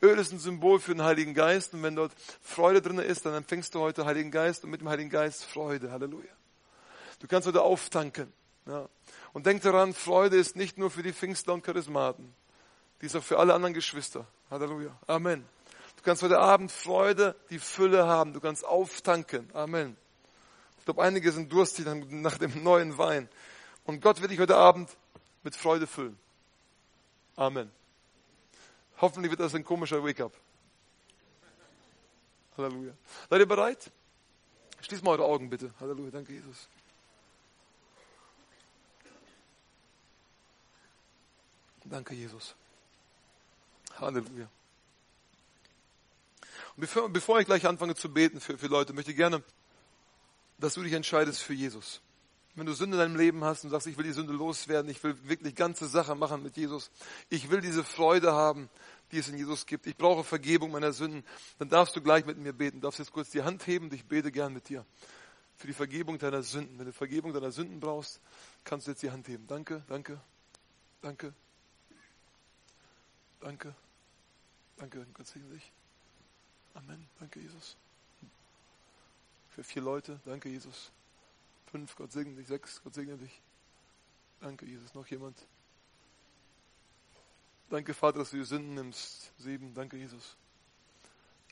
Öl 0.00 0.18
ist 0.18 0.32
ein 0.32 0.38
Symbol 0.38 0.80
für 0.80 0.94
den 0.94 1.04
Heiligen 1.04 1.34
Geist 1.34 1.74
und 1.74 1.82
wenn 1.82 1.96
dort 1.96 2.12
Freude 2.40 2.80
drin 2.80 2.98
ist, 2.98 3.26
dann 3.26 3.34
empfängst 3.34 3.74
du 3.74 3.80
heute 3.80 4.06
Heiligen 4.06 4.30
Geist 4.30 4.64
und 4.64 4.70
mit 4.70 4.80
dem 4.80 4.88
Heiligen 4.88 5.10
Geist 5.10 5.44
Freude. 5.44 5.90
Halleluja. 5.90 6.32
Du 7.20 7.26
kannst 7.26 7.46
heute 7.46 7.60
auftanken. 7.60 8.32
Ja. 8.64 8.88
Und 9.34 9.44
denk 9.44 9.60
daran, 9.60 9.92
Freude 9.92 10.38
ist 10.38 10.56
nicht 10.56 10.78
nur 10.78 10.90
für 10.90 11.02
die 11.02 11.12
Pfingstler 11.12 11.52
und 11.52 11.62
Charismaten. 11.62 12.34
Die 13.02 13.06
ist 13.06 13.16
auch 13.16 13.22
für 13.22 13.38
alle 13.38 13.52
anderen 13.52 13.74
Geschwister. 13.74 14.26
Halleluja. 14.50 14.98
Amen. 15.06 15.44
Du 15.96 16.02
kannst 16.02 16.22
heute 16.22 16.38
Abend 16.38 16.72
Freude, 16.72 17.36
die 17.50 17.58
Fülle 17.58 18.06
haben. 18.06 18.32
Du 18.32 18.40
kannst 18.40 18.64
auftanken. 18.64 19.50
Amen. 19.52 19.98
Glaube, 20.86 21.02
einige 21.02 21.32
sind 21.32 21.52
durstig 21.52 21.84
nach 22.10 22.38
dem 22.38 22.62
neuen 22.62 22.96
Wein. 22.96 23.28
Und 23.84 24.00
Gott 24.00 24.20
wird 24.20 24.30
dich 24.30 24.38
heute 24.38 24.56
Abend 24.56 24.88
mit 25.42 25.56
Freude 25.56 25.88
füllen. 25.88 26.16
Amen. 27.34 27.72
Hoffentlich 29.00 29.30
wird 29.32 29.40
das 29.40 29.52
ein 29.56 29.64
komischer 29.64 30.02
Wake-up. 30.04 30.32
Halleluja. 32.56 32.92
Seid 33.28 33.40
ihr 33.40 33.46
bereit? 33.46 33.90
Schließt 34.80 35.02
mal 35.02 35.10
eure 35.10 35.24
Augen 35.24 35.50
bitte. 35.50 35.74
Halleluja. 35.80 36.12
Danke, 36.12 36.32
Jesus. 36.32 36.68
Danke, 41.84 42.14
Jesus. 42.14 42.54
Halleluja. 43.98 44.48
Und 46.76 46.80
bevor, 46.80 47.08
bevor 47.08 47.40
ich 47.40 47.46
gleich 47.46 47.66
anfange 47.66 47.96
zu 47.96 48.08
beten 48.12 48.40
für, 48.40 48.56
für 48.56 48.68
Leute, 48.68 48.92
möchte 48.92 49.10
ich 49.10 49.16
gerne 49.16 49.42
dass 50.58 50.74
du 50.74 50.82
dich 50.82 50.92
entscheidest 50.92 51.42
für 51.42 51.54
Jesus. 51.54 52.00
Wenn 52.54 52.66
du 52.66 52.72
Sünde 52.72 52.96
in 52.96 53.00
deinem 53.00 53.16
Leben 53.16 53.44
hast 53.44 53.64
und 53.64 53.70
sagst, 53.70 53.86
ich 53.86 53.98
will 53.98 54.04
die 54.04 54.12
Sünde 54.12 54.32
loswerden, 54.32 54.90
ich 54.90 55.02
will 55.04 55.14
wirklich 55.28 55.54
ganze 55.54 55.86
Sache 55.86 56.14
machen 56.14 56.42
mit 56.42 56.56
Jesus, 56.56 56.90
ich 57.28 57.50
will 57.50 57.60
diese 57.60 57.84
Freude 57.84 58.32
haben, 58.32 58.70
die 59.12 59.18
es 59.18 59.28
in 59.28 59.36
Jesus 59.36 59.66
gibt, 59.66 59.86
ich 59.86 59.96
brauche 59.96 60.24
Vergebung 60.24 60.70
meiner 60.70 60.92
Sünden, 60.92 61.22
dann 61.58 61.68
darfst 61.68 61.94
du 61.94 62.00
gleich 62.00 62.24
mit 62.24 62.38
mir 62.38 62.54
beten. 62.54 62.80
Du 62.80 62.86
darfst 62.86 62.98
jetzt 62.98 63.12
kurz 63.12 63.30
die 63.30 63.42
Hand 63.42 63.66
heben 63.66 63.92
ich 63.92 64.06
bete 64.06 64.32
gern 64.32 64.54
mit 64.54 64.68
dir. 64.70 64.86
Für 65.56 65.66
die 65.66 65.74
Vergebung 65.74 66.18
deiner 66.18 66.42
Sünden. 66.42 66.78
Wenn 66.78 66.86
du 66.86 66.92
Vergebung 66.92 67.32
deiner 67.32 67.52
Sünden 67.52 67.80
brauchst, 67.80 68.20
kannst 68.64 68.86
du 68.86 68.90
jetzt 68.90 69.02
die 69.02 69.10
Hand 69.10 69.28
heben. 69.28 69.46
Danke, 69.46 69.82
danke, 69.88 70.20
danke, 71.02 71.34
danke, 73.40 73.74
danke, 74.76 75.06
Gott 75.12 75.26
segne 75.26 75.48
dich. 75.50 75.72
Amen. 76.74 77.06
Danke, 77.18 77.40
Jesus. 77.40 77.76
Für 79.56 79.64
vier 79.64 79.80
Leute. 79.80 80.20
Danke, 80.26 80.50
Jesus. 80.50 80.92
Fünf, 81.70 81.96
Gott 81.96 82.12
segne 82.12 82.34
dich. 82.34 82.46
Sechs, 82.46 82.82
Gott 82.84 82.92
segne 82.92 83.16
dich. 83.16 83.40
Danke, 84.38 84.66
Jesus. 84.66 84.92
Noch 84.92 85.06
jemand? 85.06 85.34
Danke, 87.70 87.94
Vater, 87.94 88.18
dass 88.18 88.32
du 88.32 88.36
die 88.36 88.44
Sünden 88.44 88.74
nimmst. 88.74 89.32
Sieben, 89.38 89.72
danke, 89.72 89.96
Jesus. 89.96 90.36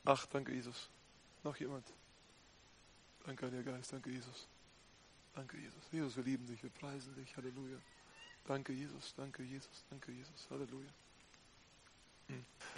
Acht, 0.04 0.34
danke, 0.34 0.52
Jesus. 0.52 0.90
Noch 1.44 1.56
jemand? 1.56 1.86
Danke, 3.24 3.46
Heiliger 3.46 3.72
Geist. 3.72 3.94
Danke, 3.94 4.10
Jesus. 4.10 4.48
Danke, 5.34 5.56
Jesus. 5.56 5.82
Jesus, 5.90 6.16
wir 6.16 6.24
lieben 6.24 6.46
dich. 6.46 6.62
Wir 6.62 6.70
preisen 6.70 7.14
dich. 7.14 7.34
Halleluja. 7.38 7.78
Danke, 8.44 8.74
Jesus. 8.74 9.14
Danke, 9.16 9.42
Jesus. 9.44 9.82
Danke, 9.88 10.12
Jesus. 10.12 10.46
Halleluja. 10.50 10.90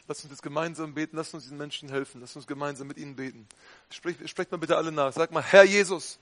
Lass 0.08 0.22
uns 0.22 0.30
jetzt 0.30 0.42
gemeinsam 0.42 0.94
beten, 0.94 1.16
lass 1.16 1.34
uns 1.34 1.44
diesen 1.44 1.58
Menschen 1.58 1.88
helfen, 1.88 2.20
lass 2.20 2.36
uns 2.36 2.46
gemeinsam 2.46 2.86
mit 2.86 2.96
ihnen 2.96 3.16
beten. 3.16 3.48
Sprecht, 3.90 4.28
sprecht 4.28 4.52
mal 4.52 4.58
bitte 4.58 4.76
alle 4.76 4.92
nach. 4.92 5.12
Sag 5.12 5.32
mal, 5.32 5.42
Herr 5.42 5.64
Jesus, 5.64 6.18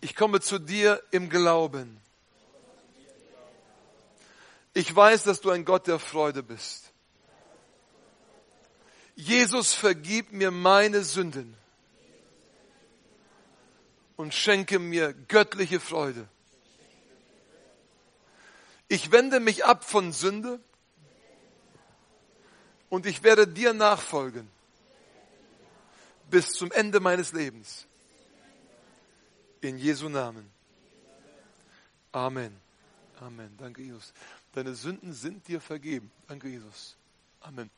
ich 0.00 0.16
komme 0.16 0.40
zu 0.40 0.58
dir 0.58 1.02
im 1.10 1.28
Glauben. 1.28 2.00
Ich 4.72 4.94
weiß, 4.94 5.24
dass 5.24 5.40
du 5.40 5.50
ein 5.50 5.64
Gott 5.64 5.86
der 5.86 5.98
Freude 5.98 6.42
bist. 6.42 6.92
Jesus, 9.14 9.72
vergib 9.72 10.32
mir 10.32 10.50
meine 10.50 11.04
Sünden 11.04 11.56
und 14.16 14.34
schenke 14.34 14.78
mir 14.78 15.12
göttliche 15.12 15.78
Freude. 15.78 16.26
Ich 18.88 19.12
wende 19.12 19.40
mich 19.40 19.64
ab 19.64 19.84
von 19.84 20.12
Sünde 20.12 20.60
und 22.94 23.06
ich 23.06 23.24
werde 23.24 23.48
dir 23.48 23.72
nachfolgen 23.72 24.48
bis 26.30 26.52
zum 26.52 26.70
Ende 26.70 27.00
meines 27.00 27.32
Lebens. 27.32 27.86
In 29.60 29.78
Jesu 29.78 30.08
Namen. 30.08 30.48
Amen. 32.12 32.54
Amen. 33.20 33.52
Danke, 33.58 33.82
Jesus. 33.82 34.12
Deine 34.52 34.74
Sünden 34.76 35.12
sind 35.12 35.48
dir 35.48 35.60
vergeben. 35.60 36.12
Danke, 36.28 36.48
Jesus. 36.48 36.96
Amen. 37.40 37.68